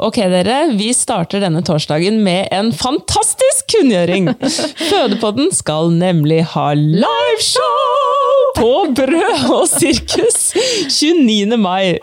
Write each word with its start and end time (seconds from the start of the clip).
Ok, 0.00 0.16
dere. 0.32 0.72
Vi 0.78 0.88
starter 0.96 1.42
denne 1.42 1.60
torsdagen 1.66 2.22
med 2.24 2.48
en 2.54 2.72
fantastisk 2.72 3.74
kunngjøring! 3.74 4.32
Fødepodden 4.90 5.52
skal 5.52 5.92
nemlig 5.92 6.42
ha 6.54 6.72
liveshow 6.78 8.11
på 8.56 8.70
Brød 8.96 9.46
og 9.52 9.64
sirkus 9.70 10.52
29. 10.88 11.56
mai. 11.60 11.98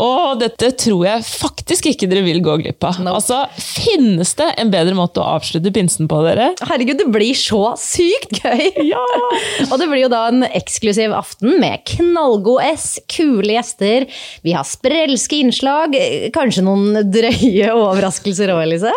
Og 0.00 0.40
dette 0.42 0.70
tror 0.80 1.04
jeg 1.06 1.26
faktisk 1.26 1.88
ikke 1.90 2.08
dere 2.10 2.24
vil 2.26 2.42
gå 2.44 2.56
glipp 2.62 2.84
av. 2.86 3.00
Altså, 3.08 3.44
Finnes 3.58 4.34
det 4.38 4.48
en 4.60 4.70
bedre 4.72 4.94
måte 4.96 5.22
å 5.22 5.36
avslutte 5.36 5.72
pinsen 5.74 6.08
på, 6.10 6.20
dere? 6.26 6.52
Herregud, 6.64 6.98
det 7.00 7.08
blir 7.14 7.36
så 7.38 7.74
sykt 7.80 8.40
gøy! 8.42 8.70
Ja! 8.88 9.02
og 9.70 9.76
det 9.80 9.88
blir 9.90 10.04
jo 10.04 10.12
da 10.12 10.26
en 10.30 10.44
eksklusiv 10.46 11.14
aften 11.16 11.58
med 11.62 11.84
knallgod 11.88 12.62
S, 12.70 12.88
kule 13.10 13.56
gjester. 13.56 14.08
Vi 14.44 14.54
har 14.56 14.66
sprelske 14.68 15.40
innslag, 15.42 15.96
kanskje 16.34 16.64
noen 16.66 17.00
drøye 17.12 17.70
overraskelser 17.74 18.52
òg, 18.54 18.64
Elise? 18.66 18.92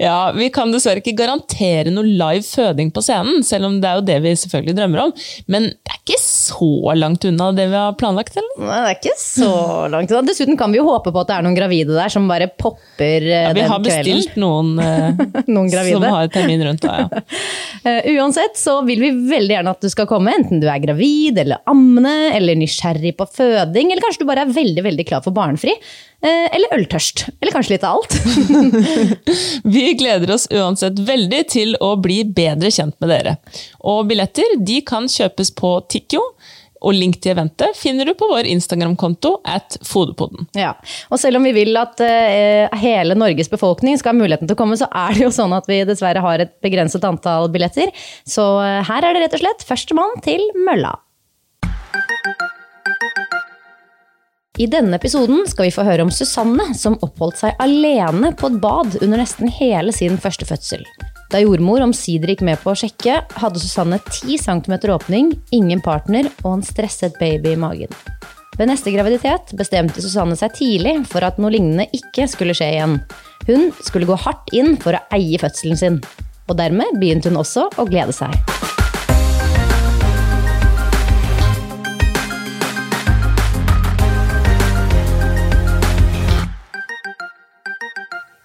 Ja, 0.00 0.30
vi 0.36 0.50
kan 0.54 0.72
dessverre 0.74 1.02
ikke 1.02 1.16
garantere 1.18 1.92
noe 1.94 2.06
live 2.08 2.46
føding 2.46 2.92
på 2.94 3.04
scenen, 3.04 3.44
selv 3.46 3.68
om 3.70 3.78
det 3.82 3.90
er 3.90 4.00
jo 4.00 4.06
det 4.08 4.18
vi 4.24 4.34
selvfølgelig 4.42 4.78
drømmer 4.78 5.06
om. 5.08 5.14
Men 5.50 5.70
det 5.72 5.94
er 5.94 6.02
ikke 6.02 6.20
så 6.28 6.92
langt 6.94 7.24
unna 7.28 7.50
det 7.56 7.66
vi 7.70 7.76
har 7.78 7.94
planlagt, 7.98 8.36
eller? 8.36 8.60
Nei, 8.60 8.78
det 8.84 8.90
er 8.90 8.98
ikke 8.98 9.14
så 9.20 9.50
langt 9.92 10.12
unna. 10.12 10.22
Dessuten 10.28 10.58
kan 10.60 10.72
vi 10.74 10.80
jo 10.80 10.86
håpe 10.86 11.12
på 11.14 11.22
at 11.22 11.30
det 11.30 11.36
er 11.38 11.46
noen 11.46 11.56
gravide 11.56 11.96
der 11.96 12.12
som 12.12 12.28
bare 12.30 12.50
popper 12.52 13.26
eh, 13.26 13.46
Ja, 13.48 13.54
vi 13.56 13.66
har 13.72 13.82
bestilt 13.84 14.36
noen, 14.40 14.74
eh, 14.84 15.22
Noen 15.48 15.70
som 15.72 16.06
har 16.06 16.30
termin 16.34 16.64
rundt 16.68 16.84
da, 16.84 17.04
ja. 17.04 17.24
Eh, 17.88 18.08
uansett 18.18 18.58
så 18.58 18.80
vil 18.84 19.00
vi 19.00 19.08
veldig 19.30 19.54
gjerne 19.54 19.72
at 19.72 19.84
du 19.84 19.88
skal 19.92 20.08
komme, 20.10 20.32
enten 20.34 20.58
du 20.60 20.66
er 20.68 20.80
gravid 20.82 21.38
eller 21.38 21.62
ammende, 21.70 22.32
eller 22.34 22.58
nysgjerrig 22.58 23.12
på 23.16 23.26
føding, 23.30 23.92
eller 23.92 24.02
kanskje 24.02 24.24
du 24.24 24.28
bare 24.28 24.42
er 24.44 24.52
veldig, 24.52 24.82
veldig 24.84 25.06
klar 25.08 25.22
for 25.24 25.36
barnefri. 25.36 25.76
Eh, 26.24 26.46
Eller 26.56 26.74
øltørst. 26.78 27.26
Eller 27.40 27.54
kanskje 27.54 27.76
litt 27.76 27.86
av 27.86 27.98
alt. 27.98 28.16
Vi 29.76 29.86
gleder 29.98 30.34
oss 30.34 30.48
uansett 30.50 31.00
veldig 31.08 31.42
til 31.50 31.74
å 31.84 31.94
bli 32.00 32.22
bedre 32.24 32.72
kjent 32.74 32.98
med 33.02 33.12
dere. 33.14 33.36
Og 33.80 34.06
billetter 34.10 34.58
de 34.58 34.80
kan 34.86 35.08
kjøpes 35.10 35.54
på 35.58 35.76
Tikkio, 35.90 36.22
og 36.78 36.94
link 36.94 37.18
til 37.22 37.32
eventet 37.34 37.76
finner 37.78 38.06
du 38.06 38.14
på 38.18 38.28
vår 38.30 38.46
Instagram-konto 38.50 39.38
at 39.48 39.78
Fodepodden. 39.86 40.46
Ja, 40.58 40.74
og 41.10 41.18
selv 41.18 41.40
om 41.40 41.46
vi 41.48 41.54
vil 41.56 41.74
at 41.80 41.98
uh, 42.02 42.78
hele 42.78 43.16
Norges 43.18 43.50
befolkning 43.50 43.98
skal 43.98 44.14
ha 44.14 44.20
muligheten 44.20 44.46
til 44.46 44.54
å 44.54 44.60
komme, 44.60 44.78
så 44.78 44.86
er 44.86 45.16
det 45.16 45.26
jo 45.26 45.32
sånn 45.34 45.56
at 45.56 45.68
vi 45.70 45.80
dessverre 45.88 46.22
har 46.22 46.44
et 46.44 46.54
begrenset 46.64 47.04
antall 47.08 47.50
billetter. 47.54 47.90
Så 48.28 48.46
uh, 48.60 48.78
her 48.86 49.08
er 49.08 49.16
det 49.16 49.26
rett 49.26 49.38
og 49.40 49.44
slett 49.44 49.66
førstemann 49.66 50.18
til 50.22 50.44
mølla. 50.68 50.94
I 54.58 54.66
denne 54.66 54.96
episoden 54.98 55.44
skal 55.46 55.68
vi 55.68 55.70
få 55.70 55.84
høre 55.86 56.02
om 56.02 56.08
Susanne, 56.10 56.64
som 56.74 56.96
oppholdt 57.06 57.38
seg 57.38 57.60
alene 57.62 58.32
på 58.34 58.48
et 58.50 58.56
bad 58.58 58.96
under 58.98 59.20
nesten 59.20 59.46
hele 59.54 59.94
sin 59.94 60.18
første 60.18 60.48
fødsel. 60.48 60.82
Da 61.30 61.38
jordmor 61.38 61.84
omsider 61.84 62.32
gikk 62.32 62.42
med 62.42 62.58
på 62.64 62.72
å 62.72 62.80
sjekke, 62.80 63.20
hadde 63.38 63.62
Susanne 63.62 64.00
10 64.02 64.34
cm 64.42 64.74
åpning, 64.96 65.30
ingen 65.54 65.82
partner 65.84 66.26
og 66.42 66.56
en 66.56 66.66
stresset 66.66 67.14
baby 67.22 67.54
i 67.54 67.60
magen. 67.60 67.94
Ved 68.58 68.72
neste 68.72 68.90
graviditet 68.90 69.54
bestemte 69.54 70.02
Susanne 70.02 70.34
seg 70.34 70.56
tidlig 70.58 70.96
for 71.06 71.22
at 71.22 71.38
noe 71.38 71.54
lignende 71.54 71.86
ikke 71.94 72.26
skulle 72.26 72.56
skje 72.58 72.72
igjen. 72.74 72.98
Hun 73.46 73.70
skulle 73.78 74.10
gå 74.10 74.18
hardt 74.26 74.50
inn 74.58 74.74
for 74.82 74.98
å 74.98 75.04
eie 75.14 75.38
fødselen 75.38 75.78
sin. 75.78 76.02
Og 76.50 76.58
dermed 76.58 76.98
begynte 76.98 77.30
hun 77.30 77.38
også 77.44 77.68
å 77.78 77.86
glede 77.86 78.16
seg. 78.16 78.34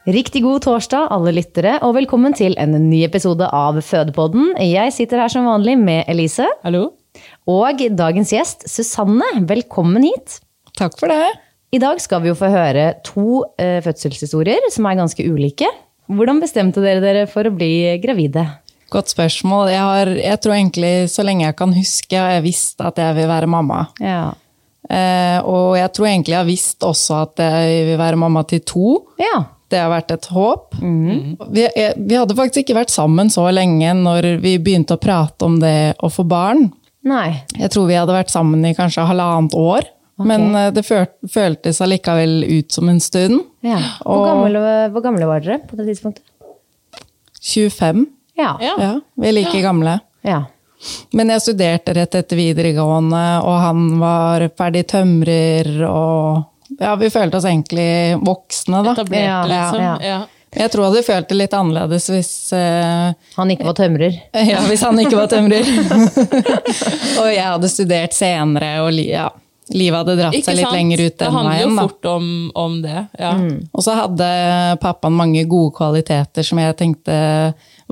Riktig 0.03 0.41
god 0.43 0.65
torsdag, 0.65 1.05
alle 1.15 1.31
lyttere, 1.31 1.77
og 1.87 1.93
velkommen 1.95 2.33
til 2.35 2.57
en 2.59 2.73
ny 2.89 3.05
episode 3.05 3.47
av 3.55 3.77
Fødepodden. 3.79 4.49
Jeg 4.59 4.91
sitter 4.91 5.21
her 5.23 5.31
som 5.31 5.45
vanlig 5.47 5.77
med 5.79 6.09
Elise, 6.11 6.43
Hallo? 6.65 6.89
og 7.47 7.79
dagens 7.95 8.33
gjest, 8.35 8.65
Susanne. 8.67 9.29
Velkommen 9.47 10.03
hit. 10.03 10.41
Takk 10.75 10.97
for 10.99 11.07
det. 11.07 11.29
I 11.71 11.79
dag 11.79 12.03
skal 12.03 12.19
vi 12.19 12.33
jo 12.33 12.35
få 12.35 12.49
høre 12.51 12.89
to 13.07 13.45
eh, 13.55 13.79
fødselshistorier 13.85 14.67
som 14.75 14.91
er 14.91 14.99
ganske 14.99 15.23
ulike. 15.23 15.71
Hvordan 16.11 16.43
bestemte 16.43 16.83
dere 16.83 16.99
dere 16.99 17.23
for 17.31 17.47
å 17.47 17.55
bli 17.55 17.95
gravide? 18.03 18.43
Godt 18.91 19.15
spørsmål. 19.15 19.71
Jeg, 19.71 19.87
har, 19.87 20.13
jeg 20.19 20.43
tror 20.43 20.57
egentlig 20.59 20.93
så 21.15 21.23
lenge 21.23 21.47
jeg 21.47 21.59
kan 21.63 21.79
huske, 21.79 22.19
har 22.19 22.35
jeg 22.41 22.47
visst 22.51 22.83
at 22.83 22.99
jeg 22.99 23.21
vil 23.21 23.31
være 23.31 23.47
mamma. 23.55 23.85
Ja. 24.03 24.33
Eh, 24.83 25.39
og 25.47 25.77
jeg 25.79 25.95
tror 25.95 26.11
egentlig 26.11 26.35
jeg 26.35 26.43
har 26.43 26.51
visst 26.51 26.83
også 26.83 27.23
at 27.23 27.47
jeg 27.47 27.87
vil 27.93 28.01
være 28.03 28.19
mamma 28.27 28.43
til 28.51 28.67
to. 28.67 28.97
Ja. 29.23 29.45
Det 29.73 29.79
har 29.81 29.89
vært 29.89 30.11
et 30.13 30.27
håp. 30.29 30.75
Vi, 30.77 31.63
vi 31.97 32.15
hadde 32.19 32.35
faktisk 32.37 32.61
ikke 32.63 32.77
vært 32.77 32.93
sammen 32.93 33.31
så 33.33 33.47
lenge 33.49 33.95
når 33.97 34.27
vi 34.43 34.55
begynte 34.61 34.93
å 34.97 35.01
prate 35.01 35.47
om 35.49 35.55
det 35.63 35.95
å 36.03 36.11
få 36.13 36.25
barn. 36.29 36.67
Nei. 37.09 37.41
Jeg 37.57 37.73
tror 37.73 37.89
vi 37.89 37.97
hadde 37.97 38.13
vært 38.15 38.29
sammen 38.31 38.61
i 38.69 38.75
kanskje 38.77 39.03
halvannet 39.09 39.55
år. 39.57 39.89
Men 40.23 40.53
eh, 40.55 40.69
det 40.71 40.83
føl, 40.85 41.07
føltes 41.33 41.81
allikevel 41.81 42.43
ut 42.45 42.71
som 42.71 42.87
en 42.91 43.01
stund. 43.01 43.41
Ja. 43.65 43.79
Hvor, 44.05 44.21
Og- 44.21 44.27
gamle, 44.29 44.61
hvor 44.93 45.03
gamle 45.07 45.25
var 45.27 45.41
dere 45.43 45.57
på 45.65 45.75
det 45.79 45.87
tidspunktet? 45.89 46.21
25. 47.41 48.05
Ja. 48.37 48.57
Ja. 48.61 48.75
Ja, 48.79 48.91
vi 49.19 49.27
er 49.27 49.35
like 49.35 49.61
gamle. 49.65 49.97
Ja. 50.23 50.43
Men 51.15 51.29
jeg 51.31 51.41
studerte 51.43 51.93
rett 51.95 52.15
etter 52.19 52.39
videregående, 52.39 53.23
og 53.43 53.57
han 53.63 53.83
var 54.01 54.45
ferdig 54.57 54.85
tømrer, 54.91 55.69
og 55.87 56.43
ja, 56.79 56.95
vi 56.99 57.09
følte 57.13 57.37
oss 57.39 57.45
egentlig 57.49 57.89
voksne, 58.23 58.83
da. 58.85 58.93
Etablerte, 58.95 59.25
Ja, 59.25 59.41
ja, 59.47 59.51
liksom. 59.51 59.83
ja. 59.83 59.97
Ja. 60.07 60.21
Jeg 60.53 60.69
tror 60.69 60.83
jeg 60.83 60.91
hadde 60.91 61.05
følt 61.07 61.29
det 61.31 61.37
litt 61.39 61.53
annerledes 61.57 62.09
hvis, 62.13 62.27
uh, 62.53 63.13
Han 63.39 63.53
ikke 63.53 63.65
var 63.65 63.77
tømrer. 63.79 64.19
ja, 64.51 64.59
hvis 64.69 64.83
han 64.85 64.99
ikke 65.01 65.17
var 65.17 65.31
tømrer. 65.31 65.65
og 67.23 67.29
jeg 67.33 67.47
hadde 67.47 67.71
studert 67.73 68.13
senere, 68.13 68.75
og 68.85 68.91
li, 68.93 69.07
ja, 69.15 69.31
livet 69.73 69.97
hadde 70.03 70.15
dratt 70.19 70.37
Ikke 70.37 70.51
seg 70.51 70.59
litt 70.59 70.67
sant? 70.67 70.77
lenger 70.77 71.01
ut 71.01 71.17
den 71.17 71.17
veien. 71.17 71.23
Det 71.23 71.37
handler 71.39 71.57
jo 71.57 71.67
veien. 71.71 71.79
Fort 71.81 72.09
om, 72.11 72.27
om 72.65 72.77
det. 72.83 73.05
Ja. 73.19 73.31
Og 73.73 73.85
så 73.85 73.97
hadde 73.97 74.29
pappaen 74.83 75.17
mange 75.17 75.45
gode 75.49 75.73
kvaliteter 75.77 76.45
som 76.45 76.61
jeg 76.61 76.77
tenkte 76.79 77.15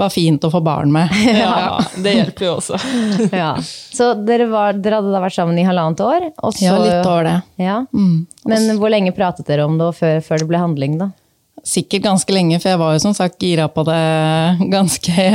var 0.02 0.12
fint 0.14 0.44
å 0.44 0.52
få 0.54 0.62
barn 0.66 0.92
med. 0.94 1.10
Ja, 1.42 1.80
det 2.02 2.14
hjelper 2.18 2.48
jo 2.50 2.52
også. 2.58 2.80
Ja. 3.44 3.54
Så 3.62 4.12
dere, 4.28 4.50
var, 4.52 4.74
dere 4.82 5.00
hadde 5.00 5.14
da 5.14 5.22
vært 5.24 5.38
sammen 5.38 5.58
i 5.62 5.66
halvannet 5.68 6.02
år? 6.06 6.28
Så, 6.52 6.66
Ja, 6.66 6.76
litt 6.82 7.06
over 7.08 7.28
det. 7.30 7.38
Ja. 7.62 7.80
Men 7.94 8.70
hvor 8.82 8.92
lenge 8.94 9.14
pratet 9.16 9.48
dere 9.50 9.66
om 9.70 9.78
det 9.80 9.92
før, 10.00 10.22
før 10.26 10.44
det 10.44 10.50
ble 10.52 10.62
handling, 10.62 11.00
da? 11.02 11.12
Sikkert 11.68 12.02
ganske 12.08 12.34
lenge, 12.34 12.58
for 12.64 12.72
jeg 12.74 12.80
var 12.82 12.96
jo 12.96 13.02
som 13.04 13.14
sagt 13.14 13.44
gira 13.44 13.68
på 13.70 13.84
det 13.86 14.00
ganske 14.76 15.28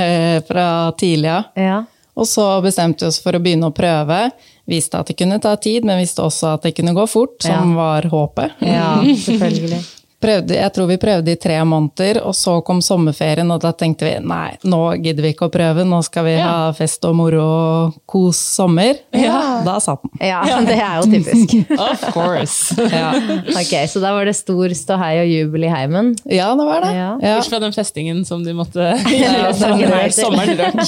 fra 0.49 0.69
tidlig 0.99 1.31
av. 1.37 1.53
Ja. 1.55 1.85
Og 2.17 2.25
så 2.27 2.47
bestemte 2.65 3.05
vi 3.05 3.11
oss 3.13 3.19
for 3.21 3.37
å 3.37 3.41
begynne 3.45 3.69
å 3.69 3.75
prøve. 3.77 4.31
Visste 4.67 4.99
at 4.99 5.11
det 5.13 5.19
kunne 5.21 5.37
ta 5.39 5.53
tid, 5.61 5.85
men 5.87 6.01
visste 6.01 6.25
også 6.25 6.55
at 6.57 6.65
det 6.65 6.73
kunne 6.79 6.95
gå 6.97 7.05
fort, 7.13 7.37
som 7.45 7.75
Ja. 7.75 7.77
var 7.77 8.09
håpet. 8.11 8.57
ja, 8.65 8.97
selvfølgelig. 9.05 9.83
Prøvde, 10.17 10.55
jeg 10.57 10.73
tror 10.73 10.87
vi 10.89 10.97
prøvde 10.97 11.33
i 11.35 11.37
tre 11.37 11.59
måneder, 11.69 12.23
og 12.25 12.33
så 12.35 12.55
kom 12.65 12.79
sommerferien, 12.83 13.51
og 13.53 13.61
da 13.61 13.69
tenkte 13.77 14.07
vi 14.09 14.15
nei, 14.25 14.55
nå 14.65 14.79
gidder 15.05 15.27
vi 15.27 15.33
ikke 15.35 15.49
å 15.51 15.53
prøve, 15.53 15.85
nå 15.85 15.99
skal 16.07 16.25
vi 16.25 16.33
ha 16.41 16.71
fest 16.77 17.05
og 17.05 17.13
moro 17.19 17.43
og 17.45 17.99
kos 18.09 18.39
sommer. 18.57 18.97
Ja. 19.13 19.61
Da 19.67 19.75
satt 19.85 20.01
den. 20.07 20.15
Ja, 20.25 20.41
det 20.65 20.79
er 20.81 21.03
jo 21.03 21.11
typisk. 21.13 21.53
Of 21.91 22.07
course. 22.15 22.73
Ja. 22.89 23.11
Ok, 23.53 23.75
Så 23.93 24.01
da 24.01 24.15
var 24.17 24.25
det 24.29 24.35
stor 24.39 24.73
ståhei 24.77 25.13
og 25.21 25.29
jubel 25.29 25.67
i 25.69 25.73
heimen? 25.73 26.15
ja, 26.25 26.49
det 26.57 26.65
var 26.69 26.87
det. 26.87 26.93
Ja. 26.97 27.11
Ja. 27.21 27.35
Bortsett 27.37 27.53
fra 27.53 27.61
den 27.67 27.77
festingen 27.77 28.25
som 28.29 28.45
de 28.47 28.55
måtte 28.57 28.89
Ja, 29.21 29.51
sangen 29.57 29.93
Sommeren 30.17 30.57
røk. 30.59 30.81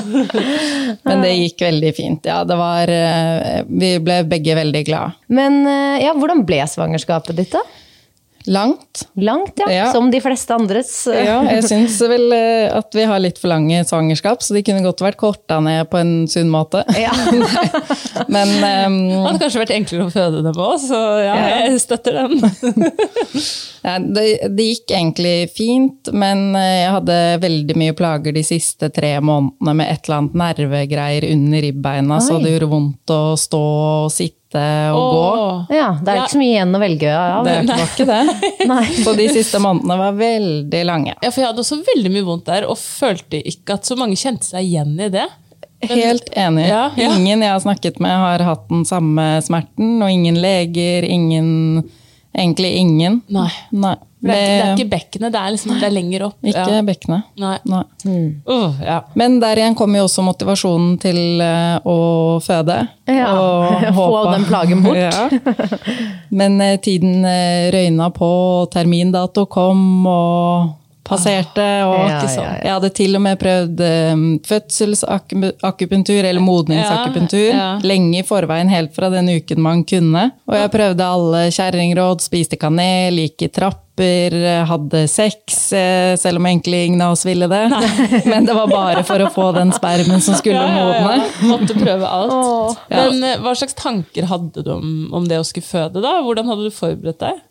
Men 1.06 1.22
det 1.22 1.34
gikk 1.36 1.62
veldig 1.68 1.92
fint. 1.96 2.26
Ja, 2.26 2.42
det 2.44 2.56
var, 2.58 2.90
eh, 2.90 3.62
vi 3.68 3.92
ble 4.02 4.22
begge 4.30 4.56
veldig 4.58 4.82
glad. 4.90 5.18
Men 5.30 5.62
eh, 5.70 6.02
ja, 6.04 6.14
hvordan 6.18 6.42
ble 6.48 6.64
svangerskapet 6.70 7.38
ditt, 7.38 7.54
da? 7.54 7.62
Langt. 8.50 9.08
Langt, 9.14 9.52
ja. 9.56 9.70
Ja. 9.72 9.92
Som 9.92 10.10
de 10.10 10.18
fleste 10.20 10.54
andres. 10.54 10.90
Ja, 11.06 11.38
jeg 11.46 11.62
syns 11.70 12.00
vel 12.10 12.32
eh, 12.34 12.66
at 12.74 12.90
vi 12.98 13.04
har 13.06 13.22
litt 13.22 13.38
for 13.38 13.52
lange 13.52 13.84
svangerskap, 13.86 14.42
så 14.42 14.56
de 14.56 14.64
kunne 14.66 14.82
godt 14.82 15.04
vært 15.04 15.20
korta 15.20 15.60
ned 15.62 15.86
på 15.92 16.00
en 16.00 16.12
sunn 16.30 16.50
måte. 16.50 16.82
Ja. 16.98 17.14
Men 18.34 18.50
um, 18.58 18.98
Det 19.06 19.20
hadde 19.28 19.42
kanskje 19.44 19.62
vært 19.62 19.74
enklere 19.76 20.08
å 20.08 20.14
føde 20.14 20.42
dem 20.42 20.58
òg, 20.66 20.74
så 20.82 20.98
ja, 21.22 21.36
jeg 21.60 21.78
støtter 21.86 22.24
den. 22.24 22.40
Ja, 23.80 23.94
det, 23.96 24.24
det 24.52 24.64
gikk 24.66 24.92
egentlig 24.92 25.34
fint, 25.56 26.10
men 26.12 26.50
eh, 26.58 26.82
jeg 26.82 26.90
hadde 26.92 27.14
veldig 27.40 27.76
mye 27.80 27.94
plager 27.96 28.34
de 28.36 28.42
siste 28.44 28.90
tre 28.92 29.14
månedene 29.24 29.72
med 29.78 29.88
et 29.88 30.04
eller 30.04 30.18
annet 30.18 30.36
nervegreier 30.42 31.26
under 31.30 31.64
ribbeina, 31.64 32.18
så 32.20 32.36
det 32.42 32.52
gjorde 32.52 32.68
vondt 32.74 33.14
å 33.16 33.22
stå 33.40 33.62
og 34.04 34.12
sitte 34.12 34.39
og 34.58 35.12
gå. 35.14 35.20
Åh. 35.30 35.66
ja, 35.76 35.88
det 36.02 36.08
er 36.10 36.16
Ja. 36.16 36.24
ikke 36.24 36.32
så 36.34 36.40
mye 36.40 36.54
igjen 36.56 36.74
å 36.74 36.80
velge 36.82 37.12
av. 37.14 37.44
Det 37.44 37.54
var 37.68 37.84
ikke 37.86 38.06
det. 38.08 38.22
Nei. 38.72 38.84
Så 39.04 39.14
de 39.16 39.28
siste 39.30 39.60
månedene 39.62 39.98
var 40.00 40.12
veldig 40.18 40.82
lange. 40.88 41.14
Ja, 41.22 41.30
for 41.30 41.40
jeg 41.44 41.48
hadde 41.52 41.62
også 41.62 41.78
veldig 41.86 42.10
mye 42.16 42.26
vondt 42.26 42.46
der, 42.50 42.66
og 42.66 42.78
følte 42.80 43.40
ikke 43.46 43.78
at 43.78 43.86
så 43.86 43.96
mange 43.96 44.16
kjente 44.18 44.44
seg 44.50 44.66
igjen 44.66 44.96
i 44.98 45.08
det. 45.12 45.28
Helt 45.80 46.28
enig. 46.36 46.66
Ja, 46.68 46.90
ja. 46.98 47.14
Ingen 47.16 47.40
jeg 47.40 47.48
har 47.54 47.60
snakket 47.62 48.00
med 48.04 48.12
har 48.12 48.42
hatt 48.44 48.66
den 48.68 48.82
samme 48.84 49.38
smerten, 49.46 49.94
og 50.02 50.10
ingen 50.12 50.36
leger, 50.42 51.06
ingen 51.08 51.88
Egentlig 52.30 52.76
ingen. 52.78 53.22
Nei. 53.26 53.48
Nei. 53.74 53.96
Det, 54.20 54.34
er, 54.36 54.50
det 54.50 54.64
er 54.64 54.72
ikke 54.76 54.90
bekkenet, 54.92 55.32
det 55.32 55.40
er, 55.40 55.52
liksom, 55.54 55.70
det 55.80 55.86
er 55.88 55.92
lenger 55.94 56.24
opp. 56.26 56.34
Ikke 56.44 56.64
ja. 56.74 56.80
bekkenet. 56.84 57.28
Nei. 57.40 57.54
Nei. 57.72 57.82
Uh, 58.44 58.74
ja. 58.84 58.98
Men 59.16 59.38
der 59.40 59.56
igjen 59.62 59.76
kommer 59.78 60.02
jo 60.02 60.08
også 60.10 60.24
motivasjonen 60.26 60.98
til 61.00 61.40
eh, 61.40 61.78
å 61.88 61.94
føde. 62.44 62.76
Ja, 63.08 63.30
og 63.32 63.86
få 63.96 64.04
håpe- 64.10 64.34
den 64.34 64.44
plagen 64.50 64.84
bort. 64.84 65.00
Ja. 65.08 65.24
Men 66.36 66.60
eh, 66.60 66.76
tiden 66.84 67.24
eh, 67.24 67.70
røyna 67.72 68.10
på, 68.12 68.28
og 68.60 68.68
termindato 68.74 69.46
kom 69.50 70.04
og 70.06 70.76
passerte. 71.08 71.64
Og 71.88 71.96
Ja, 72.04 72.20
ja, 72.20 72.30
ja. 72.36 72.50
jeg 72.60 72.74
hadde 72.76 72.90
til 73.00 73.16
og 73.16 73.24
med 73.24 73.40
prøvd 73.40 73.80
fødselsakupunktur, 74.46 76.24
eller 76.24 76.40
modningsakupunktur, 76.44 77.48
Ja, 77.48 77.56
ja. 77.56 77.78
lenge 77.82 78.20
i 78.20 78.26
forveien, 78.26 78.68
helt 78.70 78.94
fra 78.94 79.10
den 79.10 79.28
uken 79.32 79.60
man 79.64 79.82
kunne. 79.84 80.28
Og 80.46 80.54
jeg 80.58 80.70
prøvde 80.76 81.08
alle 81.16 81.46
kjerringråd, 81.54 82.22
spiste 82.24 82.58
kanel, 82.60 83.16
gikk 83.24 83.48
i 83.48 83.48
trapper, 83.48 83.88
eh, 84.06 84.64
hadde 84.68 85.02
sex, 85.10 85.72
eh, 85.76 86.14
selv 86.20 86.40
om 86.40 86.46
egentlig 86.50 86.86
ingen 86.86 87.02
av 87.04 87.12
oss 87.16 87.26
ville 87.28 87.48
det. 87.50 87.62
Men 88.30 88.46
det 88.48 88.54
var 88.56 88.70
bare 88.72 89.04
for 89.04 89.20
å 89.26 89.28
få 89.34 89.50
den 89.56 89.72
spermen 89.76 90.20
som 90.24 90.38
skulle 90.38 90.62
Ja, 90.62 90.70
ja, 90.70 90.88
modne. 90.88 91.18
ja. 91.20 91.50
Måtte 91.52 91.76
prøve 91.78 92.08
alt. 92.08 92.32
Åh. 92.32 92.80
Men 92.94 93.22
eh, 93.24 93.38
hva 93.44 93.54
slags 93.58 93.76
tanker 93.78 94.26
hadde 94.30 94.64
du 94.66 94.72
om, 94.78 94.90
om 95.12 95.28
det 95.30 95.38
å 95.40 95.46
skulle 95.46 95.66
føde? 95.68 96.00
da? 96.04 96.18
Hvordan 96.24 96.48
hadde 96.52 96.68
du 96.70 96.74
forberedt 96.74 97.20
deg? 97.26 97.46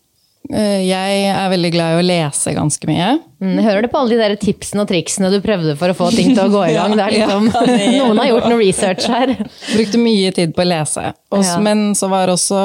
Jeg 0.49 1.25
er 1.29 1.49
veldig 1.51 1.69
glad 1.75 1.93
i 1.93 1.97
å 1.99 2.05
lese 2.07 2.53
ganske 2.55 2.87
mye. 2.89 3.09
Mm, 3.43 3.57
jeg 3.59 3.65
hører 3.67 3.83
det 3.85 3.89
på 3.91 3.99
alle 3.99 4.15
de 4.15 4.21
der 4.23 4.33
tipsene 4.39 4.81
og 4.81 4.89
triksene 4.89 5.29
du 5.29 5.35
prøvde 5.43 5.75
for 5.77 5.91
å 5.91 5.97
få 5.97 6.07
ting 6.15 6.31
til 6.31 6.41
å 6.47 6.53
gå 6.53 6.63
i 6.71 6.75
gang. 6.79 6.95
Det 6.97 7.03
er 7.05 7.15
liksom, 7.19 7.49
noen 7.99 8.21
har 8.23 8.29
gjort 8.31 8.47
noe 8.49 8.57
research 8.63 9.05
her. 9.11 9.35
Brukte 9.75 9.99
mye 10.01 10.31
tid 10.33 10.55
på 10.57 10.63
å 10.63 10.69
lese. 10.71 11.03
Også, 11.29 11.51
Ja. 11.51 11.59
Men 11.67 11.91
så 11.99 12.09
var 12.09 12.31
også 12.33 12.61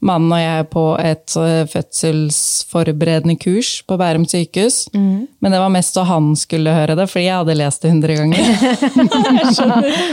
mannen 0.00 0.32
og 0.32 0.40
jeg 0.40 0.66
på 0.72 0.82
et 1.04 1.34
eh, 1.36 1.66
fødselsforberedende 1.68 3.34
kurs 3.40 3.82
på 3.84 3.96
Bærum 4.00 4.24
sykehus. 4.28 4.86
Mm. 4.94 5.26
Men 5.44 5.52
det 5.52 5.60
var 5.60 5.72
mest 5.74 5.94
så 5.96 6.04
han 6.08 6.30
skulle 6.40 6.72
høre 6.72 6.96
det, 6.96 7.04
fordi 7.10 7.26
jeg 7.26 7.36
hadde 7.42 7.56
lest 7.58 7.82
det 7.84 7.90
hundre 7.92 8.16
ganger. 8.16 8.40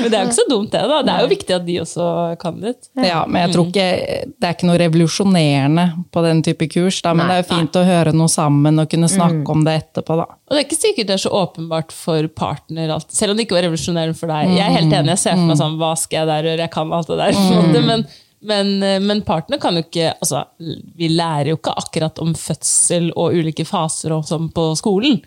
Men 0.02 0.10
det 0.12 0.18
er 0.18 0.24
jo 0.24 0.28
ikke 0.28 0.38
så 0.38 0.46
dumt, 0.50 0.72
det. 0.74 0.82
da. 0.92 1.00
Det 1.08 1.14
er 1.14 1.24
jo 1.24 1.30
viktig 1.32 1.56
at 1.56 1.66
de 1.68 1.78
også 1.84 2.08
kan 2.42 2.60
litt. 2.64 2.90
Ja, 3.00 3.22
men 3.28 3.42
jeg 3.46 3.54
tror 3.56 3.68
ikke 3.70 3.88
Det 4.38 4.48
er 4.48 4.56
ikke 4.56 4.68
noe 4.70 4.80
revolusjonerende 4.82 5.86
på 6.14 6.24
den 6.26 6.42
type 6.46 6.68
kurs, 6.72 7.00
da, 7.06 7.14
men 7.16 7.28
Nei, 7.28 7.30
det 7.32 7.38
er 7.38 7.44
jo 7.44 7.50
fint 7.56 7.80
å 7.80 7.84
høre 7.88 8.14
noe 8.16 8.32
sammen 8.32 8.80
og 8.84 8.90
kunne 8.92 9.10
snakke 9.12 9.38
Mm. 9.38 9.50
om 9.54 9.64
det 9.68 9.74
etterpå, 9.82 10.16
da. 10.18 10.24
Og 10.48 10.56
det 10.56 10.60
er 10.62 10.66
ikke 10.66 10.78
sikkert 10.80 11.08
det 11.10 11.16
er 11.18 11.22
så 11.22 11.32
åpenbart 11.36 11.92
for 11.94 12.28
partner, 12.34 12.90
alt. 12.96 13.12
selv 13.14 13.32
om 13.34 13.38
det 13.38 13.46
ikke 13.46 13.58
var 13.60 13.66
revolusjonerende 13.68 14.18
for 14.18 14.32
deg. 14.32 14.54
Jeg 14.56 14.64
er 14.66 14.76
helt 14.80 14.94
enig, 14.94 15.12
jeg 15.14 15.22
ser 15.24 15.36
for 15.38 15.48
meg 15.52 15.60
sånn, 15.60 15.76
hva 15.82 15.92
skal 16.00 16.20
jeg 16.22 16.28
der 16.32 16.48
gjøre, 16.50 16.64
jeg 16.66 16.72
kan 16.74 16.94
alt 16.98 17.12
det 17.12 17.18
der. 17.20 17.84
Men, 17.92 18.06
men, 18.48 18.84
eh, 18.84 19.00
men 19.04 19.22
partner 19.28 19.60
kan 19.62 19.76
jo 19.78 19.84
ikke 19.84 20.12
altså, 20.14 20.44
Vi 20.98 21.10
lærer 21.12 21.52
jo 21.52 21.58
ikke 21.60 21.76
akkurat 21.82 22.22
om 22.24 22.34
fødsel 22.38 23.10
og 23.16 23.36
ulike 23.36 23.66
faser 23.68 24.16
og 24.16 24.28
sånn 24.30 24.50
på 24.56 24.70
skolen. 24.80 25.20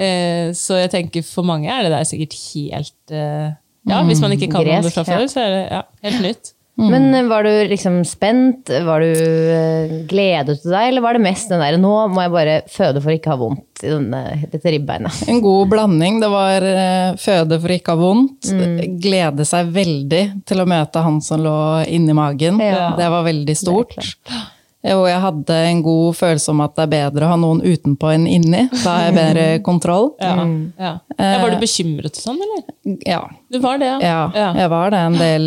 Eh, 0.00 0.52
så 0.56 0.80
jeg 0.80 0.92
tenker 0.94 1.26
for 1.26 1.46
mange 1.48 1.70
er 1.72 1.86
det 1.86 1.92
der 1.94 2.08
sikkert 2.08 2.38
helt 2.52 3.14
eh, 3.14 3.52
Ja, 3.90 4.02
hvis 4.06 4.22
man 4.22 4.34
ikke 4.36 4.48
kan 4.48 4.62
om 4.62 4.68
det 4.68 4.78
Gresk, 4.78 4.94
fra 4.94 5.06
før, 5.08 5.28
så 5.30 5.42
er 5.42 5.54
det 5.56 5.62
ja, 5.66 5.82
helt 6.06 6.24
nytt. 6.24 6.52
Men 6.74 7.14
eh, 7.14 7.26
var 7.28 7.44
du 7.44 7.68
liksom 7.68 8.04
spent? 8.04 8.70
Var 8.84 9.00
du 9.00 9.10
eh, 9.12 9.92
Gledet 10.08 10.62
til 10.62 10.72
deg, 10.72 10.88
eller 10.88 11.04
var 11.04 11.18
det 11.18 11.24
mest 11.26 11.52
den 11.52 11.60
der 11.60 11.76
Nå 11.80 11.92
må 12.12 12.24
jeg 12.24 12.32
bare 12.32 12.54
føde 12.72 13.02
for 13.02 13.12
å 13.12 13.16
ikke 13.18 13.34
ha 13.34 13.38
vondt 13.40 13.84
i 13.84 13.90
denne, 13.92 14.22
dette 14.52 14.72
ribbeinet? 14.72 15.20
En 15.32 15.42
god 15.44 15.68
blanding. 15.72 16.20
Det 16.22 16.30
var 16.32 16.66
eh, 16.68 17.10
føde 17.20 17.60
for 17.60 17.72
å 17.72 17.76
ikke 17.76 17.96
ha 17.96 18.00
vondt. 18.00 18.52
Mm. 18.56 18.96
Glede 19.02 19.46
seg 19.48 19.72
veldig 19.74 20.24
til 20.48 20.64
å 20.64 20.68
møte 20.68 21.04
han 21.04 21.20
som 21.24 21.44
lå 21.44 21.58
inni 21.92 22.16
magen. 22.16 22.60
Ja. 22.62 22.92
Det 22.98 23.12
var 23.12 23.28
veldig 23.28 23.58
stort. 23.58 23.98
Det 24.00 24.40
Og 24.82 25.04
jeg 25.06 25.20
hadde 25.22 25.56
en 25.68 25.80
god 25.84 26.16
følelse 26.18 26.50
om 26.50 26.60
at 26.64 26.72
det 26.74 26.82
er 26.82 26.90
bedre 26.90 27.26
å 27.26 27.30
ha 27.30 27.36
noen 27.38 27.60
utenpå 27.62 28.08
enn 28.10 28.24
inni. 28.26 28.64
Da 28.82 28.96
har 28.96 29.04
jeg 29.06 29.14
bedre 29.14 29.44
kontroll. 29.68 30.08
Ja, 30.18 30.32
ja. 30.80 30.92
Ja, 31.14 31.36
var 31.38 31.52
du 31.54 31.58
bekymret 31.62 32.18
og 32.18 32.24
sånn, 32.24 32.40
eller? 32.42 32.64
Ja. 33.06 33.20
Du 33.52 33.60
var 33.62 33.78
det, 33.78 33.92
Ja, 34.02 34.24
jeg 34.56 34.68
var 34.72 34.90
det 34.90 35.02
en 35.06 35.18
del 35.20 35.46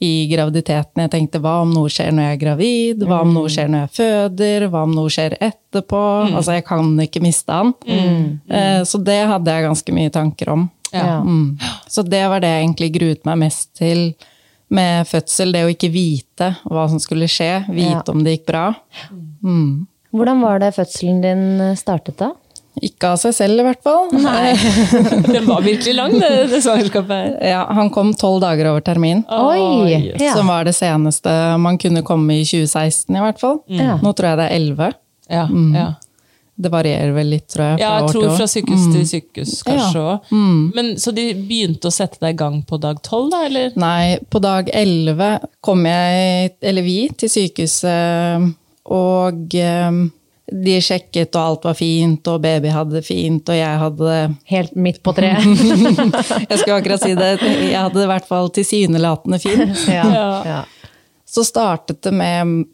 i 0.00 0.12
graviditeten. 0.30 1.04
Jeg 1.04 1.12
tenkte 1.12 1.42
hva 1.42 1.58
om 1.66 1.72
noe 1.74 1.90
skjer 1.92 2.14
når 2.14 2.30
jeg 2.30 2.38
er 2.38 2.42
gravid? 2.46 3.04
Hva 3.08 3.20
om 3.26 3.34
noe 3.36 3.50
skjer 3.52 3.68
når 3.68 3.84
jeg 3.84 3.94
føder? 3.98 4.68
Hva 4.72 4.84
om 4.86 4.96
noe 4.96 5.12
skjer 5.12 5.36
etterpå? 5.42 6.02
Altså, 6.32 6.56
jeg 6.56 6.64
kan 6.70 6.94
ikke 7.04 7.22
miste 7.24 7.52
han. 7.52 7.74
Mm. 7.84 8.84
Så 8.88 9.02
det 9.04 9.20
hadde 9.28 9.52
jeg 9.58 9.68
ganske 9.68 9.96
mye 10.00 10.12
tanker 10.14 10.54
om. 10.54 10.68
Ja. 10.92 11.20
Mm. 11.20 11.58
Så 11.88 12.04
det 12.06 12.24
var 12.28 12.40
det 12.44 12.50
jeg 12.52 12.64
egentlig 12.66 12.92
gruet 12.96 13.26
meg 13.28 13.42
mest 13.46 13.72
til 13.80 14.12
med 14.72 15.08
fødsel. 15.08 15.52
Det 15.54 15.64
å 15.66 15.72
ikke 15.72 15.90
vite 15.92 16.52
hva 16.64 16.88
som 16.90 17.00
skulle 17.02 17.28
skje. 17.30 17.64
Vite 17.72 18.00
Ja. 18.00 18.04
om 18.12 18.22
det 18.24 18.38
gikk 18.38 18.46
bra. 18.52 18.66
Mm. 19.42 19.86
Hvordan 20.12 20.40
var 20.44 20.58
det 20.60 20.74
fødselen 20.76 21.20
din 21.24 21.76
startet 21.76 22.18
da? 22.20 22.32
Ikke 22.80 23.10
av 23.12 23.18
seg 23.20 23.34
selv, 23.36 23.60
i 23.60 23.64
hvert 23.66 23.82
fall. 23.84 24.06
Nei. 24.16 24.54
Den 25.34 25.44
var 25.44 25.60
virkelig 25.60 25.92
lang, 25.92 26.14
det, 26.16 26.30
det 26.48 26.62
svangerskapet. 26.64 27.34
Ja, 27.44 27.66
han 27.76 27.90
kom 27.92 28.14
tolv 28.16 28.40
dager 28.40 28.70
over 28.70 28.80
termin. 28.80 29.20
Oi! 29.28 30.14
yes. 30.14 30.32
Som 30.32 30.48
var 30.48 30.64
det 30.64 30.72
seneste 30.78 31.34
man 31.60 31.76
kunne 31.80 32.00
komme 32.06 32.38
i 32.40 32.46
2016, 32.48 33.12
i 33.12 33.20
hvert 33.26 33.40
fall. 33.44 33.60
Mm. 33.68 34.00
Nå 34.00 34.14
tror 34.16 34.30
jeg 34.30 34.40
det 34.40 34.46
er 34.48 34.56
11. 34.56 34.88
Ja, 35.32 35.44
ja. 35.76 35.84
Det 36.62 36.70
varierer 36.72 37.12
vel 37.16 37.32
litt, 37.34 37.48
tror 37.50 37.64
jeg. 37.72 37.82
ja, 37.82 37.90
jeg 38.00 38.12
tror 38.14 38.28
fra 38.36 38.46
sykehus 38.50 38.86
til 38.94 39.04
sykehus, 39.10 39.52
kanskje 39.66 40.02
Ja. 40.06 40.16
Mm. 40.30 40.62
Men 40.76 40.90
Så 41.02 41.12
de 41.16 41.28
begynte 41.34 41.90
å 41.90 41.94
sette 41.94 42.20
deg 42.22 42.34
i 42.36 42.40
gang 42.44 42.62
på 42.68 42.78
dag 42.80 43.00
tolv, 43.02 43.30
da? 43.34 43.44
eller? 43.50 43.72
Nei, 43.76 44.18
på 44.30 44.40
dag 44.42 44.70
11 44.72 45.38
kom 45.64 45.84
jeg, 45.88 46.54
eller 46.62 46.82
vi, 46.86 46.98
til 47.18 47.30
sykehuset, 47.32 48.52
og 48.92 49.54
eh, 49.54 50.02
de 50.52 50.74
sjekket, 50.84 51.32
og 51.38 51.42
alt 51.42 51.64
var 51.64 51.76
fint, 51.78 52.26
og 52.28 52.42
baby 52.44 52.68
hadde 52.74 52.98
det 52.98 53.04
fint, 53.06 53.48
og 53.48 53.56
jeg 53.56 53.78
hadde 53.80 54.16
Helt 54.50 54.74
midt 54.76 54.98
på 55.06 55.14
treet. 55.16 55.46
Jeg 56.50 56.58
skulle 56.58 56.76
akkurat 56.80 57.00
si 57.02 57.14
det, 57.16 57.30
jeg 57.40 57.78
hadde 57.78 57.96
det 57.96 58.04
i 58.04 58.10
hvert 58.10 58.26
fall 58.28 58.50
tilsynelatende 58.52 59.38
fint. 59.40 59.86
ja. 59.98 60.06
Ja. 60.44 60.60
Så 61.24 61.44
startet 61.48 62.02
det 62.04 62.12
med 62.12 62.66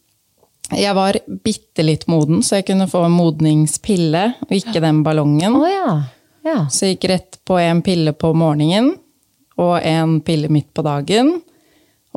Jeg 0.77 0.95
var 0.95 1.17
bitte 1.45 1.83
litt 1.87 2.07
moden, 2.11 2.43
så 2.45 2.59
jeg 2.59 2.67
kunne 2.69 2.89
få 2.91 3.05
en 3.07 3.15
modningspille, 3.17 4.25
og 4.45 4.53
ikke 4.53 4.83
den 4.85 5.03
ballongen. 5.07 5.57
Oh, 5.57 5.69
ja. 5.69 5.95
Ja. 6.45 6.59
Så 6.71 6.87
jeg 6.87 6.97
gikk 6.99 7.09
rett 7.11 7.39
på 7.49 7.57
en 7.61 7.81
pille 7.85 8.13
på 8.17 8.31
morgenen 8.37 8.95
og 9.59 9.81
en 9.83 10.19
pille 10.25 10.49
midt 10.53 10.69
på 10.77 10.85
dagen. 10.87 11.39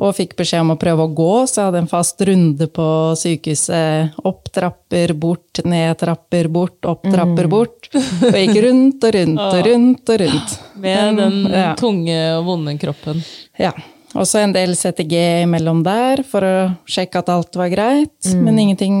Og 0.02 0.14
fikk 0.16 0.32
beskjed 0.38 0.62
om 0.64 0.72
å 0.72 0.78
prøve 0.80 1.04
å 1.04 1.10
gå, 1.14 1.32
så 1.46 1.60
jeg 1.60 1.66
hadde 1.68 1.80
en 1.82 1.90
fast 1.90 2.22
runde 2.26 2.66
på 2.74 2.86
sykehuset. 3.20 4.16
Opp 4.26 4.48
trapper, 4.54 5.12
bort, 5.20 5.60
ned 5.68 5.98
trapper, 6.00 6.48
bort, 6.50 6.78
opp 6.88 7.04
trapper, 7.12 7.46
bort. 7.52 7.90
Og 7.92 8.34
gikk 8.38 8.56
rundt 8.64 9.04
og 9.04 9.14
rundt 9.18 9.42
og 9.44 9.60
rundt 9.68 10.12
og 10.14 10.22
rundt. 10.24 10.56
Med 10.82 11.20
den 11.20 11.36
Ja. 11.52 11.74
tunge 11.78 12.18
og 12.38 12.46
vonde 12.48 12.74
kroppen. 12.80 13.20
Ja. 13.60 13.72
Og 14.14 14.26
så 14.28 14.42
en 14.42 14.52
del 14.52 14.74
CTG 14.76 15.14
imellom 15.46 15.80
der 15.86 16.20
for 16.28 16.44
å 16.44 16.54
sjekke 16.84 17.22
at 17.22 17.30
alt 17.32 17.56
var 17.56 17.70
greit, 17.72 18.28
men 18.36 18.58
ingenting 18.60 18.96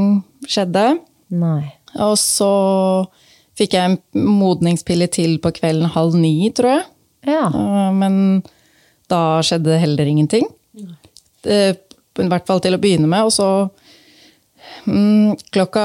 skjedde. 0.48 0.98
Nei. 1.36 1.74
Og 2.00 2.14
så 2.20 2.48
fikk 3.58 3.74
jeg 3.76 3.90
en 3.90 3.98
modningspille 4.40 5.10
til 5.12 5.36
på 5.44 5.52
kvelden 5.58 5.90
halv 5.92 6.16
ni, 6.16 6.48
tror 6.56 6.78
jeg. 6.78 6.84
Ja. 7.28 7.44
Eh, 7.52 7.92
Men 7.92 8.42
da 9.12 9.42
skjedde 9.44 9.76
heller 9.78 10.08
ingenting. 10.08 10.48
Det, 11.44 11.58
I 12.18 12.28
hvert 12.32 12.46
fall 12.48 12.60
til 12.64 12.74
å 12.74 12.80
begynne 12.80 13.06
med. 13.10 13.28
Og 13.28 13.32
så 13.36 13.68
mm, 14.86 15.36
klokka 15.52 15.84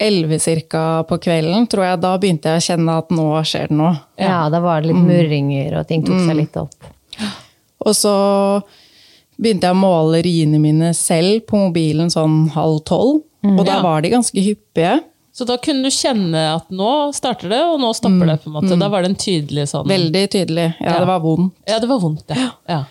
elleve 0.00 0.38
cirka 0.42 1.04
på 1.08 1.18
kvelden, 1.22 1.66
tror 1.70 1.84
jeg, 1.86 2.00
da 2.02 2.14
begynte 2.18 2.50
jeg 2.54 2.62
å 2.62 2.66
kjenne 2.70 2.98
at 3.02 3.10
nå 3.14 3.26
skjer 3.46 3.68
det 3.70 3.76
noe. 3.78 3.94
ja, 4.18 4.48
da 4.50 4.60
var 4.64 4.80
det 4.82 4.90
litt 4.90 5.02
murringer, 5.04 5.78
og 5.78 5.86
ting 5.90 6.02
tok 6.06 6.22
seg 6.26 6.38
litt 6.38 6.56
opp. 6.56 6.74
Og 7.86 7.94
så 7.96 8.14
begynte 9.40 9.68
jeg 9.70 9.76
å 9.76 9.80
måle 9.80 10.20
riene 10.24 10.58
mine 10.60 10.90
selv 10.96 11.46
på 11.48 11.56
mobilen 11.68 12.10
sånn 12.12 12.50
halv 12.56 12.82
tolv. 12.84 13.22
Og 13.42 13.62
da 13.64 13.78
Ja. 13.78 13.82
var 13.82 14.02
de 14.02 14.10
ganske 14.12 14.36
hyppige. 14.36 14.98
Så 15.32 15.46
da 15.46 15.56
kunne 15.56 15.84
du 15.84 15.88
kjenne 15.88 16.56
at 16.56 16.68
nå 16.70 17.14
starter 17.14 17.48
det, 17.48 17.60
og 17.64 17.80
nå 17.80 17.94
stopper 17.96 18.26
det. 18.26 18.42
på 18.42 18.48
en 18.50 18.52
måte. 18.58 18.78
Da 18.78 18.88
var 18.92 19.02
det 19.02 19.10
en 19.10 19.16
tydelig 19.16 19.68
sånn 19.70 19.86
Veldig 19.88 20.28
tydelig. 20.28 20.74
Ja, 20.80 20.90
Ja. 20.92 20.98
det 20.98 21.06
var 21.06 21.20
vondt. 21.20 21.52
Ja, 21.66 21.78
det 21.78 21.88
var 21.88 22.00
vondt, 22.00 22.24
ja. 22.28 22.50
ja. 22.68 22.84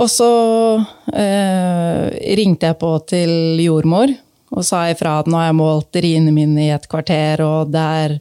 Og 0.00 0.08
så 0.08 0.86
eh, 1.12 2.34
ringte 2.36 2.70
jeg 2.70 2.78
på 2.78 2.92
til 3.06 3.58
jordmor 3.60 4.14
og 4.52 4.64
sa 4.64 4.86
ifra 4.92 5.18
at 5.20 5.26
nå 5.26 5.36
har 5.36 5.50
jeg 5.50 5.58
målt 5.58 5.92
riene 6.04 6.32
mine 6.32 6.58
i 6.66 6.70
et 6.72 6.86
kvarter, 6.88 7.40
og 7.44 7.70
det 7.72 7.80
er 7.80 8.14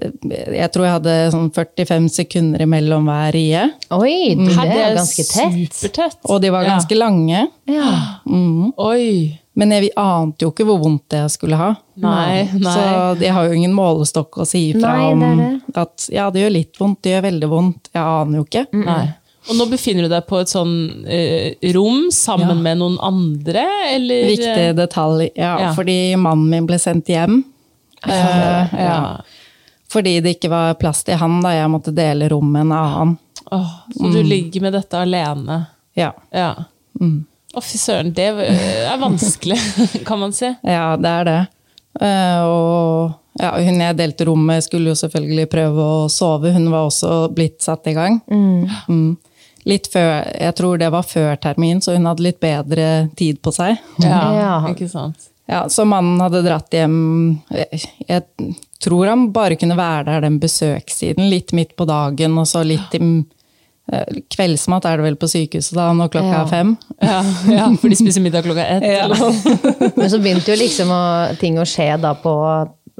Jeg 0.00 0.70
tror 0.72 0.86
jeg 0.86 0.94
hadde 0.96 1.14
sånn 1.34 1.50
45 1.52 2.06
sekunder 2.14 2.62
imellom 2.64 3.04
hver 3.10 3.34
rie. 3.36 3.62
Oi, 3.92 4.34
det 4.38 4.54
Her, 4.56 4.70
er 4.72 4.96
ganske 4.96 5.24
tett. 5.28 5.76
Supertett. 5.76 6.18
Og 6.32 6.40
de 6.42 6.50
var 6.54 6.64
ganske 6.66 6.96
lange. 6.96 7.44
Ja. 7.70 7.92
Oi. 8.80 9.38
Men 9.54 9.74
jeg 9.76 9.90
ante 10.00 10.46
jo 10.46 10.50
ikke 10.54 10.64
hvor 10.64 10.78
vondt 10.80 11.04
det 11.12 11.18
jeg 11.26 11.32
skulle 11.34 11.58
ha. 11.60 11.70
Nei, 12.00 12.46
nei. 12.56 12.72
Så 12.72 13.20
jeg 13.20 13.34
har 13.36 13.50
jo 13.50 13.58
ingen 13.58 13.74
målestokk 13.76 14.38
å 14.40 14.46
si 14.48 14.70
ifra 14.70 14.94
det 14.96 15.10
om 15.12 15.24
det. 15.42 15.48
at 15.76 16.06
ja, 16.08 16.30
det 16.32 16.46
gjør 16.46 16.54
litt 16.56 16.80
vondt, 16.80 17.02
det 17.04 17.12
gjør 17.12 17.26
veldig 17.28 17.50
vondt. 17.52 17.90
Jeg 17.92 18.02
aner 18.02 18.40
jo 18.40 18.46
ikke. 18.48 18.64
Nei. 18.72 19.02
Og 19.50 19.56
nå 19.58 19.66
befinner 19.68 20.06
du 20.06 20.12
deg 20.14 20.24
på 20.24 20.38
et 20.40 20.48
sånn 20.54 20.72
eh, 21.04 21.52
rom 21.74 22.06
sammen 22.14 22.62
med 22.64 22.78
noen 22.80 22.96
andre, 23.02 23.66
eller? 23.92 24.28
Viktig 24.30 24.68
detalj. 24.78 25.28
Ja, 25.36 25.52
Ja. 25.66 25.70
fordi 25.76 26.14
mannen 26.16 26.48
min 26.48 26.66
ble 26.70 26.78
sendt 26.80 27.10
hjem. 27.12 27.42
Eh, 28.08 28.72
ja. 28.72 29.20
Fordi 29.92 30.16
det 30.24 30.36
ikke 30.38 30.50
var 30.52 30.74
plass 30.80 31.02
til 31.04 31.18
han 31.20 31.40
da 31.44 31.52
jeg 31.54 31.70
måtte 31.72 31.92
dele 31.94 32.28
rom 32.32 32.48
med 32.54 32.64
en 32.66 32.72
annen. 32.78 33.16
Oh, 33.52 33.72
så 33.92 34.08
du 34.14 34.22
ligger 34.24 34.62
med 34.64 34.72
dette 34.78 34.98
alene. 35.04 35.64
Ja, 35.98 36.12
Ja. 36.32 36.52
Å, 37.52 37.60
fy 37.60 37.76
søren, 37.76 38.12
det 38.16 38.30
er 38.32 38.96
vanskelig, 39.00 39.58
kan 40.08 40.20
man 40.22 40.32
si. 40.32 40.48
ja 40.64 40.94
det 40.96 41.10
er 41.10 41.26
det. 41.28 41.40
Eh, 42.00 42.44
og 42.48 43.42
ja, 43.42 43.50
hun 43.60 43.80
jeg 43.82 43.96
delte 43.98 44.24
rom 44.28 44.46
med, 44.48 44.62
skulle 44.64 44.88
jo 44.94 44.96
selvfølgelig 44.96 45.50
prøve 45.52 45.84
å 45.84 45.98
sove. 46.12 46.52
Hun 46.54 46.70
var 46.72 46.86
også 46.88 47.26
blitt 47.36 47.60
satt 47.64 47.90
i 47.92 47.94
gang. 47.96 48.20
Mm. 48.32 49.18
Litt 49.68 49.90
før, 49.92 50.24
Jeg 50.32 50.54
tror 50.58 50.80
det 50.80 50.88
var 50.94 51.04
før 51.06 51.36
termin, 51.44 51.82
så 51.84 51.92
hun 51.98 52.08
hadde 52.08 52.24
litt 52.24 52.40
bedre 52.40 52.88
tid 53.20 53.42
på 53.44 53.52
seg. 53.52 53.76
Ja, 54.00 54.22
Ja. 54.38 54.54
ikke 54.72 54.88
sant? 54.88 55.28
Ja, 55.50 55.64
Så 55.68 55.84
mannen 55.88 56.20
hadde 56.22 56.42
dratt 56.46 56.70
hjem 56.72 57.40
Jeg, 57.50 58.22
tror 58.82 59.06
han 59.10 59.28
bare 59.34 59.56
kunne 59.58 59.76
være 59.78 60.04
der 60.08 60.20
den 60.26 60.38
besøkssiden, 60.42 61.28
litt 61.30 61.52
midt 61.54 61.76
på 61.78 61.86
dagen, 61.86 62.36
og 62.38 62.46
så 62.50 62.62
litt 62.66 62.94
i 62.98 63.00
eh, 63.92 64.20
Kveldsmat 64.32 64.86
er 64.90 64.98
det 65.00 65.06
vel 65.06 65.16
på 65.20 65.28
sykehuset 65.30 65.74
da, 65.78 65.88
når 65.94 66.10
klokka 66.14 66.32
Ja. 66.34 66.42
er 66.44 66.50
fem. 66.50 66.76
Ja, 67.02 67.18
ja, 67.50 67.66
for 67.78 67.88
de 67.92 67.98
spiser 67.98 68.22
middag 68.24 68.42
klokka 68.46 68.64
ett. 68.66 68.86
Ja. 68.86 69.08
Men 69.98 70.10
så 70.10 70.18
begynte 70.22 70.54
jo 70.54 70.58
liksom 70.62 70.90
å, 70.94 71.02
ting 71.42 71.58
å 71.62 71.66
skje 71.68 71.90
da 72.02 72.14
på 72.18 72.36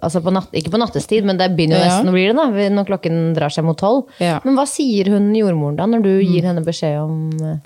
Altså 0.03 0.19
på 0.25 0.33
natt, 0.35 0.49
ikke 0.57 0.71
på 0.73 0.79
nattestid, 0.81 1.23
men 1.29 1.37
det 1.39 1.51
begynner 1.55 1.77
jo 1.79 1.83
Ja. 1.85 1.89
nesten 1.93 2.09
å 2.11 2.13
bli 2.17 2.23
det 2.27 2.33
da, 2.35 2.47
når 2.75 2.87
klokken 2.89 3.19
drar 3.37 3.53
seg 3.55 3.63
mot 3.63 3.77
tolv. 3.79 4.09
Ja. 4.19 4.41
Men 4.43 4.57
hva 4.57 4.65
sier 4.67 5.07
hun 5.13 5.29
jordmoren 5.37 5.77
da, 5.79 5.85
når 5.87 6.03
du 6.03 6.09
gir 6.25 6.43
henne 6.49 6.65
beskjed 6.65 6.97
om 7.05 7.29
eh, 7.39 7.59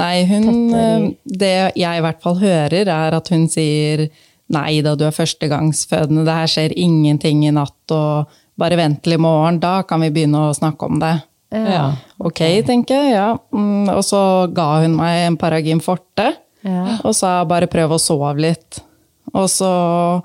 Nei, 0.00 0.24
hun 0.24 0.46
eh, 0.74 1.08
Det 1.24 1.72
jeg 1.76 1.98
i 1.98 2.04
hvert 2.04 2.22
fall 2.24 2.38
hører, 2.40 2.88
er 2.88 3.16
at 3.18 3.28
hun 3.28 3.48
sier 3.52 4.06
nei 4.52 4.80
da, 4.84 4.94
du 4.96 5.04
er 5.06 5.14
førstegangsfødende, 5.16 6.24
det 6.28 6.32
her 6.36 6.46
skjer 6.50 6.72
ingenting 6.76 7.44
i 7.46 7.52
natt, 7.54 7.92
og 7.94 8.28
bare 8.60 8.76
vent 8.76 9.02
til 9.04 9.14
i 9.16 9.20
morgen, 9.20 9.60
da 9.62 9.78
kan 9.88 10.00
vi 10.04 10.10
begynne 10.12 10.48
å 10.50 10.54
snakke 10.56 10.88
om 10.90 10.98
det. 11.00 11.14
Ja. 11.52 11.86
Ok, 12.20 12.40
tenker 12.64 12.96
jeg, 12.96 13.12
ja. 13.16 13.30
Mm, 13.52 13.88
Og 13.92 14.00
så 14.04 14.20
ga 14.56 14.80
hun 14.82 14.94
meg 14.96 15.26
en 15.26 15.36
Paragin 15.40 15.80
forte, 15.84 16.30
Ja. 16.64 16.98
og 17.04 17.14
sa 17.16 17.42
bare 17.44 17.66
prøv 17.66 17.90
å 17.96 18.00
sove 18.00 18.34
litt. 18.40 18.80
Og 19.34 19.48
så 19.50 20.22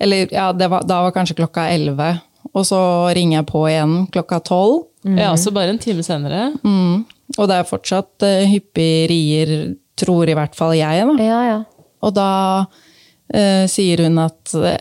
Eller 0.00 0.28
ja, 0.30 0.52
det 0.52 0.68
var, 0.70 0.82
da 0.86 1.00
var 1.02 1.10
kanskje 1.14 1.34
klokka 1.40 1.64
elleve. 1.74 2.20
Og 2.54 2.64
så 2.66 2.78
ringer 3.14 3.40
jeg 3.40 3.46
på 3.46 3.62
igjen 3.68 4.06
klokka 4.14 4.38
tolv. 4.46 4.84
ja, 5.04 5.32
så 5.36 5.50
bare 5.52 5.70
en 5.70 5.78
time 5.78 6.02
senere. 6.02 6.52
Mm. 6.62 7.04
Og 7.36 7.48
det 7.50 7.58
er 7.58 7.68
fortsatt 7.68 8.24
uh, 8.24 8.44
hyppig 8.48 8.92
rier, 9.10 9.54
tror 9.98 10.30
i 10.30 10.36
hvert 10.38 10.54
fall 10.56 10.76
jeg, 10.78 11.04
da. 11.10 11.16
Ja, 11.22 11.40
ja. 11.44 11.58
Og 12.06 12.14
da 12.16 12.28
uh, 12.64 13.64
sier 13.70 14.04
hun 14.06 14.20
at 14.22 14.54
uh, 14.54 14.76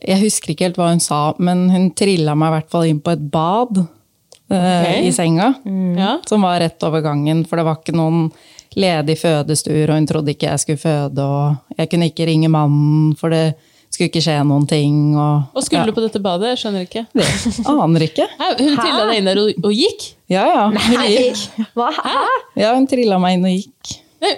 Jeg 0.00 0.22
husker 0.22 0.54
ikke 0.54 0.70
helt 0.70 0.80
hva 0.80 0.90
hun 0.90 1.02
sa, 1.04 1.26
men 1.38 1.68
hun 1.70 1.90
trilla 1.96 2.34
meg 2.38 2.50
i 2.50 2.56
hvert 2.58 2.72
fall 2.72 2.88
inn 2.88 3.02
på 3.04 3.12
et 3.14 3.28
bad 3.32 3.84
eh, 3.84 4.80
Ok. 4.80 4.88
i 5.08 5.12
senga. 5.14 5.52
Ja. 5.98 6.16
Som 6.28 6.44
var 6.46 6.58
rett 6.64 6.82
over 6.86 7.04
gangen, 7.04 7.44
for 7.48 7.60
det 7.60 7.66
var 7.68 7.80
ikke 7.80 7.96
noen 7.96 8.26
ledig 8.74 9.18
fødestuer, 9.20 9.86
og 9.90 10.00
hun 10.00 10.08
trodde 10.10 10.34
ikke 10.34 10.50
jeg 10.50 10.62
skulle 10.64 10.82
føde, 10.82 11.22
og 11.22 11.78
jeg 11.78 11.92
kunne 11.92 12.08
ikke 12.10 12.26
ringe 12.26 12.50
mannen, 12.50 13.14
for 13.20 13.30
det 13.30 13.54
skulle 13.94 14.10
ikke 14.10 14.22
skje 14.26 14.36
noen 14.46 14.66
ting. 14.70 14.96
Og, 15.16 15.50
Og 15.54 15.64
skulle 15.66 15.82
ja, 15.82 15.86
du 15.90 15.96
på 15.96 16.02
dette 16.04 16.20
badet? 16.22 16.52
Jeg 16.54 16.62
skjønner 16.64 16.86
ikke. 16.88 17.04
det 17.14 17.28
aner 17.70 18.06
ikke. 18.08 18.26
Hæ, 18.38 18.48
hun 18.60 18.76
trilla 18.80 19.04
deg 19.10 19.20
inn 19.22 19.30
der 19.30 19.40
og, 19.44 19.52
og 19.70 19.74
gikk? 19.78 20.08
Ja, 20.34 20.44
ja. 20.50 20.64
Hun 20.74 21.06
gikk. 21.10 21.44
Hva? 21.78 21.88
Hæ? 21.98 22.24
Ja, 22.60 22.74
hun 22.76 22.88
trilla 22.90 23.18
meg 23.22 23.38
inn 23.38 23.46
og 23.48 23.54
gikk. 23.58 23.94
Nei, 24.24 24.34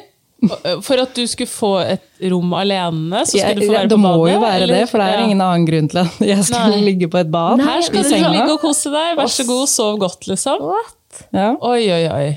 For 0.85 1.01
at 1.01 1.17
du 1.17 1.23
skulle 1.27 1.49
få 1.51 1.71
et 1.81 2.03
rom 2.31 2.53
alene? 2.55 3.23
Så 3.27 3.39
Jeg, 3.41 3.57
skulle 3.57 3.65
du 3.65 3.71
få 3.71 3.73
være 3.73 3.89
på 3.89 3.89
badet? 3.89 3.91
det 3.91 3.99
må 4.05 4.11
jo 4.29 4.41
være 4.43 4.63
eller? 4.67 4.75
det, 4.77 4.89
for 4.91 5.01
det 5.01 5.07
er 5.09 5.17
Ja. 5.17 5.25
ingen 5.25 5.41
annen 5.41 5.65
grunn 5.67 5.89
til 5.91 5.99
at 6.05 6.19
jeg 6.29 6.45
skulle 6.45 6.77
Nei. 6.77 6.83
ligge 6.91 7.09
på 7.11 7.19
et 7.25 7.31
bad. 7.33 7.63
Her 7.65 7.81
skal 7.89 8.05
du 8.05 8.11
ligge 8.13 8.53
og 8.53 8.61
kose 8.63 8.93
deg. 8.93 9.17
Vær 9.19 9.33
så 9.33 9.47
god, 9.49 9.65
sov 9.73 9.97
godt, 10.05 10.29
liksom. 10.29 10.61
What? 10.69 11.23
Ja. 11.33 11.49
Oi, 11.65 11.81
oi, 11.97 12.03
oi. 12.13 12.29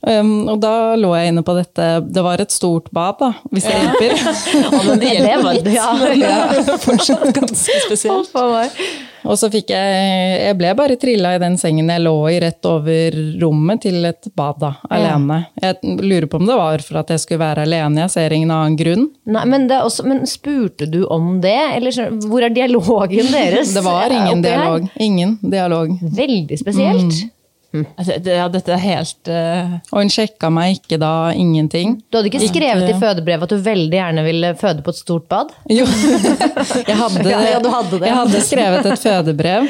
Um, 0.00 0.48
og 0.48 0.62
da 0.62 0.94
lå 0.96 1.10
jeg 1.12 1.28
inne 1.28 1.42
på 1.44 1.52
dette 1.58 1.86
Det 2.08 2.22
var 2.24 2.40
et 2.40 2.52
stort 2.54 2.86
bad, 2.88 3.18
da, 3.20 3.34
hvis 3.52 3.66
det 3.68 3.76
hjelper. 3.76 4.14
Ja, 4.60 4.80
men 4.86 5.00
det, 5.02 5.10
det 5.20 5.34
var 5.44 5.58
ja, 5.60 5.88
er 6.70 6.70
Fortsatt 6.80 7.26
ganske 7.36 7.80
spesielt. 7.84 8.32
Og 9.28 9.36
så 9.36 9.50
fikk 9.52 9.74
jeg 9.74 10.38
Jeg 10.40 10.56
ble 10.56 10.70
bare 10.78 10.96
trilla 11.00 11.34
i 11.36 11.40
den 11.42 11.58
sengen 11.60 11.92
jeg 11.92 12.00
lå 12.00 12.14
i, 12.30 12.38
rett 12.40 12.64
over 12.68 13.18
rommet 13.42 13.82
til 13.84 14.00
et 14.08 14.30
bad, 14.32 14.56
da, 14.62 14.70
alene. 14.88 15.42
Jeg 15.60 15.98
lurer 16.00 16.28
på 16.32 16.40
om 16.40 16.48
det 16.48 16.56
var 16.56 16.84
for 16.86 17.02
at 17.02 17.12
jeg 17.12 17.24
skulle 17.26 17.42
være 17.42 17.66
alene, 17.68 18.06
jeg 18.06 18.14
ser 18.14 18.32
ingen 18.36 18.54
annen 18.54 18.78
grunn. 18.80 19.04
Nei, 19.28 19.44
men, 19.52 19.66
det 19.68 19.82
også, 19.84 20.06
men 20.08 20.24
spurte 20.28 20.88
du 20.88 21.02
om 21.12 21.42
det? 21.44 21.58
Eller 21.76 22.16
hvor 22.24 22.46
er 22.46 22.56
dialogen 22.56 23.28
deres? 23.36 23.74
Det 23.76 23.84
var 23.84 24.16
ingen 24.16 24.40
dialog. 24.46 24.88
Ingen 24.96 25.36
dialog. 25.44 25.92
Veldig 26.00 26.60
spesielt. 26.62 27.20
Altså, 27.72 28.16
det- 28.18 28.34
Ja, 28.40 28.48
dette 28.50 28.72
er 28.74 28.80
helt 28.82 29.28
uh... 29.30 29.74
Og 29.92 30.00
hun 30.00 30.08
sjekka 30.10 30.48
meg 30.50 30.78
ikke 30.80 30.96
da, 30.98 31.10
ingenting. 31.38 31.92
Du 32.10 32.18
hadde 32.18 32.30
ikke 32.32 32.40
skrevet 32.48 32.88
i 32.90 32.96
fødebrevet 32.98 33.44
at 33.46 33.52
du 33.54 33.60
veldig 33.62 33.94
gjerne 33.94 34.24
ville 34.26 34.50
føde 34.58 34.82
på 34.82 34.90
et 34.90 34.98
stort 34.98 35.28
bad? 35.30 35.52
Jo, 35.70 35.84
jeg 36.88 36.96
hadde, 36.98 37.24
Ja, 37.30 37.40
ja, 37.46 37.58
du 37.62 37.68
hadde 37.70 38.00
det. 38.00 38.08
Jeg 38.08 38.16
hadde 38.18 38.40
skrevet 38.46 38.88
et 38.90 39.02
fødebrev 39.04 39.68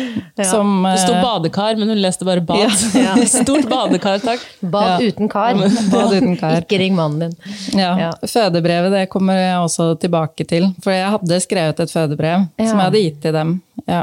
som 0.48 0.70
Det 0.88 1.00
sto 1.02 1.12
eh, 1.16 1.22
badekar, 1.24 1.76
men 1.80 1.92
hun 1.92 2.00
leste 2.00 2.24
bare 2.28 2.40
bad. 2.40 2.72
Ja. 2.96 3.14
Stort 3.42 3.68
badekar, 3.70 4.20
takk. 4.24 4.46
Bad 4.60 5.04
uten 5.04 5.28
kar. 5.32 5.58
Bad 5.92 6.14
uten 6.16 6.38
kar. 6.40 6.56
Ikke 6.62 6.78
ring 6.80 6.96
mannen 6.96 7.28
din. 7.28 7.36
Ja, 7.76 7.92
Ja. 8.06 8.10
Fødebrevet 8.24 8.92
det 8.96 9.04
kommer 9.12 9.36
jeg 9.36 9.58
også 9.60 9.90
tilbake 10.00 10.46
til. 10.48 10.70
For 10.84 10.94
jeg 10.94 11.12
hadde 11.18 11.40
skrevet 11.44 11.84
et 11.84 11.92
fødebrev 11.92 12.46
Ja. 12.56 12.64
som 12.70 12.78
jeg 12.78 12.86
hadde 12.88 13.04
gitt 13.04 13.20
til 13.26 13.36
dem. 13.36 13.54
Ja. 13.88 14.02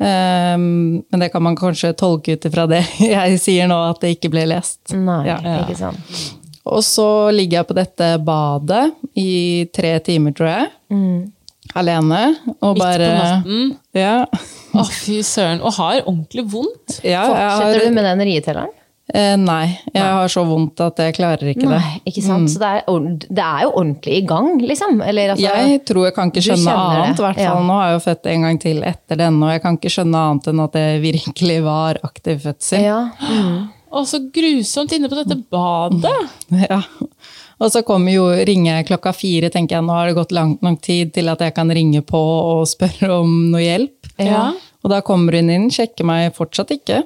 Ehm, 0.00 1.02
men 1.10 1.20
det 1.20 1.28
kan 1.32 1.42
man 1.44 1.56
kanskje 1.58 1.92
tolke 1.98 2.32
ut 2.36 2.44
ifra 2.48 2.66
det 2.70 2.82
jeg 3.04 3.40
sier 3.42 3.68
nå, 3.70 3.76
at 3.90 4.00
det 4.00 4.14
ikke 4.16 4.30
ble 4.32 4.46
lest. 4.48 4.80
Nei, 4.96 5.22
Ja. 5.28 5.38
ikke 5.62 5.76
sant. 5.78 6.20
Og 6.70 6.82
så 6.84 7.06
ligger 7.34 7.60
jeg 7.60 7.68
på 7.70 7.76
dette 7.78 8.08
badet 8.24 8.82
i 9.18 9.66
tre 9.74 9.94
timer, 10.04 10.34
tror 10.36 10.50
jeg. 10.52 10.66
alene. 11.74 12.20
Og 12.60 12.74
Midt 12.76 12.82
bare 12.82 13.06
på 13.08 13.22
natten. 13.24 13.62
Ja. 13.96 14.16
Å, 14.74 14.84
fy 14.90 15.20
søren. 15.26 15.62
Og 15.64 15.72
har 15.78 16.02
ordentlig 16.04 16.44
vondt. 16.52 17.00
ja 17.02 17.24
Fortsetter 17.26 17.80
har, 17.80 17.88
du 17.88 17.96
med 17.96 18.06
den 18.06 18.22
rietelleren? 18.28 18.76
Eh, 19.14 19.34
nei, 19.40 19.64
jeg 19.94 20.02
har 20.02 20.30
så 20.32 20.44
vondt 20.46 20.80
at 20.84 21.00
jeg 21.02 21.16
klarer 21.16 21.50
ikke 21.52 21.68
det. 21.70 21.80
Ikke 22.10 22.22
sant? 22.24 22.50
Så 22.52 22.60
det 22.62 22.70
er, 22.80 23.08
det 23.26 23.44
er 23.46 23.64
jo 23.66 23.72
ordentlig 23.72 24.20
i 24.20 24.22
gang, 24.28 24.52
liksom? 24.62 25.00
Eller 25.06 25.34
altså 25.34 25.46
Jeg 25.46 25.82
tror 25.88 26.08
jeg 26.08 26.16
kan 26.16 26.32
ikke 26.32 26.44
skjønne 26.46 26.76
annet. 26.84 27.18
i 27.18 27.26
hvert 27.26 27.42
ja. 27.42 27.56
Nå 27.58 27.76
har 27.80 27.90
jeg 27.90 27.98
jo 27.98 28.04
født 28.06 28.30
en 28.34 28.46
gang 28.48 28.62
til 28.62 28.80
etter 28.92 29.20
denne, 29.20 29.42
og 29.46 29.52
jeg 29.54 29.64
kan 29.66 29.78
ikke 29.80 29.92
skjønne 29.96 30.24
annet 30.30 30.48
enn 30.52 30.64
at 30.66 30.78
det 30.78 30.86
virkelig 31.04 31.58
var 31.66 32.00
aktiv 32.06 32.40
fødsel. 32.46 32.86
Ja. 32.86 33.00
Å, 33.90 34.04
så 34.06 34.20
grusomt 34.30 34.92
inne 34.94 35.10
på 35.10 35.18
dette 35.22 35.38
badet. 35.50 36.16
Ja. 36.70 36.82
Og 37.60 37.68
så 37.68 37.82
kommer 37.84 38.14
jo, 38.14 38.24
ringe 38.48 38.78
klokka 38.88 39.12
fire, 39.12 39.50
tenker 39.52 39.76
jeg 39.76 39.84
nå 39.84 39.92
har 39.92 40.08
det 40.08 40.16
gått 40.16 40.30
langt 40.32 40.62
nok 40.64 40.78
tid 40.80 41.10
til 41.12 41.28
at 41.28 41.42
jeg 41.44 41.52
kan 41.52 41.68
ringe 41.76 42.00
på 42.08 42.16
og 42.16 42.62
spørre 42.70 43.18
om 43.20 43.34
noe 43.52 43.60
hjelp. 43.60 44.08
Ja. 44.16 44.46
Og 44.80 44.92
da 44.92 45.02
kommer 45.04 45.36
hun 45.36 45.52
inn, 45.52 45.66
sjekker 45.72 46.08
meg 46.08 46.32
fortsatt 46.38 46.72
ikke, 46.72 47.02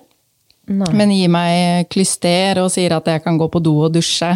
Nei. 0.67 0.89
men 0.97 1.11
gir 1.13 1.29
meg 1.29 1.89
klyster 1.93 2.63
og 2.63 2.71
sier 2.73 2.95
at 2.97 3.05
jeg 3.11 3.23
kan 3.25 3.37
gå 3.39 3.49
på 3.53 3.61
do 3.63 3.75
og 3.85 3.93
dusje. 3.93 4.31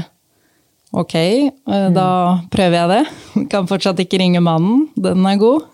Ok, 0.93 1.15
eh, 1.15 1.89
da 1.93 2.09
prøver 2.53 2.77
jeg 2.79 2.89
det. 2.93 3.03
Kan 3.53 3.67
fortsatt 3.69 3.99
ikke 4.01 4.21
ringe 4.23 4.41
mannen, 4.41 4.87
den 4.97 5.25
er 5.29 5.37
god. 5.41 5.67